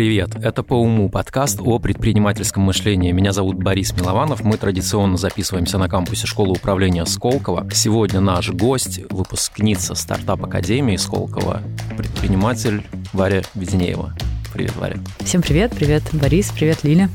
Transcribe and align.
Привет, 0.00 0.34
это 0.34 0.62
«По 0.62 0.72
уму» 0.72 1.10
подкаст 1.10 1.60
о 1.60 1.78
предпринимательском 1.78 2.62
мышлении. 2.62 3.12
Меня 3.12 3.32
зовут 3.32 3.56
Борис 3.56 3.92
Милованов. 3.92 4.42
Мы 4.42 4.56
традиционно 4.56 5.18
записываемся 5.18 5.76
на 5.76 5.90
кампусе 5.90 6.26
школы 6.26 6.52
управления 6.52 7.04
Сколково. 7.04 7.68
Сегодня 7.70 8.20
наш 8.20 8.48
гость, 8.48 9.00
выпускница 9.10 9.94
стартап-академии 9.94 10.96
Сколково, 10.96 11.60
предприниматель 11.98 12.82
Варя 13.12 13.42
Веденеева. 13.54 14.14
Привет, 14.54 14.74
Варя. 14.76 14.96
Всем 15.18 15.42
привет, 15.42 15.72
привет, 15.76 16.02
Борис, 16.14 16.50
привет, 16.50 16.82
Лиля. 16.82 17.10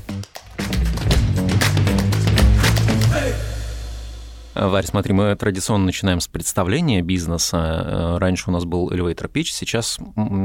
Варя, 4.54 4.88
смотри, 4.88 5.12
мы 5.12 5.36
традиционно 5.36 5.86
начинаем 5.86 6.20
с 6.20 6.28
представления 6.28 7.02
бизнеса. 7.02 8.20
Раньше 8.20 8.52
у 8.52 8.54
нас 8.54 8.64
был 8.64 8.92
elevator 8.92 9.28
pitch, 9.28 9.46
сейчас 9.46 9.98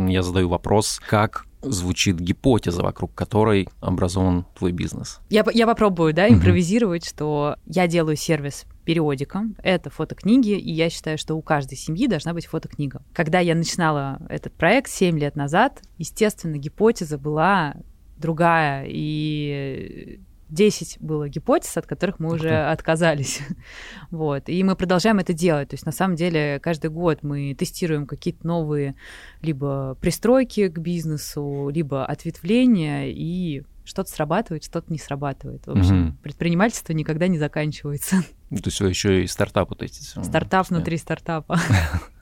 я 0.09 0.23
задаю 0.23 0.49
вопрос, 0.49 1.03
как 1.07 1.45
звучит 1.63 2.19
гипотеза, 2.19 2.83
вокруг 2.83 3.15
которой 3.15 3.69
образован 3.81 4.47
твой 4.57 4.73
бизнес? 4.73 5.21
Я, 5.29 5.45
я 5.53 5.67
попробую, 5.67 6.15
да, 6.15 6.29
импровизировать, 6.29 7.03
угу. 7.03 7.09
что 7.09 7.57
я 7.67 7.87
делаю 7.87 8.17
сервис 8.17 8.65
периодика. 8.85 9.45
Это 9.63 9.91
фотокниги, 9.91 10.59
и 10.59 10.73
я 10.73 10.91
считаю, 10.91 11.19
что 11.19 11.35
у 11.35 11.43
каждой 11.43 11.77
семьи 11.77 12.07
должна 12.07 12.35
быть 12.35 12.47
фотокнига. 12.47 13.03
Когда 13.13 13.41
я 13.41 13.55
начинала 13.55 14.21
этот 14.29 14.53
проект 14.55 14.91
7 14.91 15.19
лет 15.19 15.37
назад, 15.37 15.83
естественно, 15.99 16.57
гипотеза 16.57 17.19
была 17.19 17.75
другая, 18.17 18.87
и 18.89 20.21
10 20.51 20.99
было 21.01 21.29
гипотез, 21.29 21.77
от 21.77 21.87
которых 21.87 22.19
мы 22.19 22.33
уже 22.35 22.51
отказались. 22.51 23.41
вот. 24.11 24.49
И 24.49 24.63
мы 24.65 24.77
продолжаем 24.77 25.19
это 25.19 25.33
делать. 25.33 25.71
То 25.71 25.75
есть, 25.75 25.87
на 25.87 25.93
самом 25.93 26.17
деле, 26.17 26.61
каждый 26.61 26.91
год 26.91 27.23
мы 27.23 27.55
тестируем 27.55 28.07
какие-то 28.07 28.47
новые 28.47 28.95
либо 29.43 29.97
пристройки 30.01 30.69
к 30.69 30.79
бизнесу, 30.79 31.71
либо 31.73 32.05
ответвления, 32.05 33.09
и 33.09 33.63
что-то 33.85 34.11
срабатывает, 34.11 34.65
что-то 34.65 34.93
не 34.93 34.99
срабатывает. 34.99 35.67
В 35.67 35.71
общем, 35.71 36.09
угу. 36.09 36.17
предпринимательство 36.23 36.93
никогда 36.93 37.27
не 37.27 37.39
заканчивается. 37.39 38.17
Ну, 38.51 38.59
то 38.59 38.69
есть 38.69 38.81
вы 38.81 38.89
еще 38.89 39.25
и 39.25 39.27
стартап 39.27 39.71
вот 39.71 39.83
эти. 39.83 40.03
Стартап 40.03 40.69
внутри 40.71 40.97
стартапа. 40.97 41.59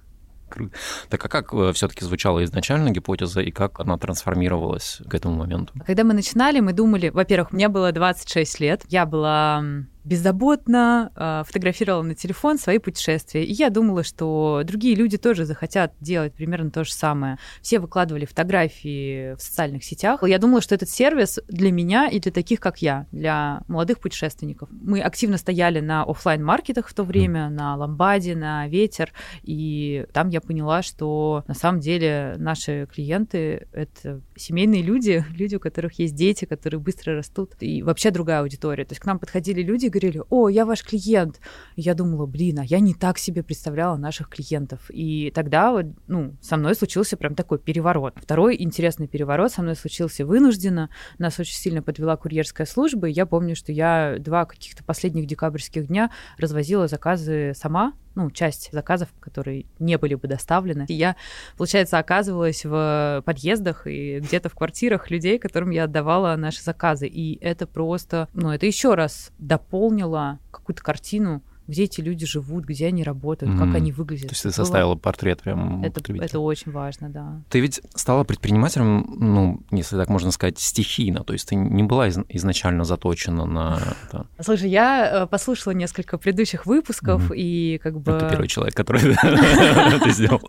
Круто. 0.58 0.76
Так 1.08 1.24
а 1.24 1.28
как 1.28 1.54
э, 1.54 1.72
все-таки 1.72 2.04
звучала 2.04 2.44
изначально 2.44 2.90
гипотеза 2.90 3.40
и 3.40 3.50
как 3.50 3.80
она 3.80 3.96
трансформировалась 3.96 5.00
к 5.08 5.14
этому 5.14 5.36
моменту? 5.36 5.72
Когда 5.86 6.04
мы 6.04 6.14
начинали, 6.14 6.60
мы 6.60 6.72
думали, 6.72 7.08
во-первых, 7.08 7.52
мне 7.52 7.68
было 7.68 7.92
26 7.92 8.60
лет, 8.60 8.82
я 8.88 9.06
была 9.06 9.62
беззаботно 10.08 11.12
э, 11.14 11.42
фотографировала 11.46 12.02
на 12.02 12.14
телефон 12.14 12.58
свои 12.58 12.78
путешествия. 12.78 13.44
И 13.44 13.52
я 13.52 13.68
думала, 13.68 14.02
что 14.02 14.62
другие 14.64 14.94
люди 14.94 15.18
тоже 15.18 15.44
захотят 15.44 15.92
делать 16.00 16.32
примерно 16.32 16.70
то 16.70 16.82
же 16.84 16.92
самое. 16.92 17.38
Все 17.60 17.78
выкладывали 17.78 18.24
фотографии 18.24 19.34
в 19.34 19.40
социальных 19.40 19.84
сетях. 19.84 20.22
Я 20.22 20.38
думала, 20.38 20.62
что 20.62 20.74
этот 20.74 20.88
сервис 20.88 21.38
для 21.48 21.70
меня 21.70 22.08
и 22.08 22.20
для 22.20 22.32
таких, 22.32 22.58
как 22.60 22.80
я, 22.80 23.06
для 23.12 23.62
молодых 23.68 24.00
путешественников. 24.00 24.70
Мы 24.70 25.00
активно 25.02 25.36
стояли 25.36 25.80
на 25.80 26.04
офлайн 26.04 26.42
маркетах 26.42 26.88
в 26.88 26.94
то 26.94 27.02
время, 27.02 27.50
на 27.50 27.76
Ламбаде, 27.76 28.34
на 28.34 28.66
Ветер, 28.66 29.12
и 29.42 30.06
там 30.14 30.30
я 30.30 30.40
поняла, 30.40 30.82
что 30.82 31.44
на 31.46 31.54
самом 31.54 31.80
деле 31.80 32.34
наши 32.38 32.88
клиенты— 32.90 33.68
это 33.72 34.22
семейные 34.36 34.82
люди, 34.82 35.22
люди, 35.36 35.56
у 35.56 35.60
которых 35.60 35.98
есть 35.98 36.14
дети, 36.14 36.46
которые 36.46 36.80
быстро 36.80 37.14
растут, 37.14 37.52
и 37.60 37.82
вообще 37.82 38.10
другая 38.10 38.40
аудитория. 38.40 38.84
То 38.86 38.92
есть 38.92 39.02
к 39.02 39.06
нам 39.06 39.18
подходили 39.18 39.62
люди 39.62 39.88
говорили, 40.00 40.24
о, 40.30 40.48
я 40.48 40.64
ваш 40.64 40.82
клиент. 40.82 41.40
Я 41.76 41.94
думала, 41.94 42.26
блин, 42.26 42.60
а 42.60 42.64
я 42.64 42.80
не 42.80 42.94
так 42.94 43.18
себе 43.18 43.42
представляла 43.42 43.96
наших 43.96 44.28
клиентов. 44.28 44.90
И 44.90 45.30
тогда 45.34 45.72
вот, 45.72 45.86
ну, 46.06 46.36
со 46.40 46.56
мной 46.56 46.74
случился 46.74 47.16
прям 47.16 47.34
такой 47.34 47.58
переворот. 47.58 48.14
Второй 48.16 48.56
интересный 48.60 49.08
переворот 49.08 49.52
со 49.52 49.62
мной 49.62 49.76
случился 49.76 50.24
вынужденно. 50.24 50.90
Нас 51.18 51.38
очень 51.38 51.56
сильно 51.56 51.82
подвела 51.82 52.16
курьерская 52.16 52.66
служба. 52.66 53.08
И 53.08 53.12
я 53.12 53.26
помню, 53.26 53.56
что 53.56 53.72
я 53.72 54.16
два 54.18 54.44
каких-то 54.44 54.84
последних 54.84 55.26
декабрьских 55.26 55.88
дня 55.88 56.10
развозила 56.38 56.88
заказы 56.88 57.52
сама, 57.54 57.94
ну, 58.18 58.32
часть 58.32 58.70
заказов, 58.72 59.08
которые 59.20 59.66
не 59.78 59.96
были 59.96 60.16
бы 60.16 60.26
доставлены. 60.26 60.86
И 60.88 60.94
я, 60.94 61.14
получается, 61.56 61.98
оказывалась 61.98 62.64
в 62.64 63.22
подъездах 63.24 63.86
и 63.86 64.18
где-то 64.18 64.48
в 64.48 64.54
квартирах 64.54 65.08
людей, 65.08 65.38
которым 65.38 65.70
я 65.70 65.84
отдавала 65.84 66.34
наши 66.34 66.60
заказы. 66.60 67.06
И 67.06 67.38
это 67.40 67.68
просто, 67.68 68.28
ну, 68.34 68.50
это 68.50 68.66
еще 68.66 68.94
раз 68.94 69.30
дополнило 69.38 70.40
какую-то 70.50 70.82
картину 70.82 71.44
где 71.68 71.84
эти 71.84 72.00
люди 72.00 72.26
живут, 72.26 72.64
где 72.64 72.86
они 72.86 73.04
работают, 73.04 73.54
mm-hmm. 73.54 73.66
как 73.66 73.74
они 73.74 73.92
выглядят. 73.92 74.28
То 74.28 74.32
есть 74.32 74.42
ты 74.42 74.50
составила 74.50 74.94
Было... 74.94 75.00
портрет 75.00 75.42
прям 75.42 75.84
это, 75.84 76.00
это 76.14 76.40
очень 76.40 76.72
важно, 76.72 77.10
да. 77.10 77.42
Ты 77.50 77.60
ведь 77.60 77.82
стала 77.94 78.24
предпринимателем, 78.24 79.06
ну, 79.18 79.60
если 79.70 79.96
так 79.96 80.08
можно 80.08 80.30
сказать, 80.30 80.58
стихийно, 80.58 81.22
то 81.24 81.34
есть 81.34 81.48
ты 81.48 81.54
не 81.54 81.82
была 81.82 82.08
из- 82.08 82.18
изначально 82.30 82.84
заточена 82.84 83.44
на 83.44 83.78
это. 84.06 84.26
Слушай, 84.40 84.70
я 84.70 85.24
э, 85.24 85.26
послушала 85.26 85.74
несколько 85.74 86.16
предыдущих 86.16 86.64
выпусков, 86.64 87.30
mm-hmm. 87.30 87.36
и 87.36 87.78
как 87.82 88.00
бы... 88.00 88.12
Это 88.12 88.30
первый 88.30 88.48
человек, 88.48 88.74
который 88.74 89.12
это 89.22 90.10
сделал. 90.10 90.40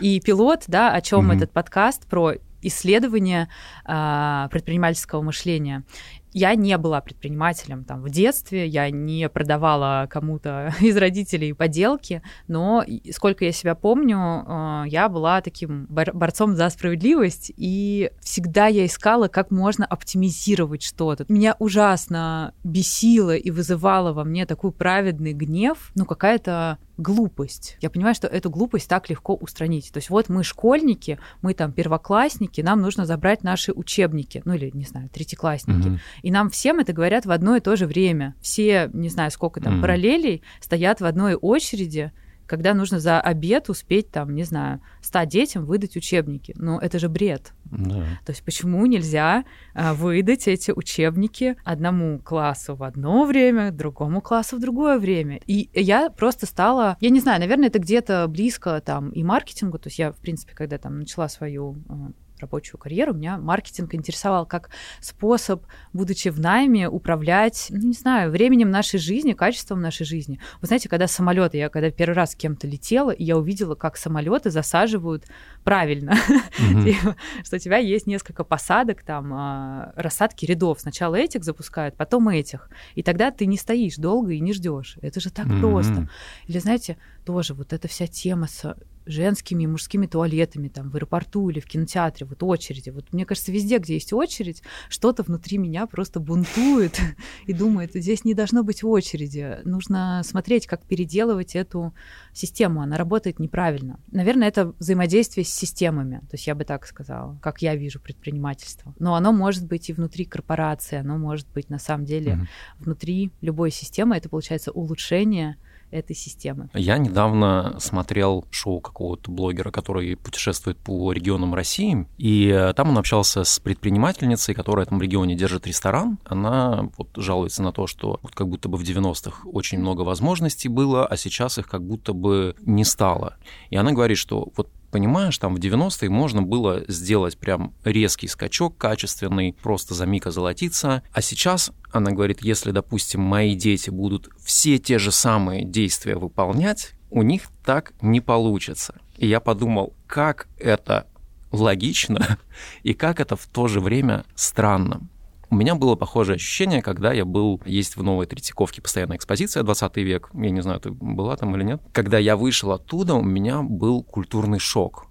И 0.00 0.20
пилот, 0.20 0.64
да, 0.66 0.92
о 0.92 1.00
чем 1.00 1.30
этот 1.30 1.52
подкаст, 1.52 2.06
про 2.06 2.34
исследование 2.62 3.48
э, 3.86 4.48
предпринимательского 4.50 5.22
мышления 5.22 5.84
я 6.32 6.54
не 6.54 6.76
была 6.78 7.00
предпринимателем 7.00 7.84
там 7.84 8.02
в 8.02 8.10
детстве, 8.10 8.66
я 8.66 8.90
не 8.90 9.28
продавала 9.28 10.06
кому-то 10.10 10.74
из 10.80 10.96
родителей 10.96 11.52
поделки, 11.52 12.22
но 12.46 12.84
сколько 13.12 13.44
я 13.44 13.52
себя 13.52 13.74
помню, 13.74 14.18
э, 14.18 14.84
я 14.88 15.08
была 15.08 15.40
таким 15.40 15.86
борцом 15.88 16.56
за 16.56 16.68
справедливость, 16.70 17.52
и 17.56 18.10
всегда 18.20 18.66
я 18.66 18.86
искала, 18.86 19.28
как 19.28 19.50
можно 19.50 19.84
оптимизировать 19.84 20.82
что-то. 20.82 21.24
Меня 21.28 21.56
ужасно 21.58 22.54
бесило 22.64 23.34
и 23.36 23.50
вызывало 23.50 24.12
во 24.12 24.24
мне 24.24 24.46
такой 24.46 24.72
праведный 24.72 25.32
гнев, 25.32 25.90
ну 25.94 26.04
какая-то 26.04 26.78
глупость. 26.98 27.78
Я 27.80 27.90
понимаю, 27.90 28.14
что 28.14 28.26
эту 28.26 28.50
глупость 28.50 28.88
так 28.88 29.08
легко 29.08 29.34
устранить. 29.34 29.90
То 29.92 29.98
есть 29.98 30.10
вот 30.10 30.28
мы 30.28 30.42
школьники, 30.42 31.18
мы 31.42 31.54
там 31.54 31.72
первоклассники, 31.72 32.60
нам 32.60 32.82
нужно 32.82 33.06
забрать 33.06 33.44
наши 33.44 33.72
учебники, 33.72 34.42
ну 34.44 34.54
или, 34.54 34.70
не 34.74 34.84
знаю, 34.84 35.08
третьеклассники. 35.08 35.88
Угу. 35.88 35.98
И 36.22 36.30
нам 36.30 36.50
всем 36.50 36.80
это 36.80 36.92
говорят 36.92 37.26
в 37.26 37.30
одно 37.30 37.56
и 37.56 37.60
то 37.60 37.76
же 37.76 37.86
время. 37.86 38.34
Все, 38.40 38.90
не 38.92 39.08
знаю, 39.08 39.30
сколько 39.30 39.60
там 39.60 39.74
угу. 39.74 39.82
параллелей, 39.82 40.42
стоят 40.60 41.00
в 41.00 41.04
одной 41.04 41.34
очереди, 41.34 42.12
когда 42.48 42.72
нужно 42.72 42.98
за 42.98 43.20
обед 43.20 43.68
успеть, 43.68 44.10
там, 44.10 44.34
не 44.34 44.42
знаю, 44.42 44.80
ста 45.02 45.26
детям 45.26 45.66
выдать 45.66 45.96
учебники. 45.96 46.54
Ну, 46.56 46.78
это 46.78 46.98
же 46.98 47.10
бред. 47.10 47.52
Да. 47.66 48.04
То 48.24 48.32
есть 48.32 48.42
почему 48.42 48.84
нельзя 48.86 49.44
а, 49.74 49.92
выдать 49.92 50.48
эти 50.48 50.70
учебники 50.70 51.56
одному 51.62 52.18
классу 52.18 52.74
в 52.74 52.82
одно 52.82 53.26
время, 53.26 53.70
другому 53.70 54.22
классу 54.22 54.56
в 54.56 54.60
другое 54.60 54.98
время? 54.98 55.40
И 55.46 55.68
я 55.74 56.08
просто 56.08 56.46
стала, 56.46 56.96
я 57.00 57.10
не 57.10 57.20
знаю, 57.20 57.38
наверное, 57.40 57.68
это 57.68 57.78
где-то 57.78 58.26
близко 58.28 58.80
там 58.80 59.10
и 59.10 59.22
маркетингу. 59.22 59.78
То 59.78 59.88
есть 59.88 59.98
я, 59.98 60.10
в 60.10 60.16
принципе, 60.16 60.54
когда 60.54 60.78
там 60.78 60.98
начала 60.98 61.28
свою 61.28 61.76
а, 61.90 62.12
рабочую 62.40 62.78
карьеру, 62.78 63.14
меня 63.14 63.38
маркетинг 63.38 63.94
интересовал 63.94 64.46
как 64.46 64.70
способ, 65.00 65.64
будучи 65.92 66.28
в 66.28 66.40
найме, 66.40 66.88
управлять, 66.88 67.66
ну, 67.70 67.88
не 67.88 67.92
знаю, 67.92 68.30
временем 68.30 68.70
нашей 68.70 68.98
жизни, 68.98 69.32
качеством 69.32 69.80
нашей 69.80 70.04
жизни. 70.04 70.40
Вы 70.60 70.66
знаете, 70.66 70.88
когда 70.88 71.06
самолеты, 71.06 71.58
я 71.58 71.68
когда 71.68 71.90
первый 71.90 72.14
раз 72.14 72.32
с 72.32 72.34
кем-то 72.34 72.66
летела, 72.66 73.10
и 73.10 73.24
я 73.24 73.36
увидела, 73.36 73.74
как 73.74 73.96
самолеты 73.96 74.50
засаживают 74.50 75.24
правильно, 75.64 76.14
mm-hmm. 76.28 77.14
что 77.44 77.56
у 77.56 77.58
тебя 77.58 77.78
есть 77.78 78.06
несколько 78.06 78.44
посадок, 78.44 79.02
там, 79.02 79.32
а, 79.32 79.92
рассадки 79.96 80.44
рядов. 80.44 80.80
Сначала 80.80 81.14
этих 81.16 81.44
запускают, 81.44 81.96
потом 81.96 82.28
этих. 82.28 82.70
И 82.94 83.02
тогда 83.02 83.30
ты 83.30 83.46
не 83.46 83.56
стоишь 83.56 83.96
долго 83.96 84.32
и 84.32 84.40
не 84.40 84.52
ждешь. 84.52 84.96
Это 85.02 85.20
же 85.20 85.30
так 85.30 85.46
просто. 85.60 86.08
Или, 86.46 86.58
знаете, 86.58 86.96
тоже 87.24 87.54
вот 87.54 87.72
эта 87.72 87.88
вся 87.88 88.06
тема 88.06 88.46
с 88.46 88.76
женскими 89.08 89.64
и 89.64 89.66
мужскими 89.66 90.06
туалетами 90.06 90.68
там 90.68 90.90
в 90.90 90.96
аэропорту 90.96 91.48
или 91.48 91.60
в 91.60 91.66
кинотеатре, 91.66 92.26
вот 92.26 92.42
очереди. 92.42 92.90
Вот 92.90 93.12
мне 93.12 93.24
кажется, 93.24 93.50
везде, 93.50 93.78
где 93.78 93.94
есть 93.94 94.12
очередь, 94.12 94.62
что-то 94.88 95.22
внутри 95.22 95.58
меня 95.58 95.86
просто 95.86 96.20
бунтует 96.20 97.00
и 97.46 97.52
думает, 97.52 97.92
здесь 97.94 98.24
не 98.24 98.34
должно 98.34 98.62
быть 98.62 98.84
очереди. 98.84 99.58
Нужно 99.64 100.22
смотреть, 100.24 100.66
как 100.66 100.84
переделывать 100.84 101.56
эту 101.56 101.94
систему. 102.32 102.82
Она 102.82 102.96
работает 102.96 103.38
неправильно. 103.38 103.98
Наверное, 104.12 104.48
это 104.48 104.74
взаимодействие 104.78 105.44
с 105.44 105.52
системами. 105.52 106.18
То 106.30 106.34
есть 106.34 106.46
я 106.46 106.54
бы 106.54 106.64
так 106.64 106.86
сказала, 106.86 107.38
как 107.42 107.62
я 107.62 107.74
вижу 107.74 108.00
предпринимательство. 108.00 108.94
Но 108.98 109.14
оно 109.14 109.32
может 109.32 109.66
быть 109.66 109.88
и 109.88 109.92
внутри 109.92 110.24
корпорации, 110.24 110.98
оно 110.98 111.16
может 111.16 111.48
быть 111.52 111.70
на 111.70 111.78
самом 111.78 112.04
деле 112.04 112.32
mm-hmm. 112.32 112.84
внутри 112.84 113.30
любой 113.40 113.70
системы. 113.70 114.16
Это 114.16 114.28
получается 114.28 114.70
улучшение 114.70 115.56
этой 115.90 116.14
системы. 116.14 116.68
Я 116.74 116.98
недавно 116.98 117.76
смотрел 117.78 118.44
шоу 118.50 118.80
какого-то 118.80 119.30
блогера, 119.30 119.70
который 119.70 120.16
путешествует 120.16 120.78
по 120.78 121.12
регионам 121.12 121.54
России, 121.54 122.06
и 122.18 122.72
там 122.76 122.90
он 122.90 122.98
общался 122.98 123.44
с 123.44 123.58
предпринимательницей, 123.58 124.54
которая 124.54 124.84
в 124.84 124.88
этом 124.88 125.00
регионе 125.00 125.34
держит 125.34 125.66
ресторан. 125.66 126.18
Она 126.24 126.90
вот 126.96 127.08
жалуется 127.16 127.62
на 127.62 127.72
то, 127.72 127.86
что 127.86 128.18
вот 128.22 128.34
как 128.34 128.48
будто 128.48 128.68
бы 128.68 128.76
в 128.76 128.82
90-х 128.82 129.48
очень 129.48 129.78
много 129.78 130.02
возможностей 130.02 130.68
было, 130.68 131.06
а 131.06 131.16
сейчас 131.16 131.58
их 131.58 131.68
как 131.68 131.82
будто 131.86 132.12
бы 132.12 132.54
не 132.60 132.84
стало. 132.84 133.36
И 133.70 133.76
она 133.76 133.92
говорит, 133.92 134.18
что 134.18 134.48
вот 134.56 134.70
понимаешь, 134.90 135.36
там 135.38 135.54
в 135.54 135.58
90-е 135.58 136.10
можно 136.10 136.42
было 136.42 136.82
сделать 136.88 137.38
прям 137.38 137.74
резкий 137.84 138.28
скачок 138.28 138.76
качественный, 138.76 139.52
просто 139.52 139.94
за 139.94 140.06
миг 140.06 140.26
озолотиться. 140.26 141.02
А 141.12 141.22
сейчас 141.22 141.70
она 141.92 142.10
говорит, 142.10 142.42
если, 142.42 142.70
допустим, 142.70 143.20
мои 143.20 143.54
дети 143.54 143.90
будут 143.90 144.28
все 144.44 144.78
те 144.78 144.98
же 144.98 145.12
самые 145.12 145.64
действия 145.64 146.16
выполнять, 146.16 146.92
у 147.10 147.22
них 147.22 147.44
так 147.64 147.92
не 148.00 148.20
получится. 148.20 148.94
И 149.16 149.26
я 149.26 149.40
подумал, 149.40 149.94
как 150.06 150.48
это 150.58 151.06
логично 151.50 152.38
и 152.82 152.94
как 152.94 153.20
это 153.20 153.36
в 153.36 153.46
то 153.46 153.68
же 153.68 153.80
время 153.80 154.24
странно. 154.34 155.08
У 155.50 155.54
меня 155.54 155.74
было 155.74 155.94
похожее 155.94 156.36
ощущение, 156.36 156.82
когда 156.82 157.12
я 157.12 157.24
был, 157.24 157.60
есть 157.64 157.96
в 157.96 158.02
Новой 158.02 158.26
Третьяковке 158.26 158.82
постоянная 158.82 159.16
экспозиция 159.16 159.62
20 159.62 159.96
век, 159.96 160.30
я 160.34 160.50
не 160.50 160.60
знаю, 160.60 160.78
ты 160.80 160.90
была 160.90 161.36
там 161.36 161.56
или 161.56 161.64
нет. 161.64 161.80
Когда 161.92 162.18
я 162.18 162.36
вышел 162.36 162.72
оттуда, 162.72 163.14
у 163.14 163.22
меня 163.22 163.62
был 163.62 164.02
культурный 164.02 164.58
шок, 164.58 165.06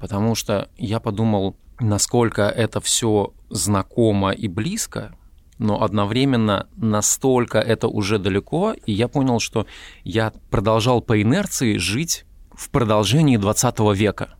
потому 0.00 0.34
что 0.34 0.70
я 0.78 0.98
подумал, 0.98 1.56
насколько 1.78 2.42
это 2.42 2.80
все 2.80 3.34
знакомо 3.50 4.30
и 4.30 4.48
близко, 4.48 5.14
но 5.58 5.82
одновременно 5.82 6.68
настолько 6.74 7.58
это 7.58 7.86
уже 7.86 8.18
далеко, 8.18 8.72
и 8.86 8.92
я 8.92 9.08
понял, 9.08 9.40
что 9.40 9.66
я 10.04 10.32
продолжал 10.50 11.02
по 11.02 11.20
инерции 11.20 11.76
жить 11.76 12.24
в 12.50 12.70
продолжении 12.70 13.36
20 13.36 13.78
века. 13.94 14.36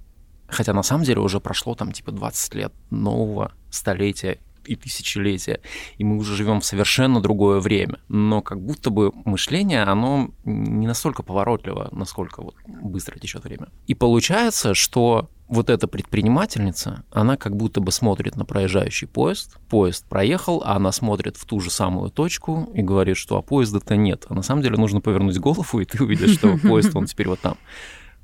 Хотя 0.48 0.72
на 0.72 0.82
самом 0.82 1.04
деле 1.04 1.20
уже 1.20 1.40
прошло 1.40 1.74
там 1.74 1.92
типа 1.92 2.10
20 2.10 2.54
лет 2.54 2.72
нового 2.90 3.52
столетия 3.70 4.38
и 4.66 4.76
тысячелетия, 4.76 5.60
и 5.98 6.04
мы 6.04 6.16
уже 6.16 6.36
живем 6.36 6.60
в 6.60 6.64
совершенно 6.64 7.20
другое 7.20 7.60
время. 7.60 7.98
Но 8.08 8.42
как 8.42 8.60
будто 8.60 8.90
бы 8.90 9.12
мышление, 9.24 9.82
оно 9.82 10.30
не 10.44 10.86
настолько 10.86 11.22
поворотливо, 11.22 11.88
насколько 11.92 12.42
вот 12.42 12.54
быстро 12.66 13.18
течет 13.18 13.44
время. 13.44 13.68
И 13.86 13.94
получается, 13.94 14.74
что 14.74 15.30
вот 15.52 15.68
эта 15.68 15.86
предпринимательница, 15.86 17.04
она 17.10 17.36
как 17.36 17.56
будто 17.56 17.82
бы 17.82 17.92
смотрит 17.92 18.36
на 18.36 18.46
проезжающий 18.46 19.06
поезд, 19.06 19.58
поезд 19.68 20.06
проехал, 20.08 20.62
а 20.64 20.76
она 20.76 20.92
смотрит 20.92 21.36
в 21.36 21.44
ту 21.44 21.60
же 21.60 21.70
самую 21.70 22.10
точку 22.10 22.70
и 22.74 22.80
говорит, 22.80 23.18
что 23.18 23.36
а 23.36 23.42
поезда-то 23.42 23.96
нет. 23.96 24.24
А 24.30 24.34
на 24.34 24.42
самом 24.42 24.62
деле 24.62 24.78
нужно 24.78 25.02
повернуть 25.02 25.38
голову, 25.38 25.80
и 25.80 25.84
ты 25.84 26.02
увидишь, 26.02 26.34
что 26.38 26.56
поезд, 26.56 26.96
он 26.96 27.04
теперь 27.04 27.28
вот 27.28 27.40
там. 27.40 27.58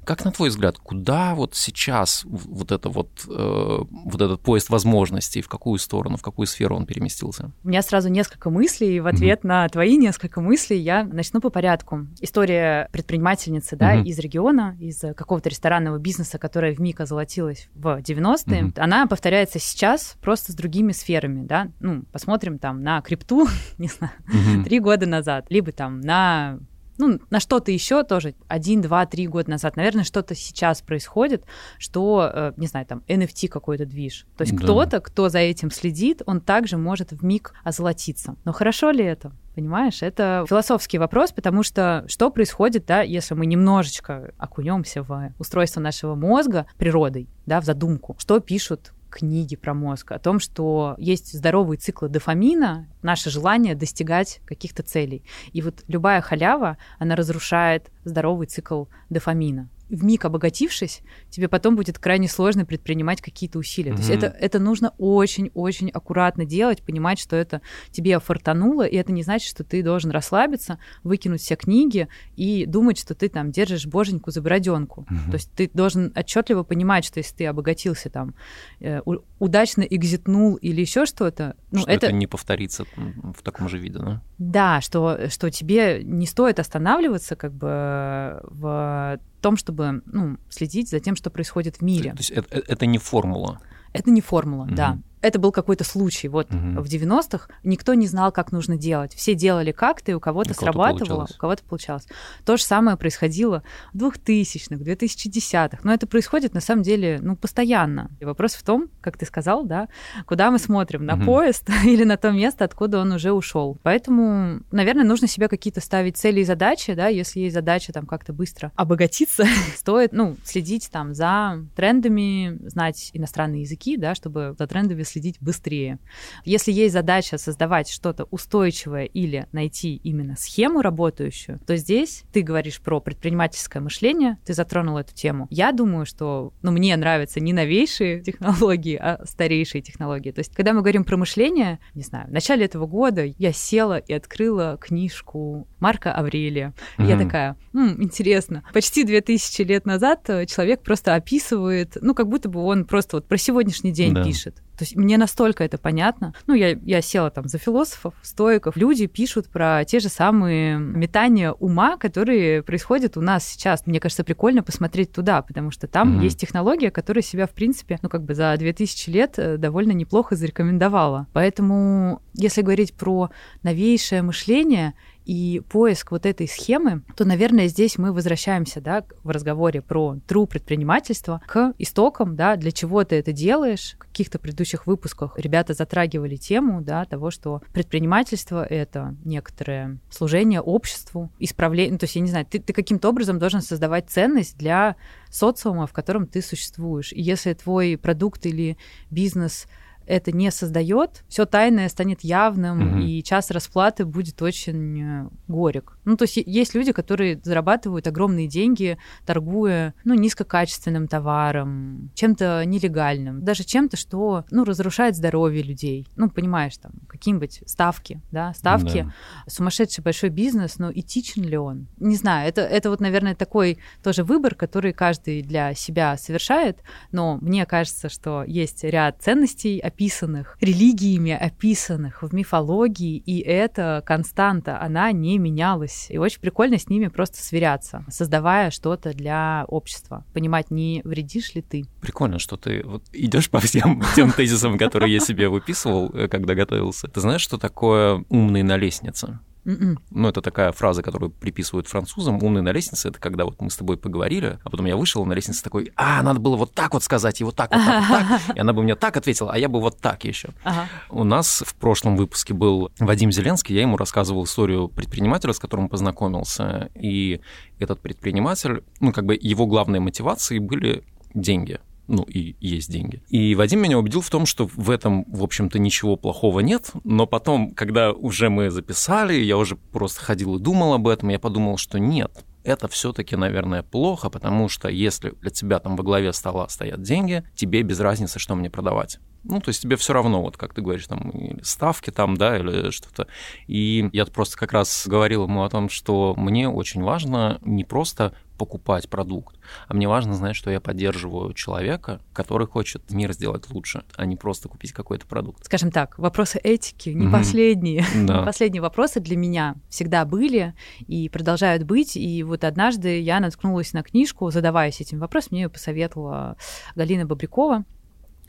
Как 0.08 0.24
на 0.24 0.32
твой 0.32 0.48
взгляд, 0.48 0.78
куда 0.78 1.34
вот 1.34 1.54
сейчас 1.54 2.22
вот, 2.24 2.72
это 2.72 2.88
вот, 2.88 3.26
э, 3.28 3.78
вот 3.90 4.22
этот 4.22 4.40
поезд 4.40 4.70
возможностей, 4.70 5.42
в 5.42 5.50
какую 5.50 5.78
сторону, 5.78 6.16
в 6.16 6.22
какую 6.22 6.46
сферу 6.46 6.76
он 6.76 6.86
переместился? 6.86 7.52
У 7.62 7.68
меня 7.68 7.82
сразу 7.82 8.08
несколько 8.08 8.48
мыслей, 8.48 8.96
и 8.96 9.00
в 9.00 9.06
ответ 9.06 9.40
mm-hmm. 9.40 9.46
на 9.46 9.68
твои 9.68 9.98
несколько 9.98 10.40
мыслей 10.40 10.78
я 10.78 11.04
начну 11.04 11.42
по 11.42 11.50
порядку. 11.50 12.06
История 12.22 12.88
предпринимательницы 12.90 13.76
да, 13.76 13.96
mm-hmm. 13.96 14.04
из 14.04 14.18
региона, 14.18 14.78
из 14.80 14.98
какого-то 15.14 15.50
ресторанного 15.50 15.98
бизнеса, 15.98 16.38
которая 16.38 16.74
в 16.74 16.78
МИК 16.78 17.02
озолотилась 17.02 17.68
в 17.74 17.98
90-е, 17.98 18.62
mm-hmm. 18.62 18.80
она 18.80 19.06
повторяется 19.08 19.58
сейчас 19.58 20.16
просто 20.22 20.52
с 20.52 20.54
другими 20.54 20.92
сферами. 20.92 21.44
Да? 21.44 21.68
Ну, 21.80 22.04
посмотрим 22.12 22.58
там 22.58 22.82
на 22.82 23.02
крипту, 23.02 23.46
не 23.76 23.88
знаю, 23.88 24.14
mm-hmm. 24.26 24.64
три 24.64 24.80
года 24.80 25.04
назад, 25.04 25.44
либо 25.50 25.70
там 25.70 26.00
на 26.00 26.60
ну, 26.98 27.20
на 27.30 27.40
что-то 27.40 27.70
еще 27.70 28.02
тоже 28.02 28.34
один, 28.48 28.80
два, 28.82 29.06
три 29.06 29.26
года 29.26 29.50
назад, 29.50 29.76
наверное, 29.76 30.04
что-то 30.04 30.34
сейчас 30.34 30.82
происходит, 30.82 31.44
что, 31.78 32.30
э, 32.32 32.52
не 32.56 32.66
знаю, 32.66 32.86
там 32.86 33.02
NFT 33.08 33.48
какой-то 33.48 33.86
движ. 33.86 34.26
То 34.36 34.42
есть 34.42 34.54
да. 34.54 34.62
кто-то, 34.62 35.00
кто 35.00 35.28
за 35.28 35.38
этим 35.38 35.70
следит, 35.70 36.22
он 36.26 36.40
также 36.40 36.76
может 36.76 37.12
в 37.12 37.24
миг 37.24 37.54
озолотиться. 37.64 38.36
Но 38.44 38.52
хорошо 38.52 38.90
ли 38.90 39.04
это? 39.04 39.32
Понимаешь, 39.54 40.02
это 40.02 40.44
философский 40.48 40.98
вопрос, 40.98 41.32
потому 41.32 41.62
что 41.62 42.04
что 42.06 42.30
происходит, 42.30 42.86
да, 42.86 43.00
если 43.00 43.34
мы 43.34 43.46
немножечко 43.46 44.32
окунемся 44.38 45.02
в 45.02 45.32
устройство 45.38 45.80
нашего 45.80 46.14
мозга 46.14 46.66
природой, 46.76 47.28
да, 47.46 47.60
в 47.60 47.64
задумку, 47.64 48.14
что 48.18 48.38
пишут 48.40 48.92
книги 49.10 49.56
про 49.56 49.74
мозг, 49.74 50.12
о 50.12 50.18
том, 50.18 50.40
что 50.40 50.94
есть 50.98 51.32
здоровые 51.32 51.78
циклы 51.78 52.08
дофамина, 52.08 52.88
наше 53.02 53.30
желание 53.30 53.74
достигать 53.74 54.40
каких-то 54.46 54.82
целей. 54.82 55.24
И 55.52 55.62
вот 55.62 55.84
любая 55.88 56.20
халява, 56.20 56.78
она 56.98 57.16
разрушает 57.16 57.90
здоровый 58.04 58.46
цикл 58.46 58.84
дофамина 59.10 59.68
в 59.88 60.04
миг 60.04 60.24
обогатившись, 60.24 61.00
тебе 61.30 61.48
потом 61.48 61.76
будет 61.76 61.98
крайне 61.98 62.28
сложно 62.28 62.64
предпринимать 62.64 63.20
какие-то 63.20 63.58
усилия. 63.58 63.92
Mm-hmm. 63.92 63.96
То 63.96 64.00
есть 64.00 64.10
это, 64.10 64.26
это 64.26 64.58
нужно 64.58 64.92
очень-очень 64.98 65.90
аккуратно 65.90 66.44
делать, 66.44 66.82
понимать, 66.82 67.18
что 67.18 67.36
это 67.36 67.62
тебе 67.90 68.18
фартануло, 68.20 68.86
и 68.86 68.96
это 68.96 69.12
не 69.12 69.22
значит, 69.22 69.48
что 69.48 69.64
ты 69.64 69.82
должен 69.82 70.10
расслабиться, 70.10 70.78
выкинуть 71.02 71.40
все 71.40 71.56
книги 71.56 72.08
и 72.36 72.66
думать, 72.66 72.98
что 72.98 73.14
ты 73.14 73.28
там 73.28 73.50
держишь 73.50 73.86
боженьку 73.86 74.30
за 74.30 74.42
броденку. 74.42 75.06
Mm-hmm. 75.08 75.30
То 75.30 75.34
есть 75.34 75.52
ты 75.52 75.70
должен 75.72 76.12
отчетливо 76.14 76.62
понимать, 76.62 77.04
что 77.04 77.18
если 77.18 77.34
ты 77.34 77.46
обогатился 77.46 78.10
там, 78.10 78.34
э, 78.80 79.00
удачно 79.38 79.82
экзитнул 79.82 80.56
или 80.56 80.80
еще 80.80 81.06
что-то, 81.06 81.56
ну, 81.70 81.80
что 81.80 81.90
это... 81.90 82.06
это 82.06 82.14
не 82.14 82.26
повторится 82.26 82.84
в 82.94 83.42
таком 83.42 83.68
же 83.68 83.78
виде, 83.78 83.98
да? 83.98 84.22
Да, 84.38 84.80
что, 84.80 85.28
что 85.28 85.50
тебе 85.50 86.02
не 86.04 86.26
стоит 86.26 86.60
останавливаться 86.60 87.34
как 87.36 87.52
бы 87.52 88.40
в 88.44 89.18
том, 89.40 89.56
чтобы 89.56 90.02
ну, 90.06 90.36
следить 90.48 90.88
за 90.88 91.00
тем, 91.00 91.16
что 91.16 91.30
происходит 91.30 91.76
в 91.76 91.82
мире. 91.82 92.12
То 92.12 92.18
есть 92.18 92.30
это, 92.30 92.56
это 92.56 92.86
не 92.86 92.98
формула. 92.98 93.60
Это 93.92 94.10
не 94.10 94.20
формула, 94.20 94.64
угу. 94.64 94.74
да 94.74 94.98
это 95.20 95.38
был 95.38 95.52
какой-то 95.52 95.84
случай. 95.84 96.28
Вот 96.28 96.48
угу. 96.50 96.82
в 96.82 96.86
90-х 96.86 97.48
никто 97.64 97.94
не 97.94 98.06
знал, 98.06 98.32
как 98.32 98.52
нужно 98.52 98.76
делать. 98.76 99.14
Все 99.14 99.34
делали 99.34 99.72
как-то, 99.72 100.12
и 100.12 100.14
у 100.14 100.20
кого-то 100.20 100.54
срабатывало, 100.54 100.98
получалось. 100.98 101.30
у 101.30 101.38
кого-то 101.38 101.64
получалось. 101.64 102.06
То 102.44 102.56
же 102.56 102.62
самое 102.62 102.96
происходило 102.96 103.62
в 103.92 103.98
2000-х, 103.98 104.76
2010-х. 104.76 105.78
Но 105.82 105.92
это 105.92 106.06
происходит 106.06 106.54
на 106.54 106.60
самом 106.60 106.82
деле 106.82 107.18
ну, 107.22 107.36
постоянно. 107.36 108.10
И 108.20 108.24
вопрос 108.24 108.54
в 108.54 108.62
том, 108.62 108.88
как 109.00 109.16
ты 109.16 109.26
сказал, 109.26 109.64
да, 109.64 109.88
куда 110.26 110.50
мы 110.50 110.58
смотрим, 110.58 111.04
на 111.04 111.14
угу. 111.14 111.24
поезд 111.24 111.68
или 111.84 112.04
на 112.04 112.16
то 112.16 112.30
место, 112.30 112.64
откуда 112.64 113.00
он 113.00 113.12
уже 113.12 113.32
ушел. 113.32 113.78
Поэтому, 113.82 114.60
наверное, 114.70 115.04
нужно 115.04 115.26
себе 115.26 115.48
какие-то 115.48 115.80
ставить 115.80 116.16
цели 116.16 116.40
и 116.40 116.44
задачи, 116.44 116.94
да, 116.94 117.08
если 117.08 117.40
есть 117.40 117.54
задача 117.54 117.92
там 117.92 118.06
как-то 118.06 118.32
быстро 118.32 118.72
обогатиться, 118.76 119.44
стоит, 119.76 120.12
ну, 120.12 120.36
следить 120.44 120.90
там 120.90 121.14
за 121.14 121.64
трендами, 121.76 122.58
знать 122.68 123.10
иностранные 123.12 123.62
языки, 123.62 123.96
да, 123.96 124.14
чтобы 124.14 124.54
за 124.58 124.66
трендами 124.66 125.02
следить 125.08 125.36
быстрее. 125.40 125.98
Если 126.44 126.72
есть 126.72 126.92
задача 126.92 127.38
создавать 127.38 127.88
что-то 127.90 128.24
устойчивое 128.24 129.04
или 129.04 129.46
найти 129.52 129.96
именно 129.96 130.36
схему 130.36 130.82
работающую, 130.82 131.60
то 131.66 131.76
здесь 131.76 132.24
ты 132.32 132.42
говоришь 132.42 132.80
про 132.80 133.00
предпринимательское 133.00 133.82
мышление, 133.82 134.38
ты 134.44 134.54
затронул 134.54 134.98
эту 134.98 135.14
тему. 135.14 135.46
Я 135.50 135.72
думаю, 135.72 136.06
что 136.06 136.52
ну, 136.62 136.70
мне 136.70 136.96
нравятся 136.96 137.40
не 137.40 137.52
новейшие 137.52 138.20
технологии, 138.22 138.96
а 138.96 139.24
старейшие 139.24 139.82
технологии. 139.82 140.30
То 140.30 140.40
есть, 140.40 140.54
когда 140.54 140.72
мы 140.72 140.80
говорим 140.80 141.04
про 141.04 141.16
мышление, 141.16 141.78
не 141.94 142.02
знаю, 142.02 142.28
в 142.28 142.32
начале 142.32 142.64
этого 142.64 142.86
года 142.86 143.24
я 143.24 143.52
села 143.52 143.98
и 143.98 144.12
открыла 144.12 144.78
книжку 144.80 145.66
Марка 145.80 146.12
Аврелия. 146.12 146.74
Mm-hmm. 146.98 147.06
Я 147.06 147.18
такая, 147.18 147.56
М, 147.78 148.02
интересно. 148.02 148.64
Почти 148.72 149.04
2000 149.04 149.62
лет 149.62 149.86
назад 149.86 150.28
э, 150.28 150.46
человек 150.46 150.82
просто 150.82 151.14
описывает, 151.14 151.96
ну, 152.00 152.14
как 152.14 152.28
будто 152.28 152.48
бы 152.48 152.60
он 152.60 152.84
просто 152.84 153.16
вот 153.16 153.28
про 153.28 153.36
сегодняшний 153.36 153.92
день 153.92 154.14
да. 154.14 154.24
пишет. 154.24 154.62
То 154.78 154.84
есть 154.84 154.96
мне 154.96 155.18
настолько 155.18 155.64
это 155.64 155.76
понятно. 155.76 156.34
Ну, 156.46 156.54
я, 156.54 156.70
я 156.70 157.02
села 157.02 157.30
там 157.30 157.48
за 157.48 157.58
философов, 157.58 158.14
стоиков. 158.22 158.76
Люди 158.76 159.06
пишут 159.06 159.48
про 159.48 159.84
те 159.84 159.98
же 159.98 160.08
самые 160.08 160.78
метания 160.78 161.52
ума, 161.52 161.96
которые 161.96 162.62
происходят 162.62 163.16
у 163.16 163.20
нас 163.20 163.44
сейчас. 163.44 163.86
Мне 163.86 163.98
кажется, 163.98 164.22
прикольно 164.22 164.62
посмотреть 164.62 165.12
туда, 165.12 165.42
потому 165.42 165.72
что 165.72 165.88
там 165.88 166.18
mm-hmm. 166.18 166.24
есть 166.24 166.40
технология, 166.40 166.90
которая 166.92 167.22
себя, 167.22 167.46
в 167.46 167.50
принципе, 167.50 167.98
ну, 168.02 168.08
как 168.08 168.22
бы 168.22 168.34
за 168.34 168.54
2000 168.56 169.10
лет 169.10 169.34
э, 169.38 169.56
довольно 169.56 169.92
неплохо 169.92 170.36
зарекомендовала. 170.36 171.26
Поэтому, 171.32 172.22
если 172.34 172.62
говорить 172.62 172.94
про 172.94 173.30
новейшее 173.62 174.22
мышление, 174.22 174.94
и 175.28 175.60
поиск 175.60 176.10
вот 176.10 176.24
этой 176.24 176.48
схемы, 176.48 177.02
то, 177.14 177.26
наверное, 177.26 177.68
здесь 177.68 177.98
мы 177.98 178.14
возвращаемся 178.14 178.80
да, 178.80 179.04
в 179.22 179.28
разговоре 179.28 179.82
про 179.82 180.16
true 180.26 180.46
предпринимательство 180.46 181.42
к 181.46 181.74
истокам, 181.76 182.34
да, 182.34 182.56
для 182.56 182.72
чего 182.72 183.04
ты 183.04 183.16
это 183.16 183.32
делаешь. 183.32 183.96
В 183.96 183.98
каких-то 183.98 184.38
предыдущих 184.38 184.86
выпусках 184.86 185.38
ребята 185.38 185.74
затрагивали 185.74 186.36
тему 186.36 186.80
да, 186.80 187.04
того, 187.04 187.30
что 187.30 187.60
предпринимательство— 187.74 188.64
это 188.70 189.16
некоторое 189.22 189.98
служение 190.10 190.62
обществу, 190.62 191.30
исправление, 191.38 191.92
ну, 191.92 191.98
то 191.98 192.04
есть, 192.04 192.16
я 192.16 192.22
не 192.22 192.30
знаю, 192.30 192.46
ты, 192.46 192.58
ты 192.58 192.72
каким-то 192.72 193.10
образом 193.10 193.38
должен 193.38 193.60
создавать 193.60 194.08
ценность 194.08 194.56
для 194.56 194.96
социума, 195.30 195.86
в 195.86 195.92
котором 195.92 196.26
ты 196.26 196.40
существуешь. 196.40 197.12
И 197.12 197.20
если 197.20 197.52
твой 197.52 197.98
продукт 197.98 198.46
или 198.46 198.78
бизнес— 199.10 199.66
это 200.08 200.32
не 200.32 200.50
создает, 200.50 201.24
все 201.28 201.44
тайное 201.44 201.88
станет 201.88 202.22
явным, 202.22 202.94
угу. 202.94 202.98
и 203.00 203.22
час 203.22 203.50
расплаты 203.50 204.06
будет 204.06 204.40
очень 204.42 205.00
э, 205.00 205.28
горек. 205.46 205.98
Ну, 206.04 206.16
то 206.16 206.24
есть 206.24 206.38
есть 206.38 206.74
люди, 206.74 206.92
которые 206.92 207.38
зарабатывают 207.42 208.06
огромные 208.06 208.48
деньги, 208.48 208.98
торгуя, 209.26 209.94
ну, 210.04 210.14
низкокачественным 210.14 211.08
товаром, 211.08 212.10
чем-то 212.14 212.64
нелегальным, 212.64 213.44
даже 213.44 213.64
чем-то, 213.64 213.96
что, 213.96 214.44
ну, 214.50 214.64
разрушает 214.64 215.14
здоровье 215.14 215.62
людей. 215.62 216.08
Ну, 216.16 216.30
понимаешь, 216.30 216.76
там, 216.78 216.92
какие-нибудь 217.06 217.62
ставки, 217.66 218.22
да, 218.32 218.54
ставки, 218.54 219.02
да. 219.02 219.12
сумасшедший 219.46 220.02
большой 220.02 220.30
бизнес, 220.30 220.78
но 220.78 220.90
этичен 220.90 221.42
ли 221.42 221.58
он? 221.58 221.86
Не 221.98 222.16
знаю, 222.16 222.48
это, 222.48 222.62
это 222.62 222.88
вот, 222.88 223.00
наверное, 223.00 223.34
такой 223.34 223.78
тоже 224.02 224.24
выбор, 224.24 224.54
который 224.54 224.92
каждый 224.94 225.42
для 225.42 225.74
себя 225.74 226.16
совершает, 226.16 226.78
но 227.12 227.38
мне 227.42 227.66
кажется, 227.66 228.08
что 228.08 228.42
есть 228.44 228.84
ряд 228.84 229.20
ценностей, 229.20 229.78
описанных 229.98 230.56
религиями, 230.60 231.32
описанных 231.32 232.22
в 232.22 232.32
мифологии, 232.32 233.16
и 233.16 233.40
эта 233.40 234.00
константа, 234.06 234.80
она 234.80 235.10
не 235.10 235.38
менялась. 235.38 236.06
И 236.08 236.18
очень 236.18 236.40
прикольно 236.40 236.78
с 236.78 236.88
ними 236.88 237.08
просто 237.08 237.42
сверяться, 237.42 238.04
создавая 238.08 238.70
что-то 238.70 239.12
для 239.12 239.64
общества, 239.66 240.24
понимать, 240.32 240.70
не 240.70 241.02
вредишь 241.04 241.54
ли 241.56 241.62
ты. 241.62 241.84
Прикольно, 242.00 242.38
что 242.38 242.56
ты 242.56 242.82
вот 242.84 243.02
идешь 243.12 243.50
по 243.50 243.58
всем 243.58 244.00
тем 244.14 244.30
тезисам, 244.30 244.78
которые 244.78 245.12
я 245.12 245.18
себе 245.18 245.48
выписывал, 245.48 246.10
э, 246.14 246.28
когда 246.28 246.54
готовился. 246.54 247.08
Ты 247.08 247.20
знаешь, 247.20 247.40
что 247.40 247.58
такое 247.58 248.24
умный 248.28 248.62
на 248.62 248.76
лестнице? 248.76 249.40
Mm-mm. 249.64 249.82
М-м. 249.82 249.98
Ну, 250.10 250.28
это 250.28 250.40
такая 250.40 250.72
фраза, 250.72 251.02
которую 251.02 251.30
приписывают 251.30 251.88
французам. 251.88 252.42
Умный 252.42 252.62
на 252.62 252.72
лестнице— 252.72 253.08
это 253.10 253.18
когда 253.18 253.44
вот 253.44 253.60
мы 253.60 253.70
с 253.70 253.76
тобой 253.76 253.96
поговорили, 253.96 254.58
а 254.62 254.70
потом 254.70 254.86
я 254.86 254.96
вышел 254.96 255.24
на 255.24 255.32
лестнице 255.32 255.62
такой, 255.62 255.92
а, 255.96 256.22
надо 256.22 256.40
было 256.40 256.56
вот 256.56 256.74
так 256.74 256.94
вот 256.94 257.02
сказать, 257.02 257.40
и 257.40 257.44
вот 257.44 257.56
так, 257.56 257.70
вот 257.72 257.84
так, 257.84 258.08
вот 258.08 258.18
так. 258.18 258.40
И 258.56 258.60
она 258.60 258.72
бы 258.72 258.82
мне 258.82 258.94
так 258.94 259.16
ответила, 259.16 259.52
а 259.52 259.58
я 259.58 259.68
бы 259.68 259.80
вот 259.80 259.98
так 259.98 260.24
еще. 260.24 260.50
Ага. 260.64 260.88
У 261.10 261.24
нас 261.24 261.62
в 261.66 261.74
прошлом 261.74 262.16
выпуске 262.16 262.54
был 262.54 262.90
Вадим 262.98 263.32
Зеленский, 263.32 263.74
я 263.74 263.82
ему 263.82 263.96
рассказывал 263.96 264.44
историю 264.44 264.88
предпринимателя, 264.88 265.52
с 265.52 265.58
которым 265.58 265.88
познакомился, 265.88 266.90
и 266.94 267.40
этот 267.78 268.00
предприниматель, 268.00 268.82
ну, 269.00 269.12
как 269.12 269.26
бы 269.26 269.38
его 269.40 269.66
главной 269.66 270.00
мотивацией 270.00 270.60
были 270.60 271.04
деньги 271.34 271.78
ну, 272.08 272.22
и 272.22 272.56
есть 272.58 272.90
деньги. 272.90 273.22
И 273.28 273.54
Вадим 273.54 273.82
меня 273.82 273.98
убедил 273.98 274.22
в 274.22 274.30
том, 274.30 274.46
что 274.46 274.66
в 274.66 274.90
этом, 274.90 275.24
в 275.30 275.44
общем-то, 275.44 275.78
ничего 275.78 276.16
плохого 276.16 276.60
нет, 276.60 276.90
но 277.04 277.26
потом, 277.26 277.72
когда 277.74 278.12
уже 278.12 278.48
мы 278.48 278.70
записали, 278.70 279.34
я 279.34 279.56
уже 279.56 279.76
просто 279.76 280.20
ходил 280.22 280.56
и 280.56 280.60
думал 280.60 280.94
об 280.94 281.06
этом, 281.06 281.28
я 281.28 281.38
подумал, 281.38 281.76
что 281.76 281.98
нет, 281.98 282.44
это 282.64 282.88
все-таки, 282.88 283.36
наверное, 283.36 283.82
плохо, 283.82 284.30
потому 284.30 284.68
что 284.68 284.88
если 284.88 285.30
для 285.30 285.50
тебя 285.50 285.78
там 285.78 285.96
во 285.96 286.02
главе 286.02 286.32
стола 286.32 286.68
стоят 286.68 287.02
деньги, 287.02 287.44
тебе 287.54 287.82
без 287.82 288.00
разницы, 288.00 288.38
что 288.38 288.54
мне 288.54 288.70
продавать. 288.70 289.20
Ну, 289.44 289.60
то 289.60 289.68
есть 289.68 289.80
тебе 289.80 289.96
все 289.96 290.12
равно, 290.12 290.42
вот 290.42 290.56
как 290.56 290.74
ты 290.74 290.82
говоришь, 290.82 291.06
там, 291.06 291.30
или 291.30 291.62
ставки 291.62 292.10
там, 292.10 292.36
да, 292.36 292.58
или 292.58 292.90
что-то. 292.90 293.28
И 293.66 294.10
я 294.12 294.26
просто 294.26 294.58
как 294.58 294.72
раз 294.72 295.06
говорил 295.06 295.44
ему 295.44 295.62
о 295.62 295.70
том, 295.70 295.88
что 295.88 296.34
мне 296.36 296.68
очень 296.68 297.02
важно 297.02 297.58
не 297.62 297.84
просто 297.84 298.34
покупать 298.58 299.08
продукт, 299.08 299.56
а 299.86 299.94
мне 299.94 300.08
важно 300.08 300.34
знать, 300.34 300.56
что 300.56 300.70
я 300.70 300.80
поддерживаю 300.80 301.54
человека, 301.54 302.20
который 302.34 302.66
хочет 302.66 303.10
мир 303.10 303.32
сделать 303.32 303.70
лучше, 303.70 304.04
а 304.16 304.26
не 304.26 304.36
просто 304.36 304.68
купить 304.68 304.92
какой-то 304.92 305.26
продукт. 305.26 305.64
Скажем 305.64 305.90
так, 305.90 306.18
вопросы 306.18 306.58
этики 306.58 307.10
не 307.10 307.26
mm-hmm. 307.26 307.32
последние. 307.32 308.04
Да. 308.18 308.42
последние 308.42 308.82
вопросы 308.82 309.20
для 309.20 309.36
меня 309.36 309.76
всегда 309.88 310.24
были 310.24 310.74
и 311.06 311.28
продолжают 311.28 311.84
быть. 311.84 312.16
И 312.16 312.42
вот 312.42 312.64
однажды 312.64 313.20
я 313.20 313.38
наткнулась 313.38 313.92
на 313.92 314.02
книжку, 314.02 314.50
задаваясь 314.50 315.00
этим 315.00 315.20
вопросом, 315.20 315.50
мне 315.52 315.62
ее 315.62 315.68
посоветовала 315.68 316.56
Галина 316.96 317.24
Бобрякова 317.24 317.84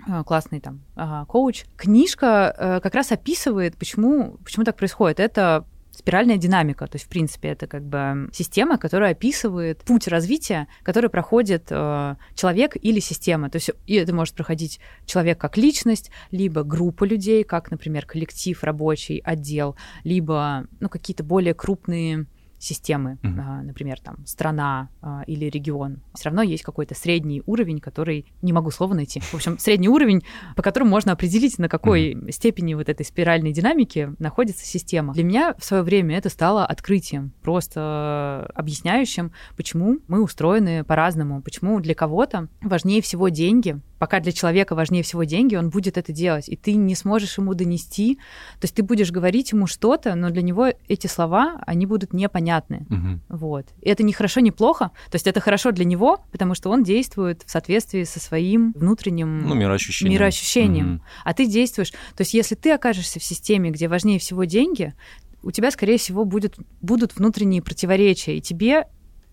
э, 0.07 0.23
классный 0.25 0.59
там 0.59 0.81
а, 0.95 1.25
коуч. 1.25 1.65
Книжка 1.77 2.55
э, 2.57 2.79
как 2.81 2.95
раз 2.95 3.11
описывает, 3.11 3.77
почему, 3.77 4.37
почему 4.43 4.65
так 4.65 4.75
происходит. 4.75 5.19
Это 5.19 5.65
спиральная 5.99 6.37
динамика. 6.37 6.87
То 6.87 6.95
есть, 6.95 7.05
в 7.05 7.09
принципе, 7.09 7.49
это 7.49 7.67
как 7.67 7.83
бы 7.83 8.29
система, 8.33 8.77
которая 8.77 9.11
описывает 9.11 9.83
путь 9.83 10.07
развития, 10.07 10.67
который 10.83 11.09
проходит 11.09 11.67
э, 11.69 12.15
человек 12.35 12.75
или 12.81 12.99
система. 12.99 13.49
То 13.49 13.57
есть, 13.57 13.71
и 13.85 13.95
это 13.95 14.15
может 14.15 14.35
проходить 14.35 14.79
человек 15.05 15.39
как 15.39 15.57
личность, 15.57 16.09
либо 16.31 16.63
группа 16.63 17.03
людей, 17.03 17.43
как, 17.43 17.69
например, 17.69 18.05
коллектив, 18.05 18.63
рабочий 18.63 19.21
отдел, 19.23 19.75
либо 20.03 20.65
ну, 20.79 20.89
какие-то 20.89 21.23
более 21.23 21.53
крупные 21.53 22.25
системы, 22.59 23.17
угу. 23.23 23.41
например, 23.63 23.99
там 23.99 24.25
страна 24.25 24.89
а, 25.01 25.23
или 25.25 25.45
регион, 25.45 26.01
все 26.13 26.25
равно 26.25 26.41
есть 26.41 26.63
какой-то 26.63 26.93
средний 26.93 27.41
уровень, 27.45 27.79
который 27.79 28.25
не 28.41 28.53
могу 28.53 28.69
слова 28.71 28.93
найти. 28.93 29.19
В 29.21 29.33
общем, 29.33 29.57
средний 29.57 29.89
уровень, 29.89 30.23
по 30.55 30.61
которому 30.61 30.91
можно 30.91 31.13
определить, 31.13 31.57
на 31.57 31.69
какой 31.69 32.15
угу. 32.15 32.31
степени 32.31 32.73
вот 32.73 32.89
этой 32.89 33.05
спиральной 33.05 33.53
динамики 33.53 34.13
находится 34.19 34.65
система. 34.65 35.13
Для 35.13 35.23
меня 35.23 35.55
в 35.57 35.63
свое 35.63 35.83
время 35.83 36.17
это 36.17 36.29
стало 36.29 36.65
открытием, 36.65 37.33
просто 37.41 38.51
объясняющим, 38.53 39.31
почему 39.55 39.99
мы 40.07 40.21
устроены 40.21 40.83
по-разному, 40.83 41.41
почему 41.41 41.79
для 41.79 41.95
кого-то 41.95 42.49
важнее 42.61 43.01
всего 43.01 43.29
деньги, 43.29 43.79
пока 43.99 44.19
для 44.19 44.31
человека 44.31 44.73
важнее 44.75 45.03
всего 45.03 45.25
деньги, 45.25 45.55
он 45.55 45.69
будет 45.69 45.97
это 45.97 46.11
делать, 46.11 46.49
и 46.49 46.55
ты 46.55 46.73
не 46.73 46.95
сможешь 46.95 47.37
ему 47.37 47.53
донести, 47.53 48.15
то 48.59 48.65
есть 48.65 48.75
ты 48.75 48.81
будешь 48.81 49.11
говорить 49.11 49.51
ему 49.51 49.67
что-то, 49.67 50.15
но 50.15 50.29
для 50.29 50.41
него 50.41 50.67
эти 50.87 51.07
слова, 51.07 51.61
они 51.67 51.85
будут 51.85 52.13
непонятны, 52.13 52.87
угу. 52.89 53.19
вот. 53.29 53.67
И 53.81 53.89
это 53.89 54.03
не 54.03 54.13
хорошо, 54.13 54.39
не 54.39 54.51
плохо, 54.51 54.91
то 55.11 55.15
есть 55.15 55.27
это 55.27 55.39
хорошо 55.41 55.71
для 55.71 55.85
него, 55.85 56.23
потому 56.31 56.55
что 56.55 56.69
он 56.69 56.83
действует 56.83 57.43
в 57.45 57.51
соответствии 57.51 58.03
со 58.03 58.19
своим 58.19 58.71
внутренним 58.75 59.47
ну, 59.47 59.53
мироощущением, 59.53 60.13
мироощущением. 60.13 60.95
Угу. 60.95 61.03
а 61.25 61.33
ты 61.33 61.45
действуешь, 61.45 61.91
то 61.91 62.21
есть 62.21 62.33
если 62.33 62.55
ты 62.55 62.71
окажешься 62.71 63.19
в 63.19 63.23
системе, 63.23 63.69
где 63.69 63.87
важнее 63.87 64.19
всего 64.19 64.45
деньги, 64.45 64.93
у 65.41 65.51
тебя, 65.51 65.71
скорее 65.71 65.97
всего, 65.97 66.25
будет, 66.25 66.57
будут 66.81 67.15
внутренние 67.15 67.61
противоречия, 67.61 68.37
и 68.37 68.41
тебе 68.41 68.85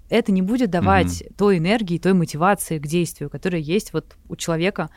это 0.09 0.33
не 0.33 0.43
будет 0.43 0.71
давать 0.71 1.23
угу. 1.23 1.35
той 1.37 1.59
энергии, 1.59 1.99
той 1.99 2.13
мотивации 2.13 2.79
к 2.79 2.87
действию, 2.87 3.31
которая 3.31 3.61
есть 3.61 3.93
вот 3.93 4.17
у 4.29 4.37
человека. 4.37 4.91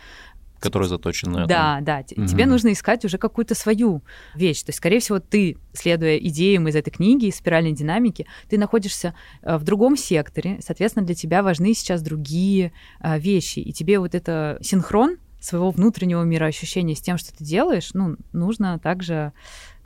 Которая 0.59 0.89
заточена 0.89 1.41
на 1.41 1.47
Да, 1.47 1.79
да. 1.81 2.03
Угу. 2.15 2.25
Тебе 2.25 2.45
нужно 2.45 2.73
искать 2.73 3.05
уже 3.05 3.17
какую-то 3.17 3.55
свою 3.55 4.01
вещь. 4.35 4.61
То 4.63 4.69
есть, 4.69 4.77
скорее 4.77 4.99
всего, 4.99 5.19
ты, 5.19 5.57
следуя 5.73 6.17
идеям 6.17 6.67
из 6.67 6.75
этой 6.75 6.91
книги, 6.91 7.27
из 7.27 7.37
спиральной 7.37 7.71
динамики, 7.71 8.27
ты 8.49 8.57
находишься 8.57 9.15
э, 9.41 9.57
в 9.57 9.63
другом 9.63 9.95
секторе. 9.95 10.59
Соответственно, 10.61 11.05
для 11.05 11.15
тебя 11.15 11.43
важны 11.43 11.73
сейчас 11.73 12.01
другие 12.01 12.73
э, 12.99 13.19
вещи. 13.19 13.59
И 13.59 13.71
тебе 13.71 13.99
вот 13.99 14.15
это 14.15 14.57
синхрон 14.61 15.17
своего 15.39 15.71
внутреннего 15.71 16.23
мироощущения 16.23 16.95
с 16.95 17.01
тем, 17.01 17.17
что 17.17 17.33
ты 17.33 17.45
делаешь, 17.45 17.91
ну, 17.93 18.17
нужно 18.33 18.77
также 18.79 19.31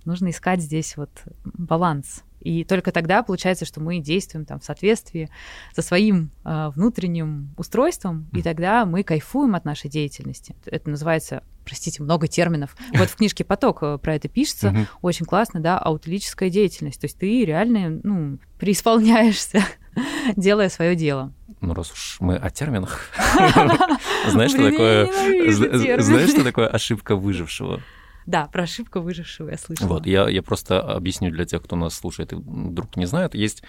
нужно 0.05 0.29
искать 0.29 0.61
здесь 0.61 0.97
вот 0.97 1.09
баланс. 1.43 2.23
И 2.43 2.65
только 2.65 2.91
тогда 2.91 3.23
получается, 3.23 3.63
что 3.63 3.79
мы 3.79 3.99
действуем 3.99 4.45
там 4.45 4.59
в 4.59 4.65
соответствии 4.65 5.29
со 5.73 5.81
своим 5.81 6.29
э, 6.43 6.71
внутренним 6.75 7.53
устройством, 7.57 8.27
и 8.33 8.41
тогда 8.41 8.85
мы 8.85 9.03
кайфуем 9.03 9.55
от 9.55 9.63
нашей 9.63 9.89
деятельности. 9.89 10.53
Это 10.65 10.89
называется, 10.89 11.43
простите, 11.63 12.03
много 12.03 12.27
терминов. 12.27 12.75
Вот 12.93 13.09
в 13.09 13.15
книжке 13.15 13.45
«Поток» 13.45 13.81
э, 13.81 13.97
про 13.97 14.15
это 14.15 14.27
пишется, 14.27 14.87
очень 15.01 15.25
классно, 15.25 15.61
да, 15.61 15.79
аутолическая 15.79 16.49
деятельность. 16.49 16.99
То 16.99 17.05
есть 17.05 17.17
ты 17.17 17.45
реально, 17.45 18.01
ну, 18.03 18.39
преисполняешься, 18.59 19.63
делая 20.35 20.67
свое 20.67 20.95
дело. 20.95 21.31
Ну, 21.61 21.73
раз 21.73 21.93
уж 21.93 22.17
мы 22.19 22.35
о 22.35 22.49
терминах, 22.49 23.09
знаешь, 24.27 24.51
что 24.51 24.69
такое, 24.69 26.01
знаешь, 26.01 26.29
что 26.29 26.43
такое 26.43 26.67
ошибка 26.67 27.15
выжившего? 27.15 27.81
Да, 28.25 28.47
про 28.47 28.63
ошибку 28.63 28.99
выжившего 28.99 29.49
я 29.49 29.57
слышала. 29.57 29.87
Вот, 29.87 30.05
я, 30.05 30.29
я 30.29 30.41
просто 30.41 30.81
объясню 30.81 31.31
для 31.31 31.45
тех, 31.45 31.63
кто 31.63 31.75
нас 31.75 31.93
слушает 31.93 32.33
и 32.33 32.35
вдруг 32.35 32.95
не 32.95 33.05
знает. 33.05 33.35
Есть 33.35 33.63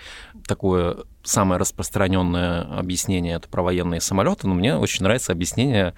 такое 0.47 0.99
самое 1.23 1.59
распространенное 1.59 2.63
объяснение, 2.63 3.37
это 3.37 3.49
про 3.49 3.63
военные 3.63 4.01
самолеты, 4.01 4.47
но 4.47 4.55
мне 4.55 4.77
очень 4.77 5.03
нравится 5.03 5.33
объяснение, 5.33 5.95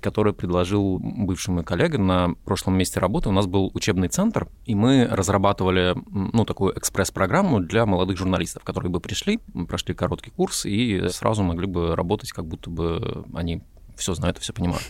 которое 0.00 0.32
предложил 0.32 0.98
бывший 0.98 1.50
мой 1.50 1.64
коллега 1.64 1.98
на 1.98 2.34
прошлом 2.44 2.76
месте 2.76 2.98
работы. 2.98 3.28
У 3.28 3.32
нас 3.32 3.46
был 3.46 3.70
учебный 3.74 4.08
центр, 4.08 4.48
и 4.64 4.74
мы 4.74 5.06
разрабатывали 5.06 5.94
ну, 6.10 6.44
такую 6.44 6.76
экспресс-программу 6.76 7.60
для 7.60 7.86
молодых 7.86 8.16
журналистов, 8.16 8.64
которые 8.64 8.90
бы 8.90 9.00
пришли, 9.00 9.38
прошли 9.68 9.94
короткий 9.94 10.30
курс 10.30 10.66
и 10.66 11.08
сразу 11.10 11.42
могли 11.42 11.66
бы 11.66 11.94
работать, 11.94 12.32
как 12.32 12.46
будто 12.46 12.70
бы 12.70 13.24
они 13.34 13.62
все 13.96 14.14
знают 14.14 14.38
и 14.38 14.40
все 14.40 14.52
понимают. 14.52 14.84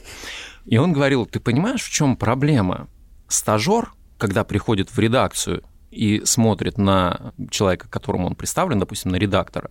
И 0.65 0.79
он 0.79 0.93
говорил, 0.93 1.27
ты 1.27 1.41
понимаешь, 1.41 1.83
в 1.83 1.91
чем 1.91 2.17
проблема? 2.17 2.89
Стажер, 3.31 3.93
когда 4.19 4.45
приходит 4.45 4.91
в 4.91 4.99
редакцию 4.99 5.63
и 5.91 6.23
смотрит 6.25 6.77
на 6.79 7.33
человека, 7.51 7.89
которому 7.89 8.27
он 8.27 8.35
представлен, 8.35 8.79
допустим, 8.79 9.11
на 9.11 9.17
редактора, 9.17 9.71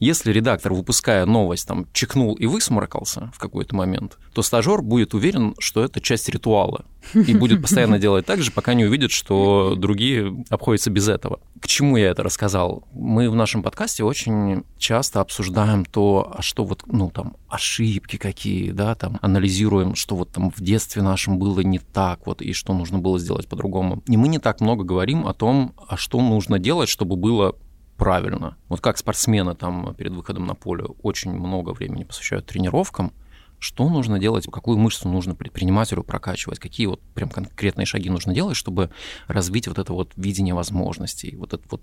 Если 0.00 0.32
редактор, 0.32 0.72
выпуская 0.72 1.26
новость, 1.26 1.68
там, 1.68 1.86
чекнул 1.92 2.34
и 2.34 2.46
высморкался 2.46 3.30
в 3.34 3.38
какой-то 3.38 3.76
момент, 3.76 4.16
то 4.32 4.40
стажер 4.40 4.80
будет 4.80 5.12
уверен, 5.12 5.54
что 5.58 5.84
это 5.84 6.00
часть 6.00 6.30
ритуала 6.30 6.86
и 7.12 7.34
будет 7.34 7.60
постоянно 7.62 7.98
делать 7.98 8.24
так 8.24 8.40
же, 8.40 8.50
пока 8.50 8.72
не 8.72 8.86
увидит, 8.86 9.10
что 9.10 9.74
другие 9.76 10.44
обходятся 10.48 10.90
без 10.90 11.06
этого. 11.06 11.40
К 11.60 11.66
чему 11.66 11.98
я 11.98 12.08
это 12.08 12.22
рассказал? 12.22 12.88
Мы 12.92 13.28
в 13.28 13.34
нашем 13.34 13.62
подкасте 13.62 14.02
очень 14.02 14.64
часто 14.78 15.20
обсуждаем 15.20 15.84
то, 15.84 16.34
а 16.34 16.40
что 16.40 16.64
вот, 16.64 16.84
ну, 16.86 17.10
там, 17.10 17.36
ошибки 17.50 18.16
какие, 18.16 18.70
да, 18.70 18.94
там, 18.94 19.18
анализируем, 19.20 19.96
что 19.96 20.16
вот 20.16 20.32
там 20.32 20.50
в 20.50 20.62
детстве 20.62 21.02
нашем 21.02 21.38
было 21.38 21.60
не 21.60 21.78
так, 21.78 22.26
вот, 22.26 22.40
и 22.40 22.54
что 22.54 22.72
нужно 22.72 23.00
было 23.00 23.18
сделать 23.18 23.48
по-другому. 23.48 24.02
И 24.06 24.16
мы 24.16 24.28
не 24.28 24.38
так 24.38 24.62
много 24.62 24.82
говорим 24.82 25.26
о 25.26 25.34
том, 25.34 25.74
а 25.86 25.98
что 25.98 26.22
нужно 26.22 26.58
делать, 26.58 26.88
чтобы 26.88 27.16
было 27.16 27.54
правильно. 28.00 28.56
Вот 28.68 28.80
как 28.80 28.98
спортсмены 28.98 29.54
там 29.54 29.94
перед 29.94 30.12
выходом 30.12 30.46
на 30.46 30.54
поле 30.54 30.84
очень 31.02 31.32
много 31.32 31.70
времени 31.70 32.04
посвящают 32.04 32.46
тренировкам, 32.46 33.12
что 33.60 33.88
нужно 33.88 34.18
делать, 34.18 34.46
какую 34.50 34.78
мышцу 34.78 35.08
нужно 35.08 35.34
предпринимателю 35.34 36.02
прокачивать, 36.02 36.58
какие 36.58 36.86
вот 36.86 37.00
прям 37.14 37.28
конкретные 37.28 37.86
шаги 37.86 38.10
нужно 38.10 38.34
делать, 38.34 38.56
чтобы 38.56 38.90
развить 39.28 39.68
вот 39.68 39.78
это 39.78 39.92
вот 39.92 40.12
видение 40.16 40.54
возможностей, 40.54 41.36
вот 41.36 41.52
эту 41.52 41.62
вот 41.70 41.82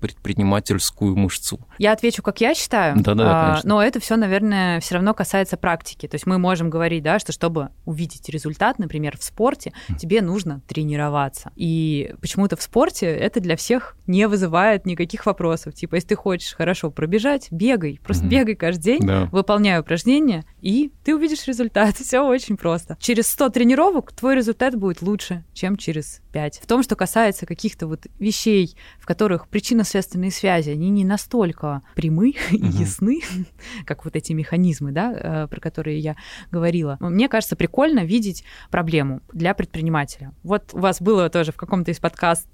предпринимательскую 0.00 1.14
мышцу. 1.14 1.60
Я 1.78 1.92
отвечу, 1.92 2.22
как 2.22 2.40
я 2.40 2.54
считаю. 2.54 3.00
Да-да, 3.00 3.58
а, 3.58 3.60
Но 3.64 3.82
это 3.82 4.00
все, 4.00 4.16
наверное, 4.16 4.80
все 4.80 4.94
равно 4.94 5.14
касается 5.14 5.56
практики. 5.56 6.08
То 6.08 6.14
есть 6.14 6.26
мы 6.26 6.38
можем 6.38 6.70
говорить, 6.70 7.02
да, 7.02 7.18
что 7.18 7.32
чтобы 7.32 7.68
увидеть 7.84 8.28
результат, 8.28 8.78
например, 8.78 9.18
в 9.18 9.22
спорте, 9.22 9.72
тебе 9.98 10.22
нужно 10.22 10.62
тренироваться. 10.66 11.52
И 11.54 12.14
почему-то 12.20 12.56
в 12.56 12.62
спорте 12.62 13.06
это 13.06 13.40
для 13.40 13.56
всех 13.56 13.96
не 14.06 14.26
вызывает 14.26 14.86
никаких 14.86 15.26
вопросов. 15.26 15.74
Типа, 15.74 15.96
если 15.96 16.08
ты 16.08 16.16
хочешь 16.16 16.54
хорошо 16.54 16.90
пробежать, 16.90 17.48
бегай. 17.50 18.00
Просто 18.02 18.24
mm-hmm. 18.24 18.28
бегай 18.28 18.54
каждый 18.54 18.82
день, 18.82 19.06
да. 19.06 19.28
выполняй 19.32 19.78
упражнения, 19.78 20.44
и 20.60 20.90
ты 21.04 21.09
увидишь 21.12 21.46
результат. 21.46 21.96
Все 21.98 22.20
очень 22.20 22.56
просто. 22.56 22.96
Через 23.00 23.28
100 23.28 23.50
тренировок 23.50 24.12
твой 24.12 24.36
результат 24.36 24.76
будет 24.76 25.02
лучше, 25.02 25.44
чем 25.52 25.76
через 25.76 26.22
5. 26.32 26.60
В 26.62 26.66
том, 26.66 26.82
что 26.82 26.96
касается 26.96 27.46
каких-то 27.46 27.86
вот 27.86 28.06
вещей, 28.18 28.76
в 28.98 29.06
которых 29.06 29.48
причинно-следственные 29.48 30.30
связи, 30.30 30.70
они 30.70 30.90
не 30.90 31.04
настолько 31.04 31.82
прямы 31.94 32.30
и 32.50 32.56
ясны, 32.56 33.20
как 33.86 34.04
вот 34.04 34.16
эти 34.16 34.32
механизмы, 34.32 34.92
да, 34.92 35.12
э, 35.12 35.48
про 35.48 35.60
которые 35.60 35.98
я 35.98 36.16
говорила. 36.50 36.96
Мне 37.00 37.28
кажется, 37.28 37.56
прикольно 37.56 38.04
видеть 38.04 38.44
проблему 38.70 39.22
для 39.32 39.54
предпринимателя. 39.54 40.32
Вот 40.42 40.70
у 40.72 40.78
вас 40.78 41.00
было 41.00 41.28
тоже 41.28 41.52
в 41.52 41.56
каком-то 41.56 41.90
из 41.90 41.98
подкастов 41.98 42.50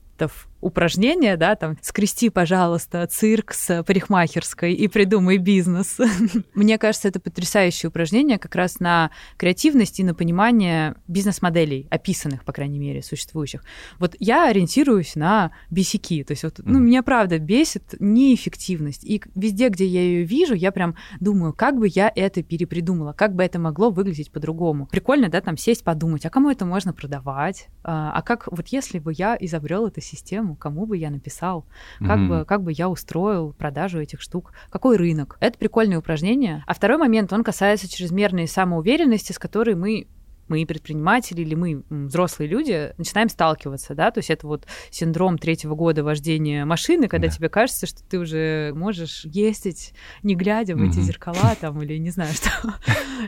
упражнение, 0.61 1.37
да, 1.37 1.55
там, 1.55 1.77
скрести, 1.81 2.29
пожалуйста, 2.29 3.07
цирк 3.07 3.53
с 3.53 3.83
парикмахерской 3.85 4.73
и 4.73 4.89
придумай 4.89 5.39
бизнес. 5.39 5.99
Мне 6.55 6.79
кажется, 6.79 7.09
это 7.09 7.21
потрясающее 7.21 7.89
упражнение 7.89 8.39
как 8.39 8.55
раз 8.55 8.81
на 8.81 9.11
креативность 9.37 10.01
и 10.01 10.05
на 10.05 10.15
понимание 10.15 10.97
бизнес-моделей, 11.07 11.87
описанных, 11.91 12.45
по 12.45 12.53
крайней 12.53 12.79
мере, 12.79 13.03
существующих. 13.03 13.63
Вот 13.99 14.17
я 14.19 14.49
ориентируюсь 14.49 15.15
на 15.15 15.53
бесики, 15.71 16.25
то 16.25 16.33
есть 16.33 16.43
вот, 16.43 16.55
ну, 16.59 16.79
меня 16.79 17.03
правда 17.03 17.39
бесит 17.39 17.95
неэффективность, 18.01 19.05
и 19.05 19.23
везде, 19.35 19.69
где 19.69 19.87
я 19.87 20.01
ее 20.01 20.25
вижу, 20.25 20.55
я 20.55 20.73
прям 20.73 20.97
думаю, 21.21 21.53
как 21.53 21.79
бы 21.79 21.89
я 21.89 22.11
это 22.15 22.43
перепридумала, 22.43 23.13
как 23.13 23.35
бы 23.35 23.45
это 23.45 23.59
могло 23.59 23.91
выглядеть 23.91 24.33
по-другому. 24.33 24.87
Прикольно, 24.87 25.29
да, 25.29 25.41
там 25.41 25.57
сесть, 25.57 25.85
подумать, 25.85 26.27
а 26.27 26.31
кому 26.31 26.51
это 26.51 26.65
можно 26.65 26.93
продавать, 26.93 27.69
а, 27.85 28.13
а 28.13 28.23
как, 28.23 28.49
вот 28.51 28.69
если 28.69 28.99
бы 28.99 29.13
я 29.13 29.37
изобрел 29.39 29.87
эту 29.87 30.01
систему, 30.07 30.57
кому 30.57 30.87
бы 30.87 30.97
я 30.97 31.11
написал, 31.11 31.67
как, 31.99 32.19
mm-hmm. 32.19 32.29
бы, 32.29 32.45
как 32.45 32.63
бы 32.63 32.73
я 32.73 32.89
устроил 32.89 33.53
продажу 33.53 34.01
этих 34.01 34.21
штук, 34.21 34.53
какой 34.71 34.97
рынок. 34.97 35.37
Это 35.41 35.59
прикольное 35.59 35.99
упражнение. 35.99 36.63
А 36.67 36.75
второй 36.75 36.99
момент, 36.99 37.33
он 37.33 37.45
касается 37.45 37.89
чрезмерной 37.89 38.49
самоуверенности, 38.49 39.33
с 39.33 39.39
которой 39.39 39.75
мы 39.75 40.07
мы 40.49 40.65
предприниматели 40.67 41.43
или 41.43 41.55
мы 41.55 41.83
взрослые 41.91 42.49
люди 42.49 42.93
начинаем 42.99 43.29
сталкиваться, 43.29 43.95
да, 43.95 44.11
то 44.11 44.19
есть 44.19 44.31
это 44.31 44.47
вот 44.47 44.67
синдром 44.91 45.39
третьего 45.39 45.75
года 45.75 46.05
вождения 46.05 46.65
машины, 46.65 47.09
когда 47.09 47.29
да. 47.29 47.33
тебе 47.33 47.49
кажется, 47.49 47.87
что 47.87 48.03
ты 48.05 48.19
уже 48.19 48.73
можешь 48.75 49.25
ездить, 49.25 49.93
не 50.23 50.35
глядя 50.35 50.77
в 50.77 50.83
эти 50.83 51.01
зеркала 51.01 51.57
там 51.61 51.83
или 51.83 51.97
не 51.99 52.11
знаю, 52.11 52.33
что, 52.35 52.51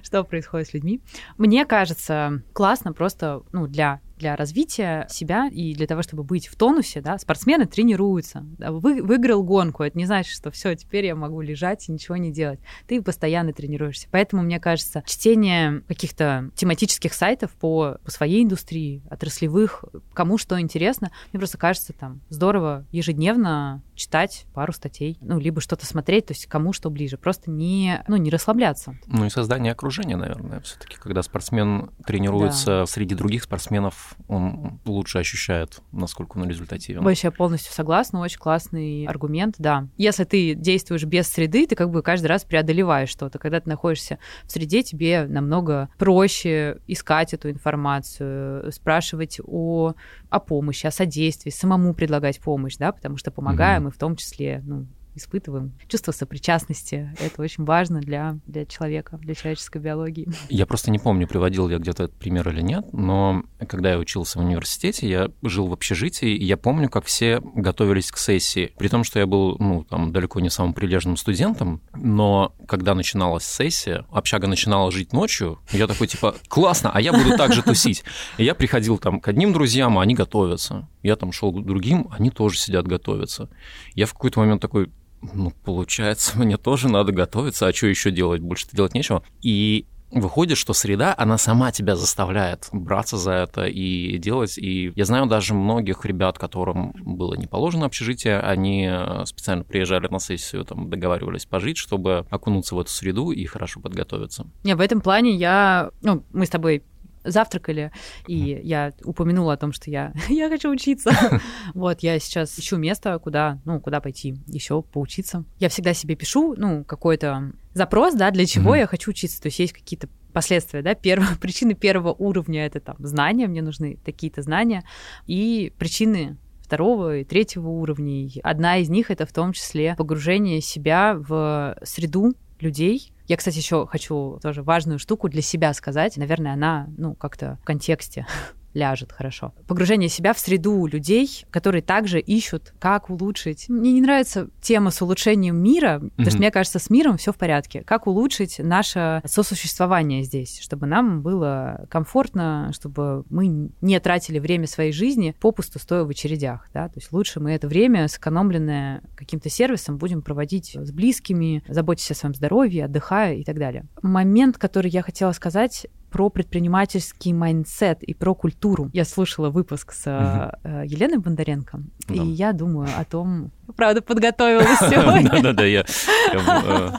что 0.03 0.25
происходит 0.25 0.69
с 0.69 0.75
людьми. 0.75 1.01
Мне 1.37 1.65
кажется, 1.67 2.43
классно 2.53 2.93
просто, 2.93 3.43
ну, 3.53 3.67
для 3.67 4.01
для 4.19 4.37
развития 4.37 5.07
себя 5.09 5.49
и 5.51 5.75
для 5.75 5.87
того, 5.87 6.03
чтобы 6.03 6.25
быть 6.25 6.49
в 6.49 6.57
тонусе, 6.57 7.01
да, 7.01 7.19
спортсмены 7.19 7.67
тренируются. 7.67 8.45
Вы, 8.59 9.03
выиграл 9.03 9.43
гонку, 9.43 9.83
это 9.83 9.97
не 9.97 10.07
значит, 10.07 10.35
что 10.35 10.51
все, 10.51 10.75
теперь 10.75 11.07
я 11.07 11.15
могу 11.15 11.41
лежать 11.41 11.89
и 11.89 11.93
ничего 11.93 12.17
не 12.17 12.31
делать. 12.31 12.61
Ты 12.87 13.03
постоянно 13.03 13.53
тренируешься. 13.53 14.09
Поэтому, 14.11 14.43
мне 14.43 14.61
кажется, 14.61 15.03
чтение 15.07 15.83
каких-то 15.89 16.51
тематических 16.55 17.15
сайтов 17.15 17.53
по, 17.53 17.99
по 18.05 18.11
своей 18.11 18.45
индустрии, 18.45 19.03
отраслевых, 19.11 19.85
кому 20.13 20.39
что 20.39 20.61
интересно, 20.61 21.11
мне 21.33 21.39
просто 21.39 21.59
кажется 21.59 21.93
там 21.93 22.21
здорово 22.29 22.85
ежедневно 22.91 23.83
читать 23.95 24.47
пару 24.55 24.73
статей, 24.73 25.19
ну, 25.21 25.39
либо 25.39 25.61
что-то 25.61 25.87
смотреть, 25.87 26.27
то 26.27 26.33
есть 26.33 26.47
кому 26.47 26.73
что 26.73 26.91
ближе, 26.91 27.17
просто 27.17 27.51
не, 27.51 28.03
ну, 28.09 28.17
не 28.17 28.31
расслабляться. 28.31 28.97
Ну 29.07 29.25
и 29.25 29.31
создание 29.31 29.73
окружения, 29.73 30.17
наверное, 30.17 30.61
все-таки, 30.61 30.97
когда 30.97 31.23
спортсмен 31.23 31.91
тренируется 32.07 32.67
да. 32.67 32.87
среди 32.87 33.15
других 33.15 33.45
спортсменов, 33.45 34.08
он 34.27 34.81
лучше 34.85 35.19
ощущает, 35.19 35.81
насколько 35.93 36.39
он 36.39 36.49
результативен. 36.49 37.03
Вообще 37.03 37.31
полностью 37.31 37.73
согласна, 37.73 38.21
очень 38.21 38.39
классный 38.39 39.07
аргумент, 39.07 39.57
да. 39.59 39.89
Если 39.97 40.25
ты 40.25 40.55
действуешь 40.55 41.05
без 41.05 41.29
среды, 41.29 41.67
ты 41.67 41.75
как 41.75 41.91
бы 41.91 42.03
каждый 42.03 42.27
раз 42.27 42.45
преодолеваешь 42.45 43.09
что-то. 43.09 43.39
Когда 43.39 43.61
ты 43.61 43.69
находишься 43.69 44.19
в 44.45 44.53
среде, 44.53 44.83
тебе 44.83 45.27
намного 45.27 45.89
проще 45.99 46.79
искать 46.87 47.35
эту 47.35 47.51
информацию, 47.51 48.71
спрашивать 48.73 49.41
о, 49.45 49.95
о 50.31 50.41
помощи, 50.41 50.87
о 50.87 50.91
содействии, 50.91 51.51
самому 51.51 51.95
предлагать 51.95 52.41
помощь, 52.41 52.77
да, 52.77 52.93
потому 52.93 53.17
что 53.17 53.31
помогаем, 53.31 53.87
mm-hmm. 53.87 53.91
и 53.91 53.95
в 53.95 53.99
том 53.99 54.17
числе, 54.17 54.63
ну, 54.65 54.87
испытываем 55.19 55.73
чувство 55.89 56.13
сопричастности. 56.13 57.15
Это 57.21 57.43
очень 57.43 57.65
важно 57.65 58.01
для, 58.01 58.39
для 58.47 58.65
человека, 58.65 59.19
для 59.19 59.35
человеческой 59.35 59.83
биологии. 59.83 60.29
Я 60.49 60.67
просто 60.67 60.91
не 60.91 60.99
помню, 60.99 61.29
приводил 61.29 61.69
я 61.69 61.79
где-то 61.79 62.05
этот 62.05 62.17
пример 62.17 62.49
или 62.49 62.63
нет, 62.63 62.87
но 62.93 63.43
когда 63.69 63.91
я 63.91 63.99
учился 63.99 64.39
в 64.39 64.43
университете, 64.43 65.09
я 65.09 65.31
жил 65.43 65.69
в 65.69 65.73
общежитии, 65.73 66.35
и 66.35 66.45
я 66.45 66.57
помню, 66.57 66.89
как 66.89 67.05
все 67.05 67.41
готовились 67.55 68.11
к 68.11 68.19
сессии. 68.19 68.73
При 68.79 68.89
том, 68.89 69.05
что 69.05 69.19
я 69.19 69.27
был, 69.27 69.57
ну, 69.59 69.85
там, 69.85 70.13
далеко 70.13 70.41
не 70.41 70.51
самым 70.51 70.73
прилежным 70.73 71.17
студентом, 71.17 71.81
но 71.95 72.55
когда 72.67 72.95
начиналась 72.95 73.45
сессия, 73.45 74.05
общага 74.11 74.47
начинала 74.47 74.91
жить 74.91 75.13
ночью, 75.13 75.59
я 75.73 75.87
такой, 75.87 76.07
типа, 76.07 76.35
классно, 76.49 76.91
а 76.93 77.01
я 77.01 77.13
буду 77.13 77.37
так 77.37 77.53
же 77.53 77.63
тусить. 77.63 78.05
И 78.39 78.45
я 78.45 78.55
приходил 78.55 78.99
там 78.99 79.21
к 79.21 79.29
одним 79.29 79.53
друзьям, 79.53 79.99
а 79.99 80.03
они 80.03 80.15
готовятся. 80.15 80.89
Я 81.03 81.17
там 81.17 81.33
шел 81.33 81.53
к 81.53 81.65
другим, 81.65 82.09
они 82.11 82.31
тоже 82.31 82.59
сидят 82.59 82.87
готовятся. 82.87 83.49
Я 83.95 84.07
в 84.07 84.13
какой-то 84.13 84.41
момент 84.41 84.61
такой, 84.61 84.91
ну, 85.21 85.53
получается, 85.65 86.39
мне 86.39 86.57
тоже 86.57 86.89
надо 86.89 87.13
готовиться, 87.13 87.67
а 87.67 87.73
что 87.73 87.87
еще 87.87 88.11
делать? 88.11 88.41
Больше-то 88.41 88.77
делать 88.77 88.95
нечего. 88.95 89.23
И 89.43 89.87
выходит, 90.11 90.57
что 90.57 90.73
среда, 90.73 91.15
она 91.17 91.37
сама 91.39 91.71
тебя 91.71 91.97
заставляет 91.97 92.69
браться 92.73 93.17
за 93.17 93.33
это 93.33 93.67
и 93.67 94.17
делать. 94.19 94.57
И 94.59 94.93
я 94.95 95.05
знаю 95.05 95.27
даже 95.27 95.55
многих 95.55 96.05
ребят, 96.05 96.39
которым 96.39 96.93
было 96.97 97.35
не 97.35 97.47
положено 97.47 97.87
общежитие, 97.87 98.41
они 98.41 98.91
специально 99.25 99.65
приезжали 99.65 100.09
на 100.09 100.19
сессию, 100.19 100.65
там 100.65 100.89
договаривались 100.89 101.47
пожить, 101.47 101.77
чтобы 101.77 102.27
окунуться 102.31 102.75
в 102.75 102.81
эту 102.81 102.91
среду 102.91 103.31
и 103.31 103.45
хорошо 103.45 103.81
подготовиться. 103.81 104.47
Не, 104.65 104.75
в 104.75 104.81
этом 104.81 105.01
плане 105.01 105.35
я... 105.35 105.91
Ну, 106.01 106.25
мы 106.33 106.47
с 106.47 106.51
тобой 106.51 106.83
завтракали, 107.25 107.93
и 108.27 108.61
я 108.63 108.93
упомянула 109.05 109.55
о 109.55 109.57
том, 109.57 109.73
что 109.73 109.91
я, 109.91 110.13
я 110.29 110.49
хочу 110.49 110.71
учиться. 110.71 111.11
вот, 111.75 112.01
я 112.01 112.19
сейчас 112.19 112.59
ищу 112.59 112.77
место, 112.77 113.19
куда, 113.19 113.61
ну, 113.65 113.81
куда 113.81 114.01
пойти 114.01 114.37
еще 114.47 114.83
поучиться. 114.83 115.45
Я 115.59 115.69
всегда 115.69 115.95
себе 115.95 116.15
пишу, 116.15 116.55
ну, 116.57 116.85
какой-то 116.85 117.53
запрос, 117.75 118.15
да, 118.15 118.31
для 118.31 118.47
чего 118.47 118.75
я 118.75 118.87
хочу 118.87 119.11
учиться. 119.11 119.41
То 119.41 119.49
есть 119.49 119.59
есть 119.59 119.73
какие-то 119.73 120.09
последствия, 120.33 120.83
да, 120.83 120.95
первого, 120.95 121.35
причины 121.41 121.75
первого 121.75 122.13
уровня 122.13 122.67
это 122.67 122.81
там 122.81 122.97
знания, 122.99 123.47
мне 123.47 123.63
нужны 123.63 123.99
такие-то 124.05 124.43
знания, 124.43 124.85
и 125.27 125.73
причины 125.79 126.37
второго 126.63 127.19
и 127.19 127.25
третьего 127.25 127.69
уровней. 127.69 128.41
Одна 128.43 128.77
из 128.77 128.91
них 128.91 129.11
это 129.11 129.25
в 129.25 129.33
том 129.33 129.53
числе 129.53 129.95
погружение 129.97 130.61
себя 130.61 131.15
в 131.17 131.79
среду 131.83 132.35
людей, 132.61 133.13
я, 133.29 133.37
кстати, 133.37 133.59
еще 133.59 133.87
хочу 133.87 134.39
тоже 134.43 134.63
важную 134.63 134.99
штуку 134.99 135.29
для 135.29 135.43
себя 135.43 135.75
сказать. 135.75 136.17
Наверное, 136.17 136.55
она, 136.55 136.89
ну, 136.97 137.15
как-то 137.15 137.59
в 137.63 137.65
контексте 137.67 138.27
ляжет 138.79 139.13
хорошо. 139.13 139.53
Погружение 139.67 140.09
себя 140.09 140.33
в 140.33 140.39
среду 140.39 140.87
людей, 140.87 141.45
которые 141.51 141.83
также 141.83 142.21
ищут, 142.21 142.73
как 142.79 143.11
улучшить. 143.11 143.69
Мне 143.69 143.93
не 143.93 144.01
нравится 144.01 144.49
тема 144.61 144.91
с 144.91 145.03
улучшением 145.03 145.57
мира, 145.57 145.99
mm-hmm. 145.99 146.11
потому 146.11 146.31
что 146.31 146.39
мне 146.39 146.51
кажется, 146.51 146.79
с 146.79 146.89
миром 146.89 147.17
все 147.17 147.33
в 147.33 147.37
порядке. 147.37 147.83
Как 147.83 148.07
улучшить 148.07 148.59
наше 148.59 149.21
сосуществование 149.25 150.23
здесь, 150.23 150.61
чтобы 150.61 150.87
нам 150.87 151.23
было 151.23 151.87
комфортно, 151.91 152.71
чтобы 152.73 153.25
мы 153.29 153.71
не 153.81 154.01
тратили 154.01 154.39
время 154.39 154.67
своей 154.67 154.93
жизни 154.93 155.35
попусту 155.41 155.79
стоя 155.79 156.05
в 156.05 156.09
очередях. 156.09 156.69
Да? 156.73 156.89
То 156.89 156.95
есть 156.97 157.13
лучше 157.13 157.41
мы 157.41 157.53
это 157.53 157.67
время, 157.67 158.09
сэкономленное 158.09 159.03
каким-то 159.17 159.51
сервисом, 159.51 159.99
будем 159.99 160.23
проводить 160.23 160.77
с 160.77 160.93
близкими, 160.93 161.63
заботясь 161.69 162.11
о 162.13 162.15
своем 162.15 162.35
здоровье, 162.35 162.85
отдыхая 162.85 163.35
и 163.35 163.45
так 163.45 163.59
далее. 163.59 163.87
Момент, 164.03 164.59
который 164.59 164.91
я 164.91 165.03
хотела 165.03 165.33
сказать, 165.33 165.87
про 166.11 166.31
предпринимательский 166.31 167.33
mindset 167.33 168.03
и 168.03 168.15
про 168.15 168.35
культуру. 168.35 168.91
Я 168.93 169.05
слушала 169.05 169.51
выпуск 169.51 169.93
с 169.93 170.07
угу. 170.07 170.69
Еленой 170.85 171.19
Бондаренко, 171.19 171.81
да. 172.09 172.15
и 172.15 172.27
я 172.27 172.53
думаю 172.53 172.89
о 172.97 173.05
том, 173.05 173.51
правда, 173.77 174.03
подготовилась 174.03 174.79
сегодня. 174.79 175.31
Да-да-да, 175.31 175.65
я 175.65 175.85
э, 176.33 176.91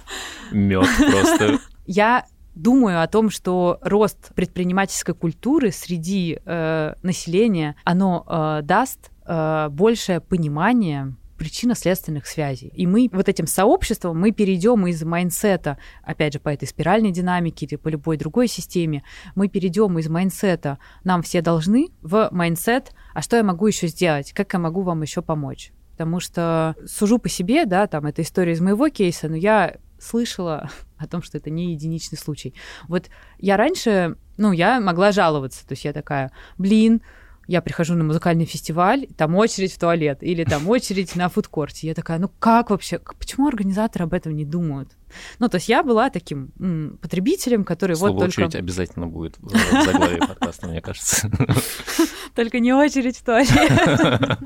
мед 0.52 0.88
просто. 0.98 1.60
Я 1.92 2.26
думаю 2.54 3.02
о 3.02 3.08
том, 3.08 3.32
что 3.32 3.80
рост 3.82 4.34
предпринимательской 4.36 5.16
культуры 5.16 5.72
среди 5.72 6.40
э, 6.46 6.94
населения, 7.02 7.76
оно 7.84 8.24
э, 8.28 8.62
даст 8.64 9.12
э, 9.26 9.70
большее 9.72 10.20
понимание 10.20 11.16
причинно-следственных 11.40 12.28
связей. 12.28 12.72
И 12.76 12.86
мы 12.86 13.10
вот 13.12 13.30
этим 13.30 13.48
сообществом, 13.48 14.20
мы 14.20 14.32
перейдем 14.32 14.86
из 14.86 15.02
mindset 15.04 15.63
а, 15.63 15.80
опять 16.04 16.34
же, 16.34 16.40
по 16.40 16.50
этой 16.50 16.68
спиральной 16.68 17.12
динамике 17.12 17.66
или 17.66 17.78
по 17.78 17.88
любой 17.88 18.18
другой 18.18 18.48
системе, 18.48 19.04
мы 19.36 19.48
перейдем 19.48 19.98
из 19.98 20.10
mindset 20.10 20.69
а 20.69 20.78
«нам 21.04 21.24
все 21.24 21.42
должны» 21.42 21.88
в 22.02 22.30
майнсет 22.32 22.92
«а 23.14 23.22
что 23.22 23.38
я 23.38 23.44
могу 23.44 23.66
еще 23.66 23.88
сделать? 23.88 24.34
Как 24.34 24.54
я 24.54 24.60
могу 24.60 24.82
вам 24.82 25.02
еще 25.02 25.22
помочь?» 25.22 25.72
Потому 25.94 26.20
что 26.20 26.76
сужу 26.86 27.18
по 27.18 27.30
себе, 27.30 27.66
да, 27.66 27.88
там, 27.88 28.06
это 28.06 28.22
история 28.22 28.54
из 28.54 28.62
моего 28.62 28.90
кейса, 28.90 29.28
но 29.28 29.36
я 29.36 29.78
слышала 30.00 30.70
о 30.98 31.08
том, 31.08 31.22
что 31.22 31.38
это 31.38 31.50
не 31.50 31.72
единичный 31.72 32.18
случай. 32.18 32.54
Вот 32.88 33.10
я 33.38 33.58
раньше, 33.58 34.18
ну, 34.38 34.52
я 34.52 34.80
могла 34.80 35.12
жаловаться, 35.12 35.66
то 35.66 35.74
есть 35.74 35.86
я 35.86 35.94
такая, 35.94 36.32
блин, 36.58 37.02
я 37.50 37.64
прихожу 37.64 37.96
на 37.96 38.04
музыкальный 38.04 38.46
фестиваль, 38.46 39.08
там 39.18 39.36
очередь 39.36 39.74
в 39.74 39.80
туалет, 39.80 40.20
или 40.22 40.44
там 40.44 40.70
очередь 40.70 41.16
на 41.16 41.30
фудкорте. 41.30 41.88
Я 41.88 41.96
такая, 41.96 42.20
ну 42.20 42.30
как 42.38 42.70
вообще, 42.70 43.00
почему 43.00 43.48
организаторы 43.48 44.06
об 44.06 44.14
этом 44.14 44.36
не 44.36 44.46
думают? 44.46 44.92
Ну, 45.40 45.50
то 45.50 45.56
есть 45.56 45.68
я 45.68 45.82
была 45.82 46.12
таким 46.12 46.52
м, 46.60 47.00
потребителем, 47.02 47.64
который 47.64 47.96
Слово 47.96 48.12
вот 48.12 48.20
только... 48.20 48.42
очередь 48.42 48.56
обязательно 48.56 49.08
будет 49.08 49.40
в 49.40 49.50
заглавии 49.84 50.20
подкаста, 50.20 50.68
мне 50.68 50.80
кажется. 50.80 51.32
Только 52.36 52.60
не 52.60 52.72
очередь 52.72 53.18
в 53.18 53.24
туалет. 53.24 53.50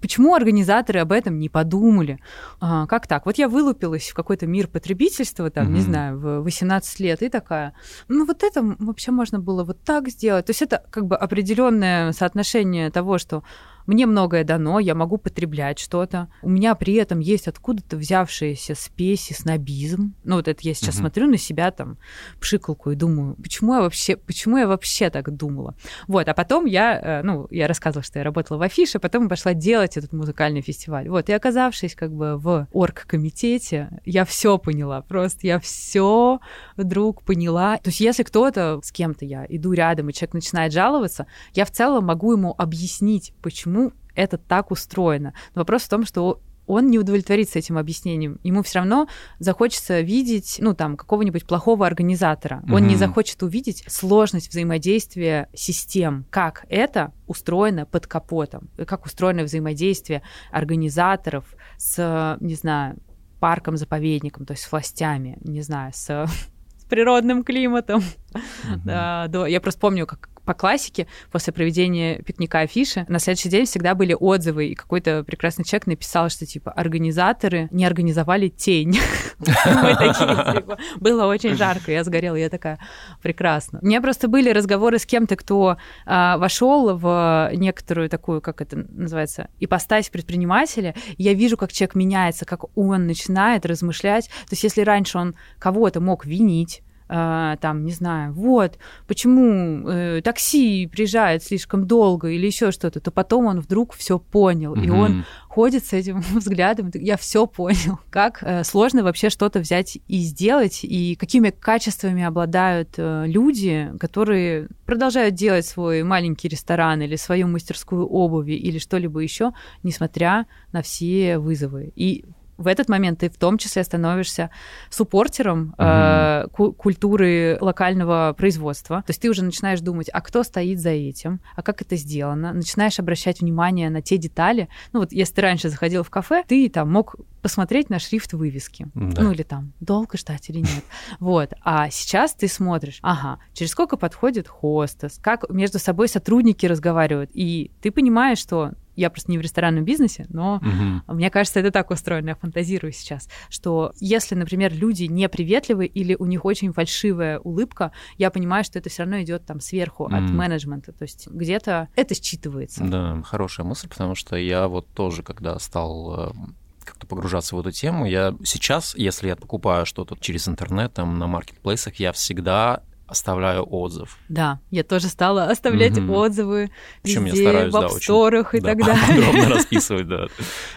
Почему 0.00 0.34
организаторы 0.34 1.00
об 1.00 1.12
этом 1.12 1.38
не 1.38 1.48
подумали? 1.48 2.20
А, 2.60 2.86
как 2.86 3.06
так? 3.06 3.26
Вот 3.26 3.38
я 3.38 3.48
вылупилась 3.48 4.08
в 4.08 4.14
какой-то 4.14 4.46
мир 4.46 4.68
потребительства, 4.68 5.50
там, 5.50 5.68
mm-hmm. 5.68 5.72
не 5.72 5.80
знаю, 5.80 6.18
в 6.18 6.40
18 6.42 7.00
лет, 7.00 7.22
и 7.22 7.28
такая, 7.28 7.74
ну 8.08 8.24
вот 8.24 8.42
это 8.42 8.62
вообще 8.78 9.10
можно 9.10 9.38
было 9.40 9.64
вот 9.64 9.80
так 9.82 10.08
сделать. 10.08 10.46
То 10.46 10.50
есть 10.50 10.62
это 10.62 10.84
как 10.90 11.06
бы 11.06 11.16
определенное 11.16 12.12
соотношение 12.12 12.90
того, 12.90 13.18
что 13.18 13.42
мне 13.88 14.04
многое 14.04 14.44
дано, 14.44 14.80
я 14.80 14.94
могу 14.94 15.16
потреблять 15.16 15.78
что-то. 15.78 16.28
У 16.42 16.50
меня 16.50 16.74
при 16.74 16.92
этом 16.94 17.20
есть 17.20 17.48
откуда-то 17.48 17.96
взявшаяся 17.96 18.74
спесь 18.74 19.30
и 19.30 19.34
снобизм. 19.34 20.14
Ну, 20.24 20.36
вот 20.36 20.46
это 20.46 20.60
я 20.62 20.74
сейчас 20.74 20.96
угу. 20.96 21.00
смотрю 21.00 21.26
на 21.26 21.38
себя 21.38 21.70
там, 21.70 21.96
пшикалку 22.38 22.90
и 22.90 22.94
думаю, 22.94 23.34
почему 23.42 23.74
я 23.74 23.80
вообще, 23.80 24.16
почему 24.16 24.58
я 24.58 24.68
вообще 24.68 25.08
так 25.08 25.34
думала? 25.34 25.74
Вот, 26.06 26.28
а 26.28 26.34
потом 26.34 26.66
я, 26.66 27.00
э, 27.00 27.22
ну, 27.22 27.46
я 27.50 27.66
рассказывала, 27.66 28.04
что 28.04 28.18
я 28.18 28.24
работала 28.26 28.58
в 28.58 28.62
афише, 28.62 28.98
потом 28.98 29.26
пошла 29.26 29.54
делать 29.54 29.96
этот 29.96 30.12
музыкальный 30.12 30.60
фестиваль. 30.60 31.08
Вот, 31.08 31.30
и 31.30 31.32
оказавшись 31.32 31.94
как 31.94 32.12
бы 32.12 32.36
в 32.36 32.68
оргкомитете, 32.72 34.02
я 34.04 34.26
все 34.26 34.58
поняла, 34.58 35.00
просто 35.00 35.46
я 35.46 35.58
все 35.58 36.40
вдруг 36.76 37.22
поняла. 37.22 37.78
То 37.78 37.88
есть 37.88 38.00
если 38.00 38.22
кто-то, 38.22 38.80
с 38.82 38.92
кем-то 38.92 39.24
я 39.24 39.46
иду 39.48 39.72
рядом, 39.72 40.10
и 40.10 40.12
человек 40.12 40.34
начинает 40.34 40.74
жаловаться, 40.74 41.26
я 41.54 41.64
в 41.64 41.70
целом 41.70 42.04
могу 42.04 42.32
ему 42.32 42.54
объяснить, 42.58 43.32
почему 43.40 43.77
это 44.18 44.36
так 44.36 44.70
устроено. 44.70 45.32
Но 45.54 45.60
вопрос 45.60 45.82
в 45.82 45.88
том, 45.88 46.04
что 46.04 46.40
он 46.66 46.88
не 46.88 46.98
удовлетворится 46.98 47.58
этим 47.58 47.78
объяснением. 47.78 48.40
Ему 48.42 48.62
все 48.62 48.80
равно 48.80 49.08
захочется 49.38 50.00
видеть, 50.00 50.56
ну, 50.60 50.74
там, 50.74 50.98
какого-нибудь 50.98 51.46
плохого 51.46 51.86
организатора. 51.86 52.62
Он 52.68 52.82
mm-hmm. 52.82 52.86
не 52.86 52.96
захочет 52.96 53.42
увидеть 53.42 53.84
сложность 53.88 54.50
взаимодействия 54.50 55.48
систем, 55.54 56.26
как 56.28 56.66
это 56.68 57.12
устроено 57.26 57.86
под 57.86 58.06
капотом, 58.06 58.68
как 58.86 59.06
устроено 59.06 59.44
взаимодействие 59.44 60.22
организаторов 60.50 61.46
с, 61.78 62.36
не 62.40 62.54
знаю, 62.54 62.98
парком-заповедником, 63.40 64.44
то 64.44 64.52
есть 64.52 64.64
с 64.64 64.70
властями, 64.70 65.38
не 65.40 65.62
знаю, 65.62 65.92
с, 65.94 66.26
природным 66.90 67.44
климатом. 67.44 68.00
Mm-hmm. 68.32 68.80
Да, 68.84 69.26
да. 69.28 69.46
Я 69.46 69.60
просто 69.60 69.80
помню, 69.80 70.06
как 70.06 70.28
по 70.48 70.54
классике, 70.54 71.06
после 71.30 71.52
проведения 71.52 72.22
пикника 72.22 72.60
афиши, 72.60 73.04
на 73.10 73.18
следующий 73.18 73.50
день 73.50 73.66
всегда 73.66 73.94
были 73.94 74.16
отзывы, 74.18 74.68
и 74.68 74.74
какой-то 74.74 75.22
прекрасный 75.22 75.62
человек 75.62 75.86
написал, 75.86 76.30
что, 76.30 76.46
типа, 76.46 76.70
организаторы 76.70 77.68
не 77.70 77.84
организовали 77.84 78.48
тень. 78.48 78.94
Типа, 79.38 80.78
было 80.96 81.26
очень 81.26 81.54
жарко, 81.54 81.92
я 81.92 82.02
сгорела, 82.02 82.36
я 82.36 82.48
такая, 82.48 82.78
прекрасно. 83.22 83.78
У 83.82 83.86
меня 83.86 84.00
просто 84.00 84.26
были 84.26 84.48
разговоры 84.50 84.98
с 84.98 85.04
кем-то, 85.04 85.36
кто 85.36 85.76
а, 86.06 86.38
вошел 86.38 86.96
в 86.96 87.50
некоторую 87.52 88.08
такую, 88.08 88.40
как 88.40 88.62
это 88.62 88.76
называется, 88.88 89.50
ипостась 89.60 90.08
предпринимателя, 90.08 90.94
я 91.18 91.34
вижу, 91.34 91.58
как 91.58 91.72
человек 91.72 91.94
меняется, 91.94 92.46
как 92.46 92.64
он 92.74 93.06
начинает 93.06 93.66
размышлять. 93.66 94.28
То 94.28 94.52
есть 94.52 94.64
если 94.64 94.80
раньше 94.80 95.18
он 95.18 95.34
кого-то 95.58 96.00
мог 96.00 96.24
винить, 96.24 96.82
э, 97.08 97.56
там, 97.60 97.84
не 97.84 97.92
знаю, 97.92 98.32
вот, 98.32 98.78
почему 99.06 99.88
э, 99.88 100.20
такси 100.22 100.86
приезжает 100.86 101.42
слишком 101.42 101.86
долго 101.86 102.28
или 102.28 102.46
еще 102.46 102.70
что-то, 102.70 103.00
то 103.00 103.10
потом 103.10 103.46
он 103.46 103.60
вдруг 103.60 103.94
все 103.94 104.18
понял, 104.18 104.74
mm-hmm. 104.74 104.86
и 104.86 104.90
он 104.90 105.24
ходит 105.48 105.84
с 105.84 105.92
этим 105.92 106.20
взглядом, 106.34 106.90
я 106.94 107.16
все 107.16 107.46
понял, 107.46 107.98
как 108.10 108.42
э, 108.42 108.64
сложно 108.64 109.02
вообще 109.02 109.30
что-то 109.30 109.60
взять 109.60 109.98
и 110.06 110.18
сделать, 110.18 110.80
и 110.82 111.16
какими 111.16 111.50
качествами 111.50 112.22
обладают 112.22 112.90
э, 112.96 113.24
люди, 113.26 113.92
которые 113.98 114.68
продолжают 114.86 115.34
делать 115.34 115.66
свой 115.66 116.02
маленький 116.02 116.48
ресторан 116.48 117.02
или 117.02 117.16
свою 117.16 117.48
мастерскую 117.48 118.06
обуви 118.06 118.52
или 118.52 118.78
что-либо 118.78 119.20
еще, 119.20 119.52
несмотря 119.82 120.46
на 120.72 120.82
все 120.82 121.38
вызовы. 121.38 121.92
И 121.96 122.24
в 122.58 122.66
этот 122.66 122.88
момент 122.88 123.20
ты 123.20 123.30
в 123.30 123.36
том 123.36 123.56
числе 123.56 123.84
становишься 123.84 124.50
суппортером 124.90 125.68
угу. 125.68 125.74
э, 125.78 126.46
культуры 126.76 127.56
локального 127.60 128.34
производства. 128.36 129.02
То 129.02 129.10
есть 129.10 129.22
ты 129.22 129.30
уже 129.30 129.44
начинаешь 129.44 129.80
думать, 129.80 130.10
а 130.12 130.20
кто 130.20 130.42
стоит 130.42 130.80
за 130.80 130.90
этим, 130.90 131.40
а 131.56 131.62
как 131.62 131.80
это 131.80 131.96
сделано. 131.96 132.52
Начинаешь 132.52 132.98
обращать 132.98 133.40
внимание 133.40 133.90
на 133.90 134.02
те 134.02 134.18
детали. 134.18 134.68
Ну 134.92 135.00
вот 135.00 135.12
если 135.12 135.34
ты 135.34 135.40
раньше 135.42 135.68
заходил 135.68 136.02
в 136.02 136.10
кафе, 136.10 136.44
ты 136.46 136.68
там 136.68 136.90
мог 136.92 137.14
посмотреть 137.42 137.88
на 137.90 137.98
шрифт 137.98 138.32
вывески. 138.32 138.88
Да. 138.94 139.22
Ну 139.22 139.32
или 139.32 139.44
там, 139.44 139.72
долго 139.80 140.18
ждать 140.18 140.50
или 140.50 140.58
нет. 140.58 140.68
Вот. 141.20 141.52
А 141.62 141.88
сейчас 141.90 142.34
ты 142.34 142.48
смотришь, 142.48 142.98
ага, 143.02 143.38
через 143.52 143.70
сколько 143.70 143.96
подходит 143.96 144.48
хостес, 144.48 145.18
как 145.22 145.48
между 145.48 145.78
собой 145.78 146.08
сотрудники 146.08 146.66
разговаривают. 146.66 147.30
И 147.34 147.70
ты 147.80 147.90
понимаешь, 147.90 148.38
что 148.38 148.72
я 148.98 149.10
просто 149.10 149.30
не 149.30 149.38
в 149.38 149.40
ресторанном 149.40 149.84
бизнесе, 149.84 150.26
но 150.28 150.56
угу. 150.56 151.14
мне 151.14 151.30
кажется, 151.30 151.60
это 151.60 151.70
так 151.70 151.90
устроено, 151.90 152.30
я 152.30 152.34
фантазирую 152.34 152.92
сейчас, 152.92 153.28
что 153.48 153.92
если, 154.00 154.34
например, 154.34 154.74
люди 154.74 155.04
неприветливы 155.04 155.86
или 155.86 156.16
у 156.18 156.26
них 156.26 156.44
очень 156.44 156.72
фальшивая 156.72 157.38
улыбка, 157.38 157.92
я 158.16 158.30
понимаю, 158.30 158.64
что 158.64 158.78
это 158.78 158.90
все 158.90 159.02
равно 159.02 159.22
идет 159.22 159.46
там 159.46 159.60
сверху 159.60 160.08
mm. 160.08 160.16
от 160.16 160.30
менеджмента, 160.30 160.92
то 160.92 161.04
есть 161.04 161.28
где-то 161.28 161.88
это 161.94 162.14
считывается. 162.14 162.88
Да, 162.88 163.22
хорошая 163.22 163.64
мысль, 163.64 163.88
потому 163.88 164.16
что 164.16 164.36
я 164.36 164.66
вот 164.66 164.88
тоже, 164.88 165.22
когда 165.22 165.58
стал 165.60 166.30
эм, 166.30 166.56
как-то 166.84 167.06
погружаться 167.06 167.54
в 167.54 167.60
эту 167.60 167.70
тему. 167.70 168.06
Я 168.06 168.34
сейчас, 168.44 168.94
если 168.96 169.28
я 169.28 169.36
покупаю 169.36 169.86
что-то 169.86 170.16
через 170.18 170.48
интернет, 170.48 170.92
там, 170.94 171.18
на 171.18 171.26
маркетплейсах, 171.26 171.96
я 171.96 172.12
всегда 172.12 172.82
оставляю 173.08 173.64
отзыв. 173.64 174.18
Да, 174.28 174.60
я 174.70 174.84
тоже 174.84 175.08
стала 175.08 175.44
оставлять 175.44 175.98
угу. 175.98 176.12
отзывы 176.12 176.70
Причем 177.02 177.24
везде, 177.24 177.42
я 177.42 177.48
стараюсь, 177.48 177.72
в 177.72 177.76
апсторах 177.76 178.52
да, 178.52 178.58
и 178.58 178.60
да, 178.60 178.68
так 178.68 178.78
далее. 178.86 179.26
Подробно 179.26 179.54
расписывать, 179.54 180.08
да. 180.08 180.26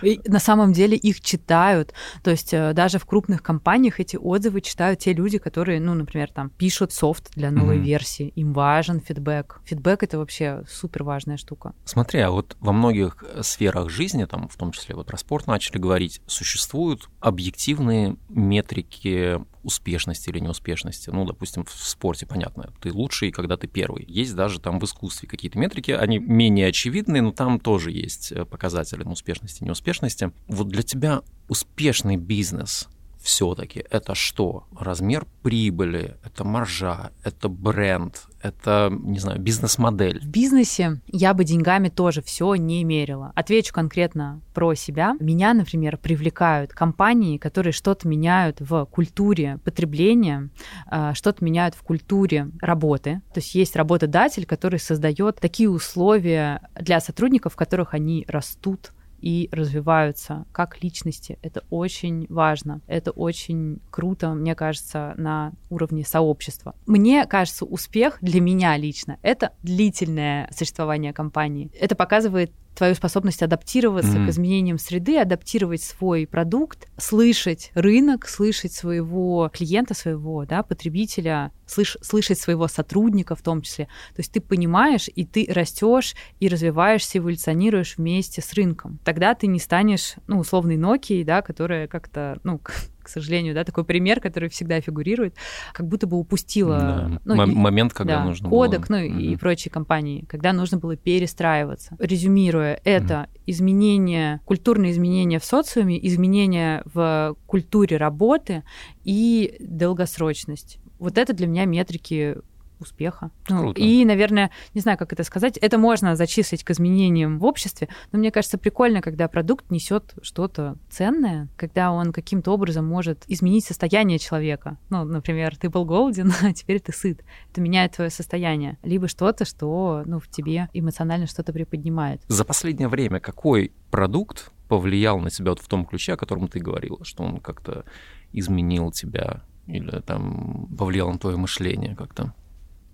И 0.02 0.20
на 0.26 0.40
самом 0.40 0.74
деле 0.74 0.98
их 0.98 1.22
читают. 1.22 1.94
То 2.24 2.32
есть 2.32 2.54
э, 2.54 2.74
даже 2.74 3.00
в 3.00 3.06
крупных 3.06 3.44
компаниях 3.44 4.00
эти 4.00 4.16
отзывы 4.16 4.62
читают 4.62 5.00
те 5.00 5.14
люди, 5.14 5.38
которые, 5.38 5.80
ну, 5.80 5.94
например, 5.94 6.32
там 6.32 6.50
пишут 6.50 6.94
софт 6.94 7.32
для 7.36 7.52
новой 7.52 7.78
угу. 7.78 7.86
версии. 7.86 8.30
Им 8.36 8.54
важен 8.54 9.02
фидбэк. 9.02 9.62
Фидбэк 9.66 10.04
это 10.04 10.18
вообще 10.18 10.64
супер 10.70 11.04
важная 11.04 11.38
штука. 11.38 11.74
Смотри, 11.84 12.22
а 12.22 12.32
вот 12.32 12.56
во 12.60 12.72
многих 12.72 13.24
сферах 13.42 13.90
жизни, 13.90 14.26
там, 14.26 14.48
в 14.48 14.56
том 14.56 14.72
числе 14.72 14.96
вот 14.96 15.08
про 15.08 15.18
спорт 15.18 15.48
начали 15.48 15.78
говорить, 15.78 16.22
существуют 16.28 17.10
объективные 17.20 18.16
метрики 18.30 19.40
успешности 19.64 20.30
или 20.30 20.40
неуспешности. 20.40 21.10
Ну, 21.10 21.26
допустим, 21.26 21.66
в 21.66 21.72
спорте 21.72 22.21
спорте, 22.22 22.26
понятно, 22.26 22.74
ты 22.82 22.92
лучший, 22.92 23.32
когда 23.32 23.58
ты 23.58 23.68
первый. 23.68 24.06
Есть 24.08 24.36
даже 24.36 24.60
там 24.60 24.80
в 24.80 24.86
искусстве 24.86 25.28
какие-то 25.28 25.58
метрики, 25.60 25.92
они 25.92 26.20
менее 26.20 26.68
очевидные, 26.68 27.22
но 27.22 27.32
там 27.32 27.60
тоже 27.60 27.92
есть 27.92 28.32
э, 28.32 28.46
показатели 28.46 29.04
успешности 29.04 29.64
и 29.64 29.66
неуспешности. 29.66 30.32
Вот 30.48 30.68
для 30.68 30.84
тебя 30.84 31.22
успешный 31.48 32.18
бизнес— 32.18 32.88
все-таки 33.22 33.86
это 33.90 34.16
что? 34.16 34.66
Размер 34.78 35.26
прибыли, 35.44 36.18
это 36.24 36.44
маржа, 36.44 37.12
это 37.24 37.50
бренд, 37.50 38.28
это, 38.42 38.90
не 38.92 39.20
знаю, 39.20 39.40
бизнес-модель. 39.40 40.20
В 40.20 40.28
бизнесе 40.28 41.00
я 41.08 41.34
бы 41.34 41.44
деньгами 41.44 41.90
тоже 41.90 42.22
все 42.22 42.56
не 42.56 42.84
мерила. 42.84 43.32
Отвечу 43.36 43.74
конкретно 43.74 44.42
про 44.54 44.74
себя. 44.74 45.16
Меня, 45.20 45.54
например, 45.54 45.98
привлекают 45.98 46.74
компании, 46.74 47.38
которые 47.38 47.74
что-то 47.74 48.08
меняют 48.08 48.58
в 48.60 48.86
культуре 48.86 49.60
потребления, 49.64 50.50
а, 50.88 51.14
что-то 51.14 51.44
меняют 51.44 51.76
в 51.76 51.84
культуре 51.84 52.50
работы. 52.60 53.22
То 53.34 53.40
есть 53.40 53.54
есть 53.56 53.76
работодатель, 53.76 54.46
который 54.46 54.80
создает 54.80 55.40
такие 55.40 55.70
условия 55.70 56.68
для 56.80 57.00
сотрудников, 57.00 57.54
в 57.54 57.58
которых 57.58 57.94
они 57.94 58.26
растут, 58.28 58.92
и 59.22 59.50
развиваются 59.52 60.46
как 60.52 60.84
личности. 60.84 61.38
Это 61.42 61.64
очень 61.70 62.26
важно. 62.30 62.82
Это 62.88 63.12
очень 63.12 63.80
круто, 63.90 64.34
мне 64.34 64.56
кажется, 64.56 65.14
на 65.18 65.54
уровне 65.70 66.04
сообщества. 66.04 66.76
Мне 66.86 67.26
кажется, 67.26 67.66
успех 67.66 68.18
для 68.22 68.42
меня 68.42 68.76
лично— 68.78 69.18
это 69.22 69.54
длительное 69.64 70.50
существование 70.56 71.14
компании. 71.14 71.72
Это 71.80 71.96
показывает 71.96 72.52
твою 72.76 72.96
способность 72.96 73.44
адаптироваться 73.44 74.18
mm-hmm. 74.18 74.26
к 74.28 74.30
изменениям 74.30 74.78
среды, 74.78 75.18
адаптировать 75.18 75.84
свой 75.84 76.26
продукт, 76.26 76.88
слышать 76.98 77.72
рынок, 77.74 78.28
слышать 78.28 78.74
своего 78.74 79.50
клиента, 79.54 79.94
своего 79.94 80.46
да, 80.46 80.64
потребителя, 80.64 81.52
слыш, 81.66 81.98
слышать 82.02 82.40
своего 82.40 82.68
сотрудника 82.68 83.36
в 83.36 83.42
том 83.42 83.62
числе. 83.62 83.86
То 84.16 84.20
есть 84.20 84.32
ты 84.32 84.42
понимаешь, 84.42 85.10
и 85.14 85.26
ты 85.26 85.48
растешь, 85.50 86.16
и 86.40 86.48
развиваешься, 86.48 87.18
эволюционируешь 87.18 87.98
вместе 87.98 88.42
с 88.42 88.54
рынком. 88.54 89.00
Тогда 89.04 89.36
ты 89.36 89.48
не 89.48 89.60
станешь, 89.60 90.16
ну, 90.28 90.40
условной 90.40 90.78
Nokia, 90.78 91.24
да, 91.24 91.42
которая 91.42 91.88
как-то, 91.88 92.40
ну, 92.44 92.62
к 93.02 93.10
сожалению, 93.10 93.54
да, 93.54 93.64
такой 93.64 93.84
пример, 93.84 94.20
который 94.20 94.50
всегда 94.50 94.80
фигурирует, 94.82 95.36
как 95.74 95.88
будто 95.88 96.08
бы 96.08 96.18
упустила 96.18 96.78
да. 96.80 97.22
ну, 97.26 97.44
и, 97.44 97.54
момент, 97.54 97.94
когда 97.94 98.20
да, 98.20 98.26
нужно 98.26 98.50
кодек, 98.50 98.88
было. 98.88 98.98
ну 98.98 99.06
mm-hmm. 99.06 99.22
и 99.22 99.36
прочие 99.38 99.72
компании, 99.72 100.26
когда 100.28 100.54
нужно 100.54 100.78
было 100.78 100.96
перестраиваться. 100.96 101.96
Резюмируя, 102.00 102.80
это 102.84 103.14
mm-hmm. 103.14 103.42
изменения, 103.48 104.42
культурные 104.46 104.92
изменения 104.92 105.40
в 105.40 105.46
социуме, 105.46 106.06
изменения 106.08 106.84
в 106.94 107.36
культуре 107.46 107.98
работы 107.98 108.64
и 109.04 109.56
долгосрочность. 109.60 110.80
Вот 111.00 111.18
это 111.18 111.34
для 111.34 111.48
меня 111.48 111.66
метрики 111.66 112.38
успеха. 112.82 113.32
Ну, 113.50 113.72
и, 113.72 114.06
наверное, 114.06 114.52
не 114.74 114.82
знаю, 114.82 114.98
как 114.98 115.14
это 115.14 115.24
сказать, 115.24 115.58
это 115.58 115.78
можно 115.78 116.16
зачислить 116.16 116.64
к 116.64 116.72
изменениям 116.72 117.40
в 117.40 117.46
обществе, 117.46 117.90
но 118.12 118.20
мне 118.20 118.32
кажется 118.32 118.58
прикольно, 118.58 119.02
когда 119.02 119.28
продукт 119.28 119.72
несет 119.72 120.14
что-то 120.22 120.78
ценное, 120.90 121.48
когда 121.58 121.92
он 121.92 122.12
каким-то 122.12 122.52
образом 122.52 122.86
может 122.86 123.24
изменить 123.28 123.66
состояние 123.66 124.20
человека. 124.20 124.78
Ну, 124.90 125.04
например, 125.04 125.56
ты 125.56 125.70
был 125.70 125.86
голоден, 125.86 126.32
а 126.42 126.54
теперь 126.54 126.80
ты 126.80 126.92
сыт. 126.92 127.24
Это 127.52 127.62
меняет 127.62 127.94
твое 127.94 128.10
состояние. 128.10 128.78
Либо 128.84 129.08
что-то, 129.08 129.46
что 129.46 130.04
ну, 130.06 130.20
в 130.20 130.28
тебе 130.28 130.70
эмоционально 130.74 131.28
что-то 131.28 131.54
приподнимает. 131.54 132.22
За 132.28 132.46
последнее 132.46 132.88
время 132.88 133.20
какой 133.20 133.72
продукт 133.90 134.52
повлиял 134.68 135.20
на 135.20 135.30
тебя 135.30 135.52
вот 135.52 135.60
в 135.60 135.68
том 135.68 135.86
ключе, 135.86 136.14
о 136.14 136.18
котором 136.18 136.48
ты 136.48 136.60
говорила, 136.60 137.04
что 137.04 137.24
он 137.24 137.40
как-то 137.40 137.84
изменил 138.32 138.92
тебя 138.92 139.44
или 139.68 140.00
там 140.02 140.68
повлиял 140.78 141.12
на 141.12 141.20
твое 141.20 141.38
мышление 141.38 141.96
как-то? 141.96 142.34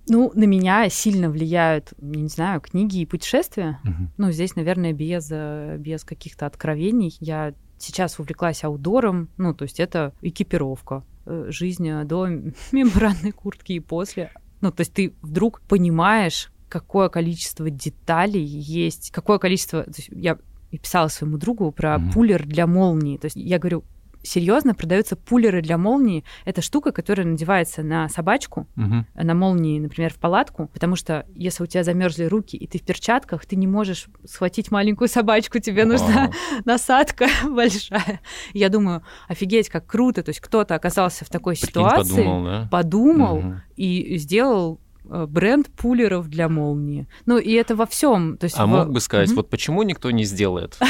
Ну, 0.09 0.31
на 0.33 0.45
меня 0.45 0.89
сильно 0.89 1.29
влияют, 1.29 1.93
не 1.99 2.27
знаю, 2.27 2.61
книги 2.61 2.99
и 2.99 3.05
путешествия. 3.05 3.79
Угу. 3.83 4.11
Ну, 4.17 4.31
здесь, 4.31 4.55
наверное, 4.55 4.93
без, 4.93 5.29
э, 5.31 5.77
без 5.79 6.03
каких-то 6.03 6.45
откровений. 6.45 7.15
Я 7.19 7.53
сейчас 7.77 8.19
увлеклась 8.19 8.63
аудором, 8.63 9.29
ну, 9.37 9.53
то 9.53 9.63
есть 9.63 9.79
это 9.79 10.13
экипировка, 10.21 11.03
э, 11.25 11.47
жизнь 11.49 11.89
до 12.05 12.27
мембранной 12.71 13.31
куртки 13.31 13.73
и 13.73 13.79
после. 13.79 14.31
Ну, 14.61 14.71
то 14.71 14.81
есть 14.81 14.93
ты 14.93 15.13
вдруг 15.21 15.61
понимаешь, 15.61 16.51
какое 16.69 17.09
количество 17.09 17.69
деталей 17.69 18.43
есть, 18.43 19.11
какое 19.11 19.37
количество... 19.37 19.83
То 19.83 19.93
есть 19.95 20.09
я 20.11 20.37
писала 20.71 21.07
своему 21.07 21.37
другу 21.37 21.71
про 21.71 21.95
mm-hmm. 21.95 22.13
пулер 22.13 22.45
для 22.45 22.67
молнии. 22.67 23.17
То 23.17 23.25
есть 23.25 23.37
я 23.37 23.59
говорю, 23.59 23.83
серьезно 24.27 24.75
продаются 24.75 25.15
пулеры 25.15 25.61
для 25.61 25.77
молнии. 25.77 26.23
Это 26.45 26.61
штука, 26.61 26.91
которая 26.91 27.25
надевается 27.25 27.83
на 27.83 28.09
собачку, 28.09 28.67
угу. 28.75 29.05
на 29.15 29.33
молнии, 29.33 29.79
например, 29.79 30.13
в 30.13 30.17
палатку, 30.17 30.67
потому 30.73 30.95
что 30.95 31.25
если 31.33 31.63
у 31.63 31.65
тебя 31.65 31.83
замерзли 31.83 32.25
руки 32.25 32.57
и 32.57 32.67
ты 32.67 32.79
в 32.79 32.83
перчатках, 32.83 33.45
ты 33.45 33.55
не 33.55 33.67
можешь 33.67 34.07
схватить 34.25 34.71
маленькую 34.71 35.07
собачку, 35.07 35.59
тебе 35.59 35.83
Вау. 35.85 35.93
нужна 35.93 36.31
насадка 36.65 37.27
большая. 37.49 38.21
Я 38.53 38.69
думаю, 38.69 39.03
офигеть, 39.27 39.69
как 39.69 39.85
круто, 39.85 40.23
то 40.23 40.29
есть 40.29 40.39
кто-то 40.39 40.75
оказался 40.75 41.25
в 41.25 41.29
такой 41.29 41.55
Прикинь, 41.55 41.69
ситуации, 41.69 42.17
подумал, 42.17 42.45
да? 42.45 42.67
подумал 42.69 43.37
угу. 43.37 43.55
и 43.75 44.17
сделал 44.17 44.79
бренд 45.27 45.67
пулеров 45.67 46.27
для 46.29 46.49
молнии. 46.49 47.07
Ну, 47.25 47.37
и 47.37 47.51
это 47.53 47.75
во 47.75 47.85
всем. 47.85 48.37
То 48.37 48.45
есть 48.45 48.57
а 48.57 48.65
в... 48.65 48.69
мог 48.69 48.91
бы 48.91 48.99
сказать, 48.99 49.29
угу. 49.29 49.37
вот 49.37 49.49
почему 49.49 49.83
никто 49.83 50.11
не 50.11 50.23
сделает? 50.23 50.77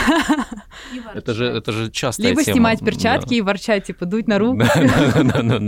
Это 1.13 1.33
же, 1.33 1.45
это 1.45 1.71
же 1.71 1.91
частая 1.91 2.29
Либо 2.29 2.43
тема. 2.43 2.55
снимать 2.55 2.79
перчатки 2.79 3.33
и 3.33 3.41
ворчать, 3.41 3.85
типа, 3.85 4.05
дуть 4.05 4.27
на 4.27 4.37
руку. 4.37 4.57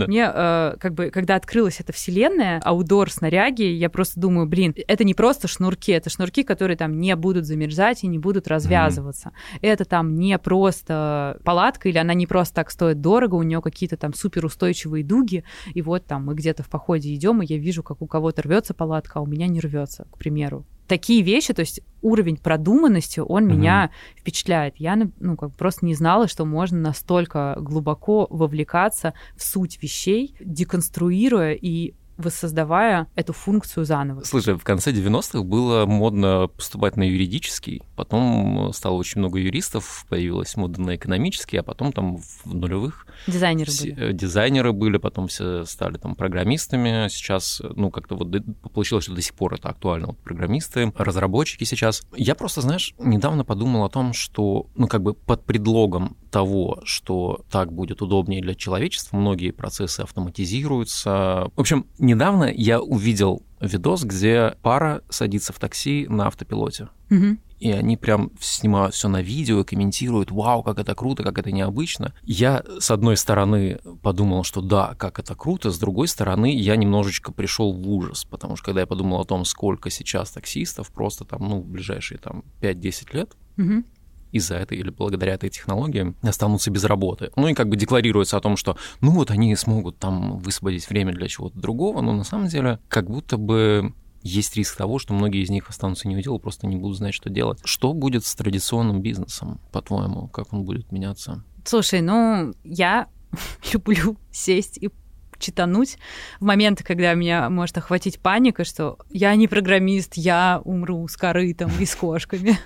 Мне, 0.06 0.30
э, 0.32 0.76
как 0.78 0.94
бы, 0.94 1.10
когда 1.10 1.34
открылась 1.34 1.80
эта 1.80 1.92
вселенная, 1.92 2.60
аудор, 2.64 3.10
снаряги, 3.10 3.62
я 3.62 3.90
просто 3.90 4.20
думаю, 4.20 4.46
блин, 4.46 4.74
это 4.86 5.04
не 5.04 5.14
просто 5.14 5.48
шнурки, 5.48 5.92
это 5.92 6.10
шнурки, 6.10 6.42
которые 6.42 6.76
там 6.76 6.98
не 6.98 7.14
будут 7.16 7.46
замерзать 7.46 8.04
и 8.04 8.06
не 8.06 8.18
будут 8.18 8.48
развязываться. 8.48 9.32
Это 9.60 9.84
там 9.84 10.14
не 10.14 10.38
просто 10.38 11.38
палатка, 11.44 11.88
или 11.88 11.98
она 11.98 12.14
не 12.14 12.26
просто 12.26 12.54
так 12.54 12.70
стоит 12.70 13.00
дорого, 13.00 13.34
у 13.34 13.42
нее 13.42 13.60
какие-то 13.60 13.96
там 13.96 14.14
суперустойчивые 14.14 15.04
дуги, 15.04 15.44
и 15.74 15.82
вот 15.82 16.06
там 16.06 16.26
мы 16.26 16.34
где-то 16.34 16.62
в 16.62 16.68
походе 16.68 17.14
идем, 17.14 17.42
и 17.42 17.46
я 17.46 17.58
вижу, 17.58 17.82
как 17.82 18.02
у 18.02 18.06
кого-то 18.06 18.39
кого-то 18.40 18.48
рвется 18.48 18.74
палатка, 18.74 19.18
а 19.18 19.22
у 19.22 19.26
меня 19.26 19.46
не 19.46 19.60
рвется, 19.60 20.06
к 20.10 20.18
примеру. 20.18 20.64
Такие 20.86 21.22
вещи, 21.22 21.54
то 21.54 21.60
есть 21.60 21.80
уровень 22.02 22.36
продуманности, 22.36 23.20
он 23.20 23.44
угу. 23.44 23.54
меня 23.54 23.90
впечатляет. 24.18 24.76
Я 24.78 24.98
ну, 25.20 25.36
как 25.36 25.54
просто 25.56 25.86
не 25.86 25.94
знала, 25.94 26.26
что 26.26 26.44
можно 26.44 26.78
настолько 26.78 27.56
глубоко 27.60 28.26
вовлекаться 28.30 29.14
в 29.36 29.42
суть 29.42 29.80
вещей, 29.82 30.34
деконструируя 30.40 31.52
и 31.52 31.94
воссоздавая 32.20 33.08
эту 33.14 33.32
функцию 33.32 33.84
заново. 33.84 34.22
Слушай, 34.24 34.54
в 34.54 34.64
конце 34.64 34.92
90-х 34.92 35.42
было 35.42 35.86
модно 35.86 36.48
поступать 36.48 36.96
на 36.96 37.02
юридический, 37.02 37.82
потом 37.96 38.72
стало 38.72 38.94
очень 38.94 39.20
много 39.20 39.38
юристов, 39.38 40.06
появилась 40.08 40.56
мода 40.56 40.80
на 40.80 40.96
экономический, 40.96 41.56
а 41.56 41.62
потом 41.62 41.92
там 41.92 42.18
в 42.18 42.46
нулевых 42.46 43.06
дизайнеры 43.26 43.70
все, 43.70 43.94
были. 43.94 44.12
Дизайнеры 44.12 44.72
были, 44.72 44.98
потом 44.98 45.28
все 45.28 45.64
стали 45.64 45.96
там 45.96 46.14
программистами. 46.14 47.08
Сейчас, 47.08 47.60
ну, 47.76 47.90
как-то 47.90 48.16
вот 48.16 48.28
получилось, 48.72 49.04
что 49.04 49.14
до 49.14 49.22
сих 49.22 49.34
пор 49.34 49.54
это 49.54 49.68
актуально. 49.68 50.08
Вот 50.08 50.18
программисты, 50.18 50.92
разработчики 50.96 51.64
сейчас. 51.64 52.02
Я 52.16 52.34
просто, 52.34 52.60
знаешь, 52.60 52.94
недавно 52.98 53.44
подумал 53.44 53.84
о 53.84 53.90
том, 53.90 54.12
что, 54.12 54.66
ну, 54.74 54.86
как 54.88 55.02
бы 55.02 55.14
под 55.14 55.44
предлогом 55.44 56.16
того, 56.30 56.80
что 56.84 57.44
так 57.50 57.72
будет 57.72 58.02
удобнее 58.02 58.40
для 58.40 58.54
человечества, 58.54 59.16
многие 59.16 59.50
процессы 59.50 60.00
автоматизируются. 60.00 61.50
В 61.56 61.60
общем, 61.60 61.86
недавно 62.10 62.44
я 62.52 62.80
увидел 62.80 63.42
видос, 63.60 64.04
где 64.04 64.56
пара 64.62 65.02
садится 65.08 65.52
в 65.52 65.58
такси 65.58 66.06
на 66.08 66.26
автопилоте. 66.26 66.88
Угу. 67.10 67.36
И 67.60 67.70
они 67.72 67.98
прям 67.98 68.30
снимают 68.40 68.94
все 68.94 69.08
на 69.08 69.20
видео, 69.20 69.64
комментируют, 69.64 70.30
вау, 70.30 70.62
как 70.62 70.78
это 70.78 70.94
круто, 70.94 71.22
как 71.22 71.38
это 71.38 71.52
необычно. 71.52 72.14
Я, 72.22 72.64
с 72.78 72.90
одной 72.90 73.18
стороны, 73.18 73.80
подумал, 74.02 74.44
что 74.44 74.62
да, 74.62 74.94
как 74.96 75.18
это 75.18 75.34
круто, 75.34 75.70
с 75.70 75.78
другой 75.78 76.08
стороны, 76.08 76.54
я 76.56 76.76
немножечко 76.76 77.32
пришел 77.32 77.74
в 77.74 77.86
ужас, 77.86 78.24
потому 78.24 78.56
что 78.56 78.66
когда 78.66 78.80
я 78.80 78.86
подумал 78.86 79.20
о 79.20 79.24
том, 79.26 79.44
сколько 79.44 79.90
сейчас 79.90 80.30
таксистов, 80.30 80.90
просто 80.90 81.24
там, 81.26 81.46
ну, 81.46 81.60
в 81.60 81.66
ближайшие 81.66 82.16
там 82.16 82.44
5-10 82.62 83.16
лет, 83.16 83.36
угу 83.58 83.84
из-за 84.32 84.56
этой 84.56 84.78
или 84.78 84.90
благодаря 84.90 85.34
этой 85.34 85.50
технологии 85.50 86.14
останутся 86.22 86.70
без 86.70 86.84
работы. 86.84 87.30
Ну 87.36 87.48
и 87.48 87.54
как 87.54 87.68
бы 87.68 87.76
декларируется 87.76 88.36
о 88.36 88.40
том, 88.40 88.56
что 88.56 88.76
ну 89.00 89.12
вот 89.12 89.30
они 89.30 89.54
смогут 89.56 89.98
там 89.98 90.38
высвободить 90.38 90.88
время 90.88 91.12
для 91.12 91.28
чего-то 91.28 91.58
другого, 91.58 92.00
но 92.00 92.12
на 92.12 92.24
самом 92.24 92.48
деле 92.48 92.78
как 92.88 93.08
будто 93.10 93.36
бы 93.36 93.92
есть 94.22 94.56
риск 94.56 94.76
того, 94.76 94.98
что 94.98 95.14
многие 95.14 95.42
из 95.42 95.50
них 95.50 95.68
останутся 95.68 96.08
не 96.08 96.16
у 96.16 96.20
дела, 96.20 96.38
просто 96.38 96.66
не 96.66 96.76
будут 96.76 96.98
знать, 96.98 97.14
что 97.14 97.30
делать. 97.30 97.60
Что 97.64 97.94
будет 97.94 98.24
с 98.24 98.34
традиционным 98.34 99.00
бизнесом, 99.00 99.60
по-твоему? 99.72 100.28
Как 100.28 100.52
он 100.52 100.64
будет 100.64 100.92
меняться? 100.92 101.42
Слушай, 101.64 102.02
ну, 102.02 102.52
я 102.64 103.08
люблю 103.72 104.16
сесть 104.30 104.78
и 104.78 104.90
читануть 105.38 105.96
в 106.38 106.44
моменты, 106.44 106.84
когда 106.84 107.14
меня 107.14 107.48
может 107.48 107.78
охватить 107.78 108.20
паника, 108.20 108.64
что 108.64 108.98
я 109.08 109.34
не 109.34 109.48
программист, 109.48 110.14
я 110.16 110.60
умру 110.64 111.08
с 111.08 111.16
корытом 111.16 111.70
и 111.80 111.86
с 111.86 111.96
кошками. 111.96 112.58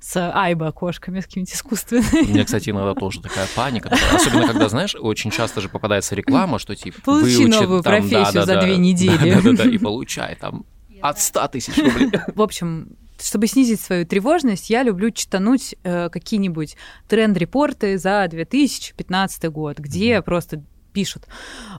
С 0.00 0.16
айба-окошками, 0.16 1.20
с 1.20 1.24
какими-нибудь 1.24 1.54
искусственными. 1.54 2.26
У 2.26 2.28
меня, 2.28 2.44
кстати, 2.44 2.70
иногда 2.70 2.94
тоже 2.94 3.20
такая 3.20 3.46
паника. 3.54 3.90
Особенно, 4.12 4.46
когда, 4.46 4.68
знаешь, 4.68 4.94
очень 4.94 5.30
часто 5.30 5.60
же 5.60 5.68
попадается 5.68 6.14
реклама, 6.14 6.58
что 6.58 6.74
типа 6.74 7.00
Получи 7.02 7.36
выучи 7.36 7.60
новую 7.60 7.82
там, 7.82 7.92
профессию 7.94 8.24
да, 8.24 8.32
да, 8.32 8.46
за 8.46 8.54
да, 8.54 8.62
две 8.62 8.76
недели. 8.76 9.34
Да-да-да, 9.34 9.64
и 9.64 9.78
получай 9.78 10.36
там 10.36 10.64
от 11.00 11.20
100 11.20 11.48
тысяч 11.48 11.76
рублей. 11.78 12.10
В 12.34 12.42
общем, 12.42 12.96
чтобы 13.18 13.46
снизить 13.46 13.80
свою 13.80 14.06
тревожность, 14.06 14.70
я 14.70 14.82
люблю 14.82 15.10
читануть 15.10 15.74
э, 15.82 16.08
какие-нибудь 16.10 16.76
тренд-репорты 17.08 17.98
за 17.98 18.26
2015 18.28 19.44
год, 19.50 19.78
где 19.78 20.14
mm-hmm. 20.14 20.22
просто 20.22 20.62
пишут, 20.92 21.26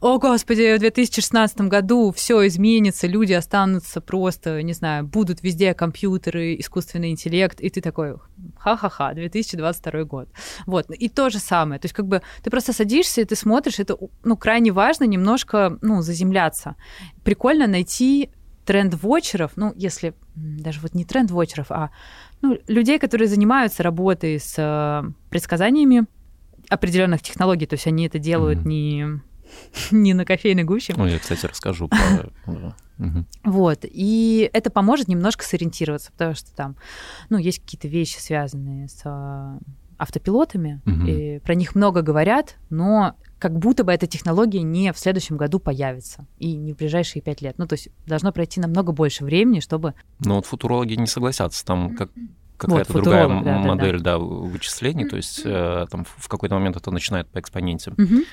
о, 0.02 0.18
господи, 0.18 0.76
в 0.76 0.80
2016 0.80 1.62
году 1.62 2.12
все 2.12 2.48
изменится, 2.48 3.08
люди 3.08 3.34
останутся 3.34 4.02
просто, 4.02 4.62
не 4.64 4.74
знаю, 4.74 5.06
будут 5.06 5.44
везде 5.44 5.74
компьютеры, 5.74 6.56
искусственный 6.60 7.12
интеллект, 7.12 7.60
и 7.62 7.70
ты 7.70 7.82
такой, 7.82 8.16
ха-ха-ха, 8.58 9.14
2022 9.14 10.04
год. 10.04 10.30
Вот, 10.66 10.90
и 10.90 11.10
то 11.10 11.30
же 11.30 11.40
самое, 11.40 11.80
то 11.80 11.86
есть 11.86 11.96
как 11.96 12.08
бы 12.08 12.22
ты 12.44 12.50
просто 12.50 12.74
садишься 12.74 13.22
и 13.22 13.26
ты 13.26 13.36
смотришь, 13.36 13.80
это, 13.80 13.98
ну, 14.24 14.38
крайне 14.38 14.72
важно 14.72 15.06
немножко, 15.06 15.78
ну, 15.82 16.02
заземляться. 16.02 16.76
Прикольно 17.24 17.68
найти 17.68 18.30
тренд-вотчеров, 18.66 19.52
ну, 19.56 19.74
если 19.76 20.14
даже 20.36 20.80
вот 20.82 20.94
не 20.94 21.06
тренд-вотчеров, 21.06 21.72
а 21.72 21.90
ну, 22.42 22.58
людей, 22.68 23.00
которые 23.00 23.28
занимаются 23.28 23.84
работой 23.84 24.40
с 24.40 24.56
э, 24.58 25.04
предсказаниями, 25.30 26.06
определенных 26.72 27.22
технологий, 27.22 27.66
то 27.66 27.74
есть 27.74 27.86
они 27.86 28.08
это 28.08 28.18
делают 28.18 28.60
mm-hmm. 28.60 28.68
не 28.68 29.22
не 29.92 30.14
на 30.14 30.26
кофейной 30.26 30.64
гуще. 30.64 30.94
Ну, 30.96 31.06
я, 31.06 31.20
кстати, 31.20 31.46
расскажу 31.46 31.90
про... 31.90 32.32
Вот, 33.44 33.80
и 33.84 34.50
это 34.54 34.70
поможет 34.70 35.08
немножко 35.08 35.44
сориентироваться, 35.44 36.12
потому 36.12 36.36
что 36.36 36.54
там, 36.56 36.76
ну, 37.30 37.38
есть 37.38 37.60
какие-то 37.60 37.88
вещи, 37.88 38.18
связанные 38.20 38.88
с 38.88 39.02
а, 39.06 39.58
автопилотами, 39.98 40.82
и 41.08 41.40
про 41.40 41.56
них 41.56 41.76
много 41.76 42.04
говорят, 42.04 42.58
но 42.70 43.16
как 43.40 43.58
будто 43.58 43.84
бы 43.84 43.92
эта 43.92 44.06
технология 44.06 44.62
не 44.62 44.94
в 44.94 45.00
следующем 45.00 45.36
году 45.36 45.60
появится, 45.60 46.28
и 46.38 46.56
не 46.56 46.74
в 46.74 46.78
ближайшие 46.78 47.24
пять 47.24 47.42
лет. 47.42 47.58
Ну, 47.58 47.66
то 47.66 47.74
есть 47.74 47.90
должно 48.06 48.32
пройти 48.32 48.60
намного 48.60 48.92
больше 48.92 49.26
времени, 49.26 49.62
чтобы... 49.62 49.96
Но 50.20 50.36
вот 50.36 50.46
футурологи 50.46 50.94
не 50.94 51.08
согласятся, 51.08 51.66
там 51.66 51.96
как 51.96 52.12
какая-то 52.62 52.94
вот, 52.94 53.04
другая 53.04 53.28
да, 53.28 53.58
модель 53.60 54.00
да, 54.00 54.18
да. 54.18 54.20
Да, 54.20 54.20
вычислений, 54.20 55.06
то 55.08 55.18
есть 55.18 55.42
э, 55.44 55.86
там 55.90 56.06
в 56.06 56.28
какой-то 56.28 56.56
момент 56.56 56.78
это 56.78 56.92
начинает 56.92 57.28
по 57.28 57.40
экспоненте. 57.40 57.92
Угу. 57.92 58.24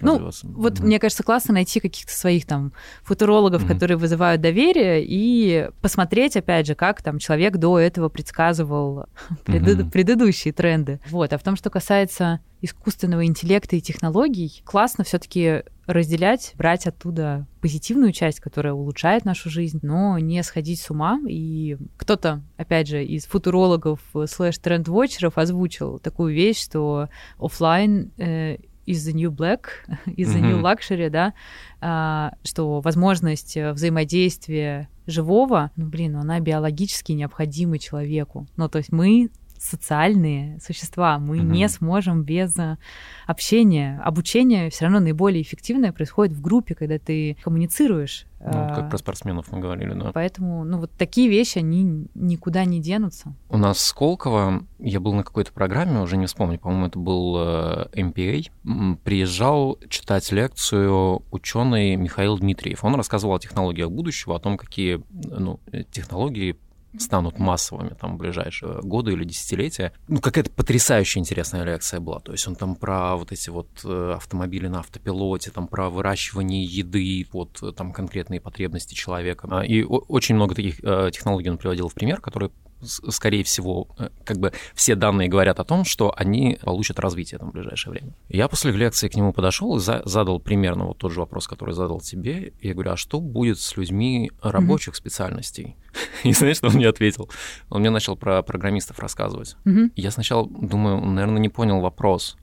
Ну, 0.00 0.30
вот 0.42 0.74
mm-hmm. 0.74 0.84
мне 0.84 0.98
кажется, 0.98 1.22
классно 1.22 1.54
найти 1.54 1.80
каких-то 1.80 2.12
своих 2.12 2.46
там 2.46 2.72
футурологов, 3.02 3.64
mm-hmm. 3.64 3.72
которые 3.72 3.96
вызывают 3.96 4.40
доверие, 4.40 5.04
и 5.06 5.68
посмотреть, 5.80 6.36
опять 6.36 6.66
же, 6.66 6.74
как 6.74 7.02
там 7.02 7.18
человек 7.18 7.56
до 7.56 7.78
этого 7.78 8.08
предсказывал 8.08 9.06
пред... 9.44 9.62
mm-hmm. 9.62 9.90
предыдущие 9.90 10.52
тренды. 10.52 11.00
Вот. 11.10 11.32
А 11.32 11.38
в 11.38 11.42
том, 11.42 11.56
что 11.56 11.70
касается 11.70 12.40
искусственного 12.60 13.26
интеллекта 13.26 13.76
и 13.76 13.80
технологий, 13.80 14.62
классно 14.64 15.04
все-таки 15.04 15.62
разделять, 15.86 16.52
брать 16.56 16.86
оттуда 16.86 17.46
позитивную 17.60 18.12
часть, 18.12 18.40
которая 18.40 18.72
улучшает 18.72 19.24
нашу 19.24 19.50
жизнь, 19.50 19.78
но 19.82 20.18
не 20.18 20.42
сходить 20.42 20.80
с 20.80 20.90
ума. 20.90 21.20
И 21.28 21.76
кто-то, 21.96 22.42
опять 22.56 22.88
же, 22.88 23.04
из 23.04 23.26
футурологов 23.26 24.00
слэш 24.26 24.58
тренд-вотчеров 24.58 25.38
озвучил 25.38 25.98
такую 25.98 26.34
вещь, 26.34 26.62
что 26.62 27.08
офлайн 27.38 28.10
э, 28.18 28.56
is 28.86 29.04
the 29.04 29.12
new 29.12 29.30
black, 29.30 29.86
is 30.16 30.32
the 30.32 30.40
new 30.40 30.60
luxury, 30.60 31.10
да, 31.10 31.34
а, 31.80 32.32
что 32.44 32.80
возможность 32.80 33.56
взаимодействия 33.56 34.88
живого, 35.06 35.70
ну, 35.76 35.86
блин, 35.86 36.16
она 36.16 36.40
биологически 36.40 37.12
необходима 37.12 37.78
человеку. 37.78 38.46
Ну, 38.56 38.68
то 38.68 38.78
есть 38.78 38.92
мы 38.92 39.30
социальные 39.66 40.58
существа. 40.60 41.18
Мы 41.18 41.38
mm-hmm. 41.38 41.44
не 41.44 41.68
сможем 41.68 42.22
без 42.22 42.56
э, 42.58 42.78
общения. 43.26 44.00
Обучение 44.04 44.70
все 44.70 44.84
равно 44.84 45.00
наиболее 45.00 45.42
эффективное 45.42 45.92
происходит 45.92 46.36
в 46.36 46.40
группе, 46.40 46.74
когда 46.74 46.98
ты 46.98 47.36
коммуницируешь. 47.42 48.26
Ну, 48.38 48.52
как 48.52 48.78
а, 48.78 48.88
про 48.90 48.98
спортсменов 48.98 49.50
мы 49.50 49.60
говорили, 49.60 49.92
да. 49.94 50.12
Поэтому, 50.12 50.62
ну, 50.64 50.78
вот 50.78 50.90
такие 50.92 51.28
вещи, 51.28 51.58
они 51.58 52.06
никуда 52.14 52.64
не 52.64 52.80
денутся. 52.80 53.34
У 53.48 53.56
нас 53.56 53.78
в 53.78 53.80
Сколково, 53.80 54.62
я 54.78 55.00
был 55.00 55.14
на 55.14 55.24
какой-то 55.24 55.52
программе, 55.52 56.00
уже 56.00 56.16
не 56.16 56.26
вспомню, 56.26 56.58
по-моему, 56.58 56.86
это 56.86 56.98
был 56.98 57.36
MPA, 57.36 58.48
э, 58.48 58.96
приезжал 59.02 59.78
читать 59.88 60.30
лекцию 60.32 61.22
ученый 61.30 61.96
Михаил 61.96 62.38
Дмитриев. 62.38 62.84
Он 62.84 62.94
рассказывал 62.94 63.34
о 63.34 63.40
технологиях 63.40 63.90
будущего, 63.90 64.36
о 64.36 64.38
том, 64.38 64.58
какие 64.58 65.02
ну, 65.10 65.58
технологии 65.90 66.56
станут 66.98 67.38
массовыми 67.38 67.94
там 68.00 68.14
в 68.14 68.18
ближайшие 68.18 68.80
годы 68.82 69.12
или 69.12 69.24
десятилетия. 69.24 69.92
Ну, 70.08 70.20
какая-то 70.20 70.50
потрясающая 70.50 71.20
интересная 71.20 71.64
лекция 71.64 72.00
была. 72.00 72.20
То 72.20 72.32
есть 72.32 72.46
он 72.46 72.56
там 72.56 72.76
про 72.76 73.16
вот 73.16 73.32
эти 73.32 73.50
вот 73.50 73.68
э, 73.84 74.14
автомобили 74.16 74.68
на 74.68 74.80
автопилоте, 74.80 75.50
там 75.50 75.68
про 75.68 75.90
выращивание 75.90 76.64
еды 76.64 77.26
под 77.30 77.62
э, 77.62 77.72
там 77.72 77.92
конкретные 77.92 78.40
потребности 78.40 78.94
человека. 78.94 79.48
А, 79.50 79.64
и 79.64 79.82
очень 79.82 80.34
много 80.34 80.54
таких 80.54 80.82
э, 80.82 81.10
технологий 81.12 81.50
он 81.50 81.58
приводил 81.58 81.88
в 81.88 81.94
пример, 81.94 82.20
которые 82.20 82.50
скорее 82.82 83.44
всего, 83.44 83.88
э, 83.98 84.08
как 84.24 84.38
бы 84.38 84.52
все 84.74 84.94
данные 84.94 85.28
говорят 85.28 85.60
о 85.60 85.64
том, 85.64 85.84
что 85.84 86.12
они 86.16 86.58
получат 86.62 86.98
развитие 86.98 87.38
там, 87.38 87.50
в 87.50 87.52
ближайшее 87.52 87.92
время. 87.92 88.14
Я 88.28 88.48
после 88.48 88.72
лекции 88.72 89.08
к 89.08 89.16
нему 89.16 89.32
подошел 89.32 89.76
и 89.76 89.80
за, 89.80 90.02
задал 90.04 90.40
примерно 90.40 90.86
вот 90.86 90.98
тот 90.98 91.12
же 91.12 91.20
вопрос, 91.20 91.46
который 91.46 91.74
задал 91.74 92.00
тебе. 92.00 92.52
Я 92.60 92.74
говорю, 92.74 92.92
а 92.92 92.96
что 92.96 93.20
будет 93.20 93.58
с 93.60 93.76
людьми 93.76 94.30
рабочих 94.42 94.94
mm-hmm. 94.94 94.98
специальностей? 94.98 95.76
И 96.24 96.32
знаешь, 96.32 96.58
что 96.58 96.68
он 96.68 96.74
мне 96.74 96.88
ответил? 96.88 97.30
Он 97.68 97.80
мне 97.80 97.90
начал 97.90 98.16
про 98.16 98.42
программистов 98.42 98.98
рассказывать. 98.98 99.56
Mm-hmm. 99.64 99.92
Я 99.96 100.10
сначала 100.10 100.46
думаю, 100.46 100.98
он, 100.98 101.14
наверное, 101.14 101.40
не 101.40 101.48
понял 101.48 101.80
вопрос. 101.80 102.36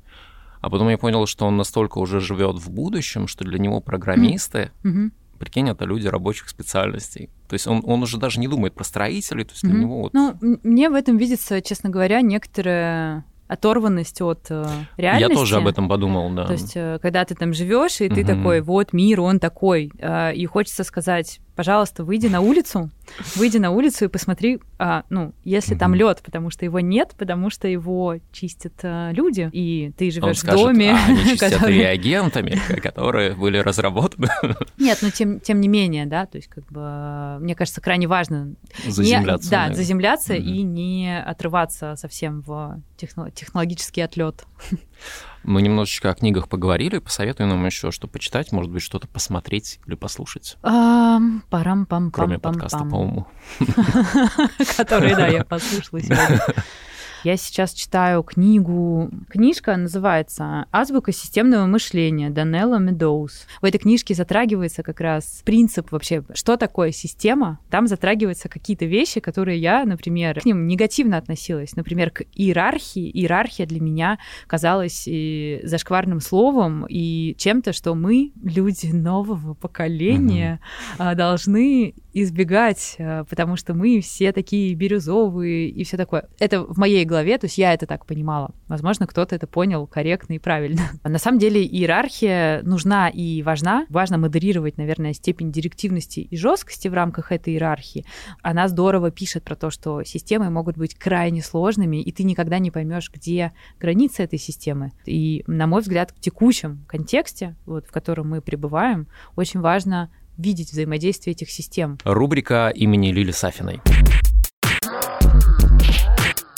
А 0.62 0.70
потом 0.70 0.90
я 0.90 0.98
понял, 0.98 1.26
что 1.28 1.46
он 1.46 1.58
настолько 1.58 1.98
уже 1.98 2.22
живет 2.22 2.58
в 2.58 2.70
будущем, 2.70 3.28
что 3.28 3.44
для 3.44 3.60
него 3.60 3.82
программисты 3.82 4.72
mm-hmm 4.84 5.12
прикинь, 5.38 5.70
это 5.70 5.86
люди 5.86 6.08
рабочих 6.08 6.50
специальностей. 6.50 7.30
То 7.48 7.54
есть 7.54 7.68
он, 7.68 7.82
он 7.86 8.04
уже 8.04 8.18
даже 8.18 8.40
не 8.40 8.48
думает 8.48 8.74
про 8.74 8.84
строителей, 8.84 9.44
то 9.44 9.52
есть 9.52 9.64
для 9.64 9.74
mm-hmm. 9.74 9.78
него 9.78 10.02
вот... 10.02 10.14
Ну, 10.14 10.36
мне 10.64 10.90
в 10.90 10.94
этом 10.94 11.18
видится, 11.18 11.62
честно 11.62 11.90
говоря, 11.90 12.22
некоторая 12.22 13.26
оторванность 13.48 14.22
от 14.22 14.48
э, 14.50 14.66
реальности. 14.98 15.32
Я 15.32 15.38
тоже 15.38 15.58
об 15.58 15.68
этом 15.68 15.88
подумал, 15.88 16.32
да. 16.34 16.46
То 16.46 16.54
есть, 16.54 16.74
э, 16.76 16.98
когда 17.02 17.24
ты 17.26 17.36
там 17.36 17.54
живешь, 17.54 18.02
и 18.02 18.10
ты 18.10 18.26
такой, 18.26 18.62
вот 18.62 18.94
мир, 18.94 19.22
он 19.22 19.40
такой, 19.40 19.92
э, 20.00 20.34
и 20.34 20.46
хочется 20.46 20.84
сказать, 20.84 21.40
пожалуйста, 21.56 22.04
выйди 22.04 22.28
на 22.28 22.42
улицу, 22.42 22.90
выйди 23.36 23.58
на 23.58 23.72
улицу 23.72 24.06
и 24.06 24.08
посмотри, 24.08 24.60
а, 24.80 25.04
ну, 25.10 25.34
если 25.44 25.76
mm-hmm. 25.76 25.80
там 25.80 25.96
лед, 25.96 26.22
потому 26.24 26.50
что 26.50 26.66
его 26.66 26.80
нет, 26.80 27.14
потому 27.18 27.50
что 27.50 27.68
его 27.68 28.18
чистят 28.32 28.74
а, 28.84 29.12
люди, 29.12 29.50
и 29.52 29.92
ты 29.98 30.12
живешь 30.12 30.42
в 30.42 30.46
доме. 30.46 30.92
А, 30.92 31.06
они 31.06 31.24
чистят 31.32 31.54
который... 31.54 31.76
реагентами, 31.76 32.60
которые 32.82 33.36
были 33.36 33.58
разработаны. 33.58 34.30
Нет, 34.78 35.00
но 35.02 35.10
тем, 35.10 35.40
тем 35.40 35.62
не 35.62 35.68
менее, 35.68 36.06
да, 36.06 36.26
то 36.26 36.38
есть, 36.38 36.48
как 36.50 36.66
бы, 36.72 37.38
мне 37.40 37.56
кажется, 37.56 37.82
крайне 37.82 38.08
важно 38.08 38.56
заземляться. 38.86 39.46
Не, 39.46 39.52
да, 39.52 39.70
да, 39.70 39.76
заземляться 39.76 40.34
mm-hmm. 40.34 40.42
и 40.42 40.62
не 40.64 41.22
отрываться 41.22 41.96
совсем 41.96 42.42
в 42.42 42.82
техно- 42.98 43.32
технологический 43.32 44.02
отлет. 44.02 44.46
Мы 45.44 45.62
немножечко 45.62 46.10
о 46.10 46.14
книгах 46.16 46.48
поговорили. 46.48 47.00
Посоветуй 47.00 47.46
нам 47.46 47.66
еще 47.66 47.92
что 47.92 48.08
почитать, 48.08 48.52
может 48.52 48.72
быть, 48.72 48.82
что-то 48.82 49.08
посмотреть 49.08 49.80
или 49.86 49.96
послушать. 49.96 50.58
Парам-пам-пам. 50.64 52.12
Кроме 52.12 52.40
подкаста 52.40 52.86
по 52.86 52.96
уму. 52.96 53.28
Который, 54.78 55.16
да, 55.16 55.28
я 55.28 55.44
послушала 55.44 56.02
сегодня. 56.02 56.42
Я 57.24 57.38
сейчас 57.38 57.72
читаю 57.74 58.22
книгу. 58.22 59.10
Книжка 59.30 59.78
называется 59.78 60.66
«Азбука 60.74 61.14
системного 61.14 61.66
мышления» 61.68 62.30
Данелла 62.30 62.80
Медоуз. 62.80 63.48
В 63.62 63.66
этой 63.66 63.78
книжке 63.78 64.14
затрагивается 64.14 64.84
как 64.84 65.00
раз 65.00 65.42
принцип 65.46 65.94
вообще, 65.94 66.26
что 66.34 66.58
такое 66.58 66.92
система. 66.92 67.60
Там 67.70 67.88
затрагиваются 67.88 68.50
какие-то 68.50 68.84
вещи, 68.84 69.22
которые 69.22 69.58
я, 69.58 69.86
например, 69.86 70.42
к 70.42 70.46
ним 70.46 70.68
негативно 70.68 71.16
относилась. 71.16 71.78
Например, 71.78 72.12
к 72.12 72.24
иерархии. 72.34 73.10
Иерархия 73.10 73.66
для 73.68 73.80
меня 73.80 74.20
казалась 74.46 75.04
и 75.08 75.62
зашкварным 75.64 76.20
словом 76.20 76.86
и 76.90 77.36
чем-то, 77.38 77.72
что 77.72 77.96
мы, 77.96 78.34
люди 78.44 78.88
нового 78.88 79.54
поколения, 79.54 80.60
mm-hmm. 80.98 81.16
должны 81.16 81.94
избегать, 82.14 82.98
а, 83.00 83.24
потому 83.24 83.56
что 83.56 83.74
мы 83.74 84.02
все 84.02 84.34
такие 84.34 84.76
бирюзовые 84.76 85.70
и 85.70 85.84
все 85.86 85.96
такое. 85.96 86.28
Это 86.40 86.64
в 86.64 86.78
моей 86.78 87.06
голове, 87.14 87.38
то 87.38 87.46
есть 87.46 87.58
я 87.58 87.74
это 87.74 87.86
так 87.86 88.06
понимала. 88.06 88.52
Возможно, 88.68 89.06
кто-то 89.06 89.36
это 89.36 89.46
понял 89.46 89.86
корректно 89.86 90.34
и 90.34 90.40
правильно. 90.40 90.82
На 91.04 91.20
самом 91.20 91.38
деле 91.38 91.64
иерархия 91.64 92.62
нужна 92.64 93.10
и 93.10 93.44
важна. 93.44 93.86
Важно 93.90 94.18
модерировать, 94.18 94.78
наверное, 94.78 95.14
степень 95.14 95.52
директивности 95.52 96.22
и 96.22 96.36
жесткости 96.36 96.88
в 96.88 96.94
рамках 96.94 97.32
этой 97.32 97.54
иерархии. 97.54 98.06
Она 98.42 98.68
здорово 98.68 99.12
пишет 99.12 99.44
про 99.44 99.56
то, 99.56 99.70
что 99.70 100.04
системы 100.04 100.50
могут 100.50 100.76
быть 100.78 100.96
крайне 100.96 101.44
сложными, 101.44 102.02
и 102.02 102.12
ты 102.12 102.24
никогда 102.24 102.58
не 102.60 102.72
поймешь, 102.72 103.12
где 103.14 103.54
границы 103.80 104.24
этой 104.24 104.40
системы. 104.40 104.92
И, 105.06 105.44
на 105.46 105.68
мой 105.68 105.82
взгляд, 105.82 106.12
в 106.18 106.20
текущем 106.20 106.84
контексте, 106.88 107.56
вот, 107.66 107.86
в 107.86 107.92
котором 107.92 108.30
мы 108.30 108.42
пребываем, 108.42 109.08
очень 109.36 109.60
важно 109.60 110.10
видеть 110.38 110.72
взаимодействие 110.72 111.34
этих 111.34 111.52
систем. 111.52 112.00
Рубрика 112.04 112.70
имени 112.70 113.12
Лили 113.12 113.32
Сафиной. 113.32 113.82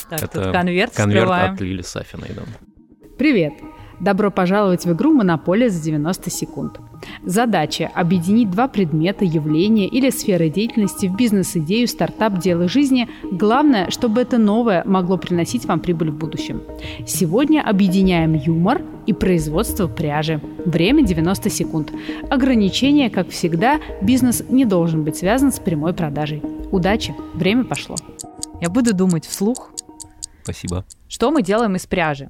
Так, 0.10 0.24
Это 0.24 0.44
тут 0.44 0.52
конверт, 0.52 0.94
конверт 0.94 1.24
вскрываем. 1.24 1.54
от 1.54 1.62
Лили 1.62 1.82
Сафиной, 1.82 2.30
да. 2.36 2.42
Привет! 3.18 3.54
Добро 4.02 4.30
пожаловать 4.30 4.86
в 4.86 4.92
игру 4.92 5.14
«Монополия 5.14 5.70
за 5.70 5.82
90 5.82 6.30
секунд». 6.30 6.80
Задача– 7.24 7.90
объединить 7.96 8.50
два 8.52 8.68
предмета, 8.68 9.24
явления 9.24 9.88
или 9.88 10.10
сферы 10.10 10.50
деятельности 10.50 11.06
в 11.06 11.16
бизнес-идею, 11.16 11.88
стартап, 11.88 12.38
дело 12.40 12.68
жизни. 12.68 13.08
Главное, 13.32 13.90
чтобы 13.90 14.22
это 14.22 14.38
новое 14.38 14.84
могло 14.86 15.18
приносить 15.18 15.66
вам 15.66 15.80
прибыль 15.80 16.12
в 16.12 16.18
будущем. 16.18 16.62
Сегодня 17.08 17.62
объединяем 17.62 18.34
юмор 18.34 18.82
и 19.06 19.14
производство 19.14 19.88
пряжи. 19.88 20.42
Время 20.66 21.04
90 21.06 21.50
секунд. 21.50 21.92
Ограничение, 22.30 23.10
как 23.10 23.30
всегда, 23.30 23.80
бизнес 24.02 24.44
не 24.50 24.66
должен 24.66 25.04
быть 25.06 25.16
связан 25.16 25.54
с 25.54 25.60
прямой 25.60 25.94
продажей. 25.94 26.42
Удачи! 26.72 27.16
Время 27.34 27.64
пошло. 27.64 27.96
Я 28.62 28.70
буду 28.70 28.94
думать 28.94 29.26
вслух, 29.26 29.72
Спасибо. 30.46 30.86
что 31.08 31.32
мы 31.32 31.42
делаем 31.42 31.76
из 31.76 31.86
пряжи. 31.86 32.30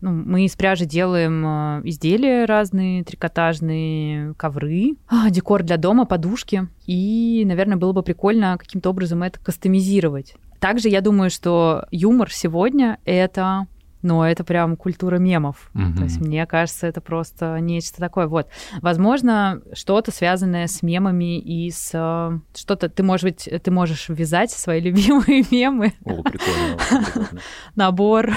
Ну, 0.00 0.10
мы 0.10 0.44
из 0.44 0.54
пряжи 0.54 0.84
делаем 0.84 1.46
э, 1.46 1.82
изделия 1.84 2.44
разные, 2.44 3.04
трикотажные, 3.04 4.34
ковры, 4.34 4.96
а, 5.08 5.30
декор 5.30 5.62
для 5.62 5.78
дома, 5.78 6.04
подушки. 6.04 6.68
И, 6.86 7.42
наверное, 7.46 7.78
было 7.78 7.92
бы 7.92 8.02
прикольно 8.02 8.58
каким-то 8.58 8.90
образом 8.90 9.22
это 9.22 9.40
кастомизировать. 9.40 10.34
Также 10.60 10.88
я 10.90 11.00
думаю, 11.00 11.30
что 11.30 11.86
юмор 11.90 12.30
сегодня— 12.30 12.98
это 13.04 13.66
ну, 14.04 14.22
это 14.22 14.44
прям 14.44 14.76
культура 14.76 15.16
мемов. 15.16 15.70
Мгм. 15.72 15.96
То 15.96 16.02
есть, 16.04 16.20
мне 16.20 16.46
кажется, 16.46 16.86
это 16.86 17.00
просто 17.00 17.58
нечто 17.58 17.98
такое. 17.98 18.26
Вот. 18.26 18.48
Возможно, 18.82 19.62
что-то 19.72 20.10
связанное 20.12 20.66
с 20.66 20.82
мемами 20.82 21.38
и 21.40 21.70
с... 21.70 21.90
э, 21.94 22.38
Что-то 22.54 22.88
ты, 22.88 23.02
может 23.02 23.24
быть, 23.24 23.48
ты 23.62 23.70
можешь 23.70 24.08
ввязать 24.08 24.50
свои 24.50 24.80
любимые 24.82 25.44
мемы 25.50 25.94
О, 26.04 26.22
прикольно. 26.22 27.28
набор, 27.74 28.30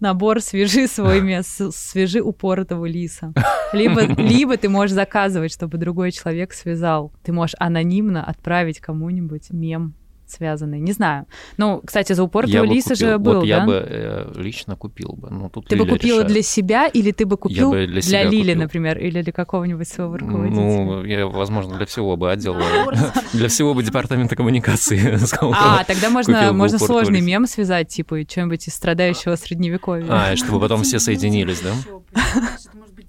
набор 0.00 0.40
свяжи 0.40 0.86
свой 0.86 1.20
мес, 1.22 1.46
свяжи 1.72 2.20
упоротого 2.20 2.84
лиса. 2.84 3.32
Либо, 3.72 4.02
либо 4.02 4.56
ты 4.56 4.68
можешь 4.68 4.94
заказывать, 4.94 5.52
чтобы 5.52 5.78
другой 5.78 6.12
человек 6.12 6.52
связал. 6.52 7.12
Ты 7.22 7.32
можешь 7.32 7.56
анонимно 7.58 8.22
отправить 8.24 8.80
кому-нибудь 8.80 9.50
мем 9.50 9.94
связанный. 10.34 10.80
Не 10.80 10.92
знаю. 10.92 11.26
Ну, 11.56 11.80
кстати, 11.84 12.12
за 12.12 12.22
Я 12.22 12.60
бы 12.60 12.66
лиса 12.66 12.90
купил. 12.90 13.08
же 13.08 13.18
был, 13.18 13.34
Вот 13.36 13.44
я 13.44 13.60
да? 13.60 13.66
бы 13.66 13.86
э, 13.88 14.32
лично 14.36 14.76
купил 14.76 15.14
бы. 15.16 15.30
Ну, 15.30 15.48
тут 15.48 15.66
Ты 15.68 15.76
бы 15.76 15.84
Лиля 15.84 15.92
купила 15.94 16.16
решает. 16.18 16.32
для 16.32 16.42
себя 16.42 16.86
или 16.86 17.10
ты 17.12 17.26
бы 17.26 17.36
купил 17.36 17.70
бы 17.70 17.86
для 17.86 18.00
себя 18.02 18.24
Лили, 18.24 18.50
купил. 18.52 18.62
например, 18.62 18.98
или 18.98 19.22
для 19.22 19.32
какого-нибудь 19.32 19.88
своего 19.88 20.16
руководителя? 20.16 20.60
Ну, 20.60 21.04
я, 21.04 21.26
возможно, 21.26 21.76
для 21.76 21.86
всего 21.86 22.16
бы 22.16 22.30
отдела, 22.32 22.60
для 23.32 23.48
всего 23.48 23.74
бы 23.74 23.82
департамента 23.82 24.36
коммуникации 24.36 25.16
сказал. 25.24 25.52
а, 25.54 25.84
тогда 25.84 26.10
можно, 26.10 26.48
бы 26.48 26.52
можно 26.52 26.78
сложный 26.78 27.20
мем 27.20 27.46
связать, 27.46 27.88
типа, 27.88 28.16
и 28.20 28.28
что-нибудь 28.28 28.66
из 28.68 28.74
страдающего 28.74 29.36
средневековья. 29.36 30.06
А, 30.10 30.32
и 30.32 30.36
чтобы 30.36 30.60
потом 30.60 30.82
все 30.82 30.98
соединились, 30.98 31.60
да? 31.60 31.70
Это 32.12 32.76
может 32.76 32.94
быть 32.94 33.06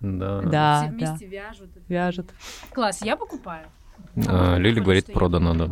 Да. 0.00 0.40
да, 0.42 0.42
Все 0.42 0.50
да, 0.50 0.92
вместе 0.92 1.26
вяжут. 1.26 1.70
вяжут. 1.88 2.30
Класс, 2.72 3.00
я 3.02 3.16
покупаю. 3.16 3.66
А, 4.26 4.56
Лили 4.58 4.80
говорит, 4.80 5.06
продано, 5.12 5.54
да. 5.54 5.68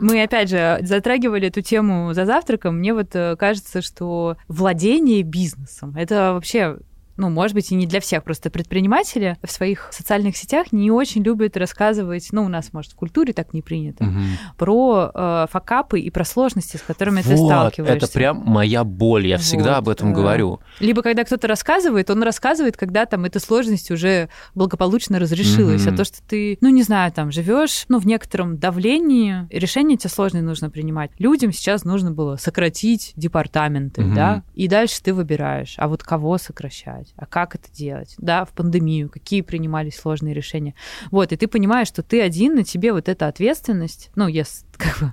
Мы, 0.00 0.22
опять 0.22 0.48
же, 0.48 0.78
затрагивали 0.82 1.48
эту 1.48 1.60
тему 1.60 2.14
за 2.14 2.24
завтраком. 2.24 2.78
Мне 2.78 2.94
вот 2.94 3.14
э, 3.14 3.34
кажется, 3.36 3.82
что 3.82 4.36
владение 4.46 5.22
бизнесом— 5.22 5.94
это 5.96 6.34
вообще 6.34 6.78
ну, 7.18 7.28
может 7.28 7.54
быть, 7.54 7.70
и 7.70 7.74
не 7.74 7.86
для 7.86 8.00
всех, 8.00 8.24
просто 8.24 8.48
предприниматели 8.48 9.36
в 9.42 9.50
своих 9.50 9.88
социальных 9.92 10.36
сетях 10.36 10.72
не 10.72 10.90
очень 10.90 11.22
любят 11.22 11.56
рассказывать, 11.56 12.28
ну, 12.32 12.44
у 12.44 12.48
нас, 12.48 12.72
может, 12.72 12.92
в 12.92 12.94
культуре 12.94 13.32
так 13.32 13.52
не 13.52 13.60
принято, 13.60 14.04
Мгм. 14.04 14.22
про 14.56 15.10
э, 15.14 15.46
факапы 15.50 16.00
и 16.00 16.10
про 16.10 16.24
сложности, 16.24 16.76
с 16.76 16.82
которыми 16.82 17.20
ты 17.22 17.34
Вот, 17.34 17.46
сталкиваешься. 17.48 18.06
это 18.06 18.12
прям 18.12 18.38
моя 18.46 18.84
боль, 18.84 19.26
я 19.26 19.36
всегда 19.38 19.70
Вот, 19.72 19.78
об 19.78 19.88
этом 19.90 20.12
да. 20.12 20.20
говорю. 20.20 20.60
Либо 20.80 21.02
когда 21.02 21.24
кто-то 21.24 21.48
рассказывает, 21.48 22.08
он 22.10 22.22
рассказывает, 22.22 22.76
когда 22.76 23.04
там 23.04 23.24
эта 23.24 23.40
сложность 23.40 23.90
уже 23.90 24.28
благополучно 24.54 25.18
разрешилась. 25.18 25.84
Мгм. 25.84 25.94
А 25.94 25.96
то, 25.96 26.04
что 26.04 26.18
ты, 26.26 26.56
ну 26.60 26.68
не 26.68 26.82
знаю, 26.82 27.12
там 27.12 27.32
живешь, 27.32 27.84
ну 27.88 27.98
в 27.98 28.06
некотором 28.06 28.58
давлении, 28.58 29.46
решения 29.50 29.96
тебе 29.96 30.10
сложные 30.10 30.42
нужно 30.42 30.70
принимать. 30.70 31.10
Людям 31.18 31.52
сейчас 31.52 31.84
нужно 31.84 32.12
было 32.12 32.36
сократить 32.36 33.12
департаменты, 33.16 34.02
Мгм. 34.02 34.14
да, 34.14 34.42
и 34.54 34.68
дальше 34.68 35.02
ты 35.02 35.12
выбираешь, 35.12 35.74
а 35.78 35.88
вот 35.88 36.02
кого 36.02 36.38
сокращать, 36.38 37.07
а 37.16 37.26
как 37.26 37.54
это 37.54 37.70
делать, 37.72 38.14
да, 38.18 38.44
в 38.44 38.52
пандемию, 38.52 39.08
какие 39.08 39.42
принимались 39.42 39.96
сложные 39.96 40.34
решения. 40.34 40.74
Вот, 41.10 41.32
и 41.32 41.36
ты 41.36 41.46
понимаешь, 41.46 41.88
что 41.88 42.02
ты 42.02 42.20
один, 42.20 42.54
на 42.54 42.64
тебе 42.64 42.92
вот 42.92 43.08
эта 43.08 43.26
ответственность, 43.26 44.10
ну, 44.14 44.26
если 44.26 44.66
как 44.78 45.00
бы, 45.00 45.12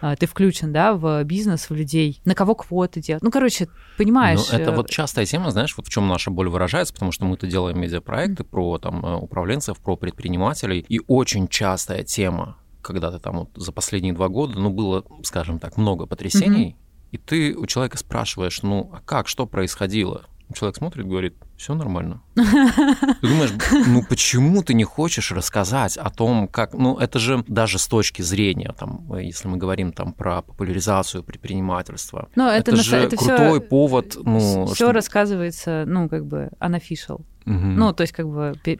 а, 0.00 0.16
ты 0.16 0.26
включен, 0.26 0.72
да, 0.72 0.94
в 0.94 1.24
бизнес, 1.24 1.70
в 1.70 1.74
людей, 1.74 2.20
на 2.24 2.34
кого 2.34 2.54
квоты 2.54 3.00
делать. 3.00 3.22
Ну, 3.22 3.30
короче, 3.30 3.68
понимаешь. 3.96 4.40
Ну, 4.50 4.58
это 4.58 4.70
э, 4.70 4.74
вот 4.74 4.90
частая 4.90 5.24
тема, 5.24 5.50
знаешь, 5.50 5.74
вот 5.76 5.86
в 5.86 5.90
чем 5.90 6.06
наша 6.06 6.30
боль 6.30 6.48
выражается, 6.48 6.92
потому 6.92 7.12
что 7.12 7.24
мы-то 7.24 7.46
делаем 7.46 7.80
медиапроекты 7.80 8.44
про 8.44 8.78
там 8.78 9.04
э, 9.04 9.14
управленцев, 9.16 9.78
про 9.78 9.96
предпринимателей, 9.96 10.84
и 10.86 11.00
очень 11.06 11.48
частая 11.48 12.02
тема, 12.02 12.58
когда 12.82 13.10
ты 13.10 13.18
там 13.18 13.38
вот 13.38 13.50
за 13.56 13.72
последние 13.72 14.12
два 14.12 14.28
года, 14.28 14.58
ну, 14.58 14.70
было, 14.70 15.04
скажем 15.22 15.58
так, 15.58 15.76
много 15.76 16.06
потрясений, 16.06 16.76
и 17.12 17.18
ты 17.18 17.54
у 17.54 17.66
человека 17.66 17.98
спрашиваешь, 17.98 18.62
ну, 18.62 18.90
а 18.92 19.00
как, 19.00 19.28
что 19.28 19.46
происходило? 19.46 20.26
Человек 20.54 20.76
смотрит, 20.76 21.06
говорит, 21.06 21.34
все 21.56 21.74
нормально. 21.74 22.22
Ты 22.34 22.42
думаешь, 23.22 23.50
ну 23.88 24.02
почему 24.08 24.62
ты 24.62 24.74
не 24.74 24.84
хочешь 24.84 25.32
рассказать 25.32 25.96
о 25.96 26.08
том, 26.10 26.46
как... 26.46 26.72
Ну 26.74 26.96
это 26.98 27.18
же 27.18 27.42
даже 27.48 27.78
с 27.78 27.88
точки 27.88 28.22
зрения, 28.22 28.72
там, 28.78 29.12
если 29.18 29.48
мы 29.48 29.56
говорим 29.56 29.92
там 29.92 30.12
про 30.12 30.42
популяризацию 30.42 31.24
предпринимательства, 31.24 32.28
Но 32.36 32.48
это, 32.48 32.70
это 32.70 32.76
на 32.76 32.82
же 32.82 32.96
это 32.96 33.16
крутой 33.16 33.60
всё- 33.60 33.68
повод, 33.68 34.16
ну... 34.22 34.66
все 34.66 34.74
чтобы- 34.76 34.92
рассказывается, 34.92 35.84
ну, 35.86 36.08
как 36.08 36.26
бы, 36.26 36.50
unofficial. 36.60 37.24
Мгм. 37.44 37.76
Ну, 37.76 37.92
то 37.92 38.02
есть, 38.02 38.12
как 38.12 38.28
бы... 38.28 38.54
пе- 38.62 38.78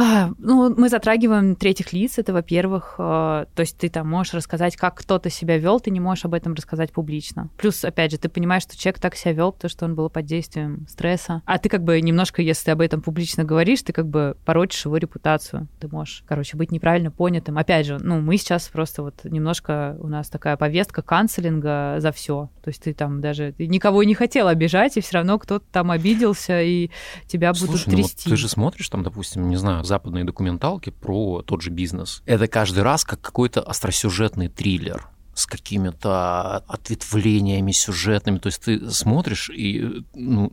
А, 0.00 0.30
ну, 0.38 0.72
мы 0.76 0.88
затрагиваем 0.88 1.56
третьих 1.56 1.92
лиц, 1.92 2.18
это, 2.18 2.32
во-первых, 2.32 2.94
э, 2.98 3.46
то 3.52 3.60
есть 3.60 3.76
ты 3.78 3.88
там 3.88 4.08
можешь 4.08 4.32
рассказать, 4.32 4.76
как 4.76 4.94
кто-то 4.94 5.28
себя 5.28 5.58
вел, 5.58 5.80
ты 5.80 5.90
не 5.90 5.98
можешь 5.98 6.24
об 6.24 6.34
этом 6.34 6.54
рассказать 6.54 6.92
публично. 6.92 7.48
Плюс, 7.56 7.84
опять 7.84 8.12
же, 8.12 8.18
ты 8.18 8.28
понимаешь, 8.28 8.62
что 8.62 8.78
человек 8.78 9.00
так 9.00 9.16
себя 9.16 9.32
вел, 9.32 9.50
потому 9.50 9.68
что 9.68 9.84
он 9.86 9.96
был 9.96 10.08
под 10.08 10.24
действием 10.24 10.86
стресса. 10.88 11.42
А 11.46 11.58
ты 11.58 11.68
как 11.68 11.82
бы 11.82 12.00
немножко, 12.00 12.42
если 12.42 12.66
ты 12.66 12.70
об 12.70 12.80
этом 12.80 13.02
публично 13.02 13.42
говоришь, 13.42 13.82
ты 13.82 13.92
как 13.92 14.06
бы 14.06 14.36
порочишь 14.44 14.84
его 14.84 14.96
репутацию. 14.98 15.66
Ты 15.80 15.88
можешь, 15.88 16.22
короче, 16.28 16.56
быть 16.56 16.70
неправильно 16.70 17.10
понятым. 17.10 17.58
Опять 17.58 17.86
же, 17.86 17.98
ну, 18.00 18.20
мы 18.20 18.36
сейчас 18.36 18.68
просто 18.68 19.02
вот 19.02 19.24
немножко, 19.24 19.96
у 19.98 20.06
нас 20.06 20.28
такая 20.28 20.56
повестка 20.56 21.02
канцелинга 21.02 21.96
за 21.98 22.12
все. 22.12 22.50
То 22.62 22.68
есть 22.68 22.84
ты 22.84 22.94
там 22.94 23.20
даже 23.20 23.52
ты 23.58 23.66
никого 23.66 24.04
не 24.04 24.14
хотел 24.14 24.46
обижать, 24.46 24.96
и 24.96 25.00
все 25.00 25.16
равно 25.16 25.40
кто-то 25.40 25.64
там 25.72 25.90
обиделся, 25.90 26.62
и 26.62 26.90
тебя 27.26 27.52
будут 27.52 27.70
Слушай, 27.70 27.90
ну 27.90 27.96
вот 27.96 28.12
трясти. 28.12 28.30
ты 28.30 28.36
же 28.36 28.48
смотришь 28.48 28.88
там, 28.88 29.02
допустим, 29.02 29.48
не 29.48 29.56
знаю, 29.56 29.82
западные 29.88 30.24
документалки 30.24 30.90
про 30.90 31.42
тот 31.42 31.62
же 31.62 31.70
бизнес. 31.70 32.22
Это 32.26 32.46
каждый 32.46 32.82
раз 32.84 33.04
как 33.04 33.20
какой-то 33.20 33.60
остросюжетный 33.62 34.48
триллер 34.48 35.08
с 35.34 35.46
какими-то 35.46 36.64
ответвлениями 36.66 37.70
сюжетными. 37.70 38.38
То 38.38 38.48
есть 38.48 38.60
ты 38.60 38.90
смотришь, 38.90 39.48
и 39.50 40.02
ну, 40.12 40.50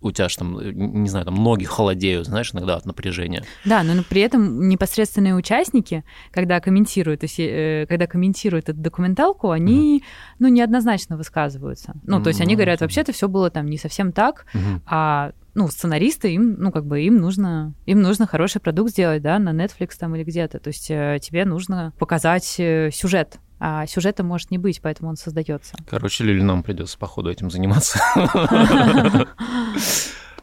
у 0.00 0.10
тебя 0.10 0.30
же 0.30 0.38
там, 0.38 0.58
не 1.02 1.08
знаю, 1.10 1.26
там 1.26 1.34
ноги 1.34 1.64
холодеют, 1.66 2.26
знаешь, 2.26 2.50
иногда 2.54 2.76
от 2.76 2.86
напряжения. 2.86 3.44
Да, 3.66 3.82
но 3.82 4.02
при 4.08 4.22
этом 4.22 4.68
непосредственные 4.70 5.34
участники, 5.34 6.02
когда 6.30 6.60
комментируют, 6.60 7.20
то 7.20 7.24
есть, 7.24 7.38
э, 7.38 7.84
когда 7.90 8.06
комментируют 8.06 8.70
эту 8.70 8.80
документалку, 8.80 9.50
они, 9.50 10.02
ну, 10.38 10.48
неоднозначно 10.48 11.18
высказываются. 11.18 11.92
Ну, 12.04 12.22
то 12.22 12.28
есть 12.28 12.40
они 12.40 12.54
Ну, 12.54 12.58
говорят, 12.58 12.80
вообще-то 12.80 13.12
все 13.12 13.28
было 13.28 13.50
там 13.50 13.66
не 13.66 13.76
совсем 13.76 14.12
так, 14.12 14.46
Мгм. 14.54 14.82
а 14.86 15.32
ну, 15.56 15.68
сценаристы, 15.68 16.34
им, 16.34 16.56
ну, 16.58 16.70
как 16.70 16.84
бы 16.84 17.00
им 17.00 17.16
нужно, 17.16 17.74
им 17.86 18.02
нужно 18.02 18.26
хороший 18.26 18.60
продукт 18.60 18.90
сделать, 18.90 19.22
да, 19.22 19.38
на 19.38 19.54
Netflix 19.54 19.92
там 19.98 20.14
или 20.14 20.22
где-то. 20.22 20.58
То 20.58 20.68
есть 20.68 20.90
э, 20.90 21.18
тебе 21.22 21.46
нужно 21.46 21.94
показать 21.98 22.56
э, 22.58 22.90
сюжет, 22.92 23.38
а 23.58 23.86
сюжета 23.86 24.22
может 24.22 24.50
не 24.50 24.58
быть, 24.58 24.82
поэтому 24.82 25.08
он 25.08 25.16
создается. 25.16 25.74
Короче, 25.88 26.24
Лили, 26.24 26.42
нам 26.42 26.62
придется, 26.62 26.98
походу, 26.98 27.30
этим 27.30 27.50
заниматься. 27.50 27.98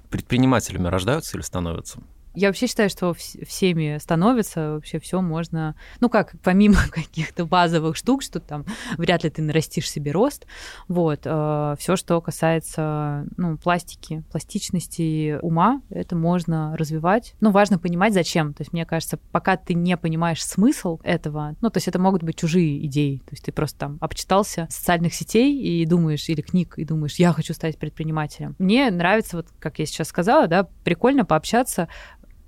Предпринимателями 0.10 0.88
рождаются 0.88 1.38
или 1.38 1.44
становятся? 1.44 2.02
Я 2.36 2.50
вообще 2.50 2.68
считаю, 2.68 2.90
что 2.90 3.12
вс- 3.12 3.46
всеми 3.46 3.98
становится, 4.00 4.74
вообще 4.74 5.00
все 5.00 5.22
можно, 5.22 5.76
ну 6.00 6.10
как, 6.10 6.36
помимо 6.44 6.78
каких-то 6.92 7.46
базовых 7.46 7.96
штук, 7.96 8.24
что 8.24 8.40
там 8.40 8.66
вряд 8.98 9.24
ли 9.24 9.30
ты 9.30 9.42
нарастишь 9.42 9.90
себе 9.90 10.12
рост, 10.12 10.46
вот, 10.88 11.22
все, 11.22 11.96
что 11.96 12.22
касается, 12.22 13.26
ну, 13.38 13.58
пластики, 13.58 14.24
пластичности 14.32 15.38
ума, 15.42 15.82
это 15.90 16.16
можно 16.16 16.76
развивать. 16.78 17.36
Ну, 17.40 17.52
важно 17.52 17.78
понимать, 17.78 18.14
зачем. 18.14 18.54
То 18.54 18.62
есть, 18.62 18.74
мне 18.74 18.86
кажется, 18.86 19.18
пока 19.32 19.58
ты 19.58 19.74
не 19.74 19.98
понимаешь 19.98 20.44
смысл 20.44 21.00
этого, 21.04 21.56
ну, 21.62 21.70
то 21.70 21.78
есть 21.78 21.88
это 21.88 22.00
могут 22.00 22.24
быть 22.24 22.38
чужие 22.38 22.86
идеи, 22.86 23.18
то 23.18 23.32
есть 23.32 23.46
ты 23.46 23.52
просто 23.52 23.80
там 23.80 23.98
обчитался 24.02 24.68
социальных 24.70 25.14
сетей 25.14 25.62
и 25.62 25.86
думаешь, 25.86 26.28
или 26.30 26.42
книг, 26.42 26.76
и 26.78 26.86
думаешь, 26.86 27.16
я 27.16 27.32
хочу 27.34 27.54
стать 27.54 27.78
предпринимателем. 27.78 28.56
Мне 28.60 28.90
нравится, 28.92 29.38
вот 29.38 29.48
как 29.60 29.80
я 29.80 29.86
сейчас 29.86 30.08
сказала, 30.08 30.48
да, 30.48 30.68
прикольно 30.84 31.26
пообщаться 31.26 31.88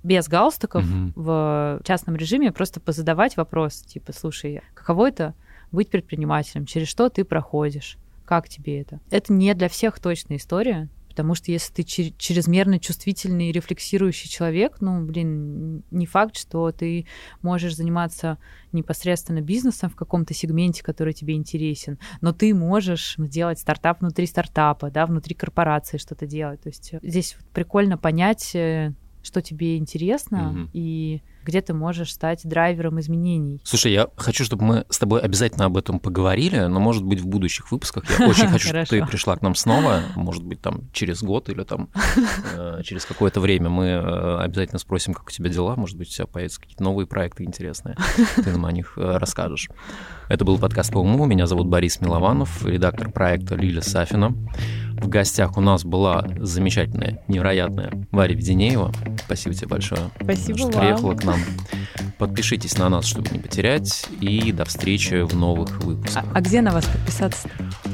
без 0.02 0.28
галстуков 0.28 0.84
Мгм. 0.84 1.12
в 1.16 1.80
частном 1.84 2.16
режиме, 2.16 2.52
просто 2.52 2.80
позадавать 2.80 3.36
вопрос, 3.36 3.80
типа, 3.80 4.12
слушай, 4.12 4.62
каково 4.74 5.08
это 5.08 5.34
быть 5.72 5.90
предпринимателем, 5.90 6.66
через 6.66 6.88
что 6.88 7.08
ты 7.08 7.24
проходишь, 7.24 7.98
как 8.24 8.48
тебе 8.48 8.80
это. 8.80 9.00
Это 9.10 9.32
не 9.32 9.52
для 9.54 9.68
всех 9.68 9.98
точная 9.98 10.36
история, 10.36 10.88
Потому 11.16 11.34
что 11.34 11.50
если 11.50 11.72
ты 11.72 11.82
чрезмерно 11.82 12.78
чувствительный 12.78 13.48
и 13.48 13.52
рефлексирующий 13.52 14.28
человек, 14.28 14.82
ну, 14.82 15.02
блин, 15.02 15.82
не 15.90 16.04
факт, 16.04 16.36
что 16.36 16.70
ты 16.72 17.06
можешь 17.40 17.74
заниматься 17.74 18.36
непосредственно 18.72 19.40
бизнесом 19.40 19.88
в 19.88 19.96
каком-то 19.96 20.34
сегменте, 20.34 20.84
который 20.84 21.14
тебе 21.14 21.32
интересен, 21.32 21.98
но 22.20 22.34
ты 22.34 22.54
можешь 22.54 23.14
делать 23.16 23.58
стартап 23.58 24.02
внутри 24.02 24.26
стартапа, 24.26 24.90
да, 24.90 25.06
внутри 25.06 25.34
корпорации 25.34 25.96
что-то 25.96 26.26
делать. 26.26 26.60
То 26.60 26.68
есть 26.68 26.92
здесь 27.02 27.34
прикольно 27.54 27.96
понять, 27.96 28.54
э, 28.54 28.92
что 29.26 29.42
тебе 29.42 29.76
интересно, 29.76 30.54
mm-hmm. 30.54 30.68
и 30.72 31.22
где 31.46 31.62
ты 31.62 31.72
можешь 31.72 32.12
стать 32.12 32.40
драйвером 32.44 32.98
изменений. 33.00 33.60
Слушай, 33.64 33.92
я 33.92 34.08
хочу, 34.16 34.44
чтобы 34.44 34.64
мы 34.64 34.84
с 34.90 34.98
тобой 34.98 35.20
обязательно 35.20 35.66
об 35.66 35.76
этом 35.76 36.00
поговорили, 36.00 36.60
но, 36.66 36.80
может 36.80 37.04
быть, 37.04 37.20
в 37.20 37.26
будущих 37.26 37.70
выпусках. 37.70 38.04
Я 38.18 38.26
очень 38.26 38.48
хочу, 38.48 38.68
чтобы 38.68 38.84
ты 38.84 39.06
пришла 39.06 39.36
к 39.36 39.42
нам 39.42 39.54
снова, 39.54 40.02
может 40.16 40.42
быть, 40.42 40.60
там 40.60 40.90
через 40.92 41.22
год 41.22 41.48
или 41.48 41.62
там 41.62 41.88
э, 42.56 42.80
через 42.84 43.04
какое-то 43.04 43.40
время 43.40 43.70
мы 43.70 43.86
э, 43.86 44.38
обязательно 44.38 44.78
спросим, 44.78 45.14
как 45.14 45.28
у 45.28 45.30
тебя 45.30 45.48
дела, 45.48 45.76
может 45.76 45.96
быть, 45.96 46.08
у 46.08 46.12
тебя 46.12 46.26
появятся 46.26 46.60
какие-то 46.60 46.82
новые 46.82 47.06
проекты 47.06 47.44
интересные, 47.44 47.96
ты 48.36 48.50
нам 48.50 48.66
о 48.66 48.72
них 48.72 48.94
э, 48.96 49.16
расскажешь. 49.18 49.68
Это 50.28 50.44
был 50.44 50.58
подкаст 50.58 50.92
по 50.92 50.98
уму, 50.98 51.24
меня 51.26 51.46
зовут 51.46 51.68
Борис 51.68 52.00
Милованов, 52.00 52.66
редактор 52.66 53.10
проекта 53.10 53.54
Лиля 53.54 53.82
Сафина. 53.82 54.34
В 54.96 55.08
гостях 55.08 55.58
у 55.58 55.60
нас 55.60 55.84
была 55.84 56.26
замечательная, 56.38 57.22
невероятная 57.28 57.92
Варя 58.10 58.34
Веденеева. 58.34 58.92
Спасибо 59.26 59.54
тебе 59.54 59.68
большое, 59.68 60.00
Спасибо 60.20 60.58
что 60.58 60.70
вам. 60.70 60.80
приехала 60.80 61.14
к 61.14 61.24
нам. 61.36 62.12
Подпишитесь 62.18 62.78
на 62.78 62.88
нас, 62.88 63.04
чтобы 63.04 63.30
не 63.30 63.38
потерять. 63.38 64.06
И 64.20 64.52
до 64.52 64.64
встречи 64.64 65.22
в 65.22 65.36
новых 65.36 65.70
выпусках. 65.82 66.24
А, 66.24 66.38
а 66.38 66.40
где 66.40 66.62
на 66.62 66.72
вас 66.72 66.86
подписаться? 66.86 67.48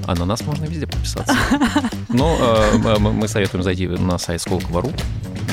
А 0.06 0.14
на 0.14 0.24
нас 0.24 0.42
можно 0.42 0.64
везде 0.64 0.86
подписаться. 0.86 1.36
Но 2.08 2.36
э, 2.74 2.98
мы 2.98 3.26
советуем 3.28 3.64
зайти 3.64 3.88
на 3.88 4.18
сайт 4.18 4.40
Сколково.ру 4.40 4.92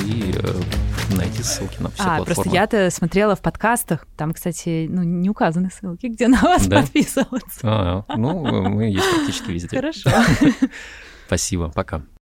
и 0.06 0.34
э, 0.36 1.16
найти 1.16 1.44
ссылки 1.44 1.82
на 1.82 1.90
все 1.90 2.04
а, 2.04 2.18
платформы. 2.18 2.26
Просто 2.26 2.50
я-то 2.50 2.90
смотрела 2.92 3.36
в 3.36 3.42
подкастах, 3.42 4.08
там, 4.18 4.34
кстати, 4.34 4.88
ну, 4.90 5.04
не 5.04 5.30
указаны 5.30 5.70
ссылки, 5.72 6.08
где 6.08 6.28
на 6.28 6.40
вас 6.40 6.68
да? 6.68 6.82
подписываться. 6.82 7.60
А, 7.64 8.06
ну, 8.16 8.70
мы 8.70 8.86
есть 8.86 9.10
практически 9.16 9.52
везде. 9.52 9.76
Хорошо. 9.76 10.12
Спасибо, 11.28 11.70
пока. 11.70 12.04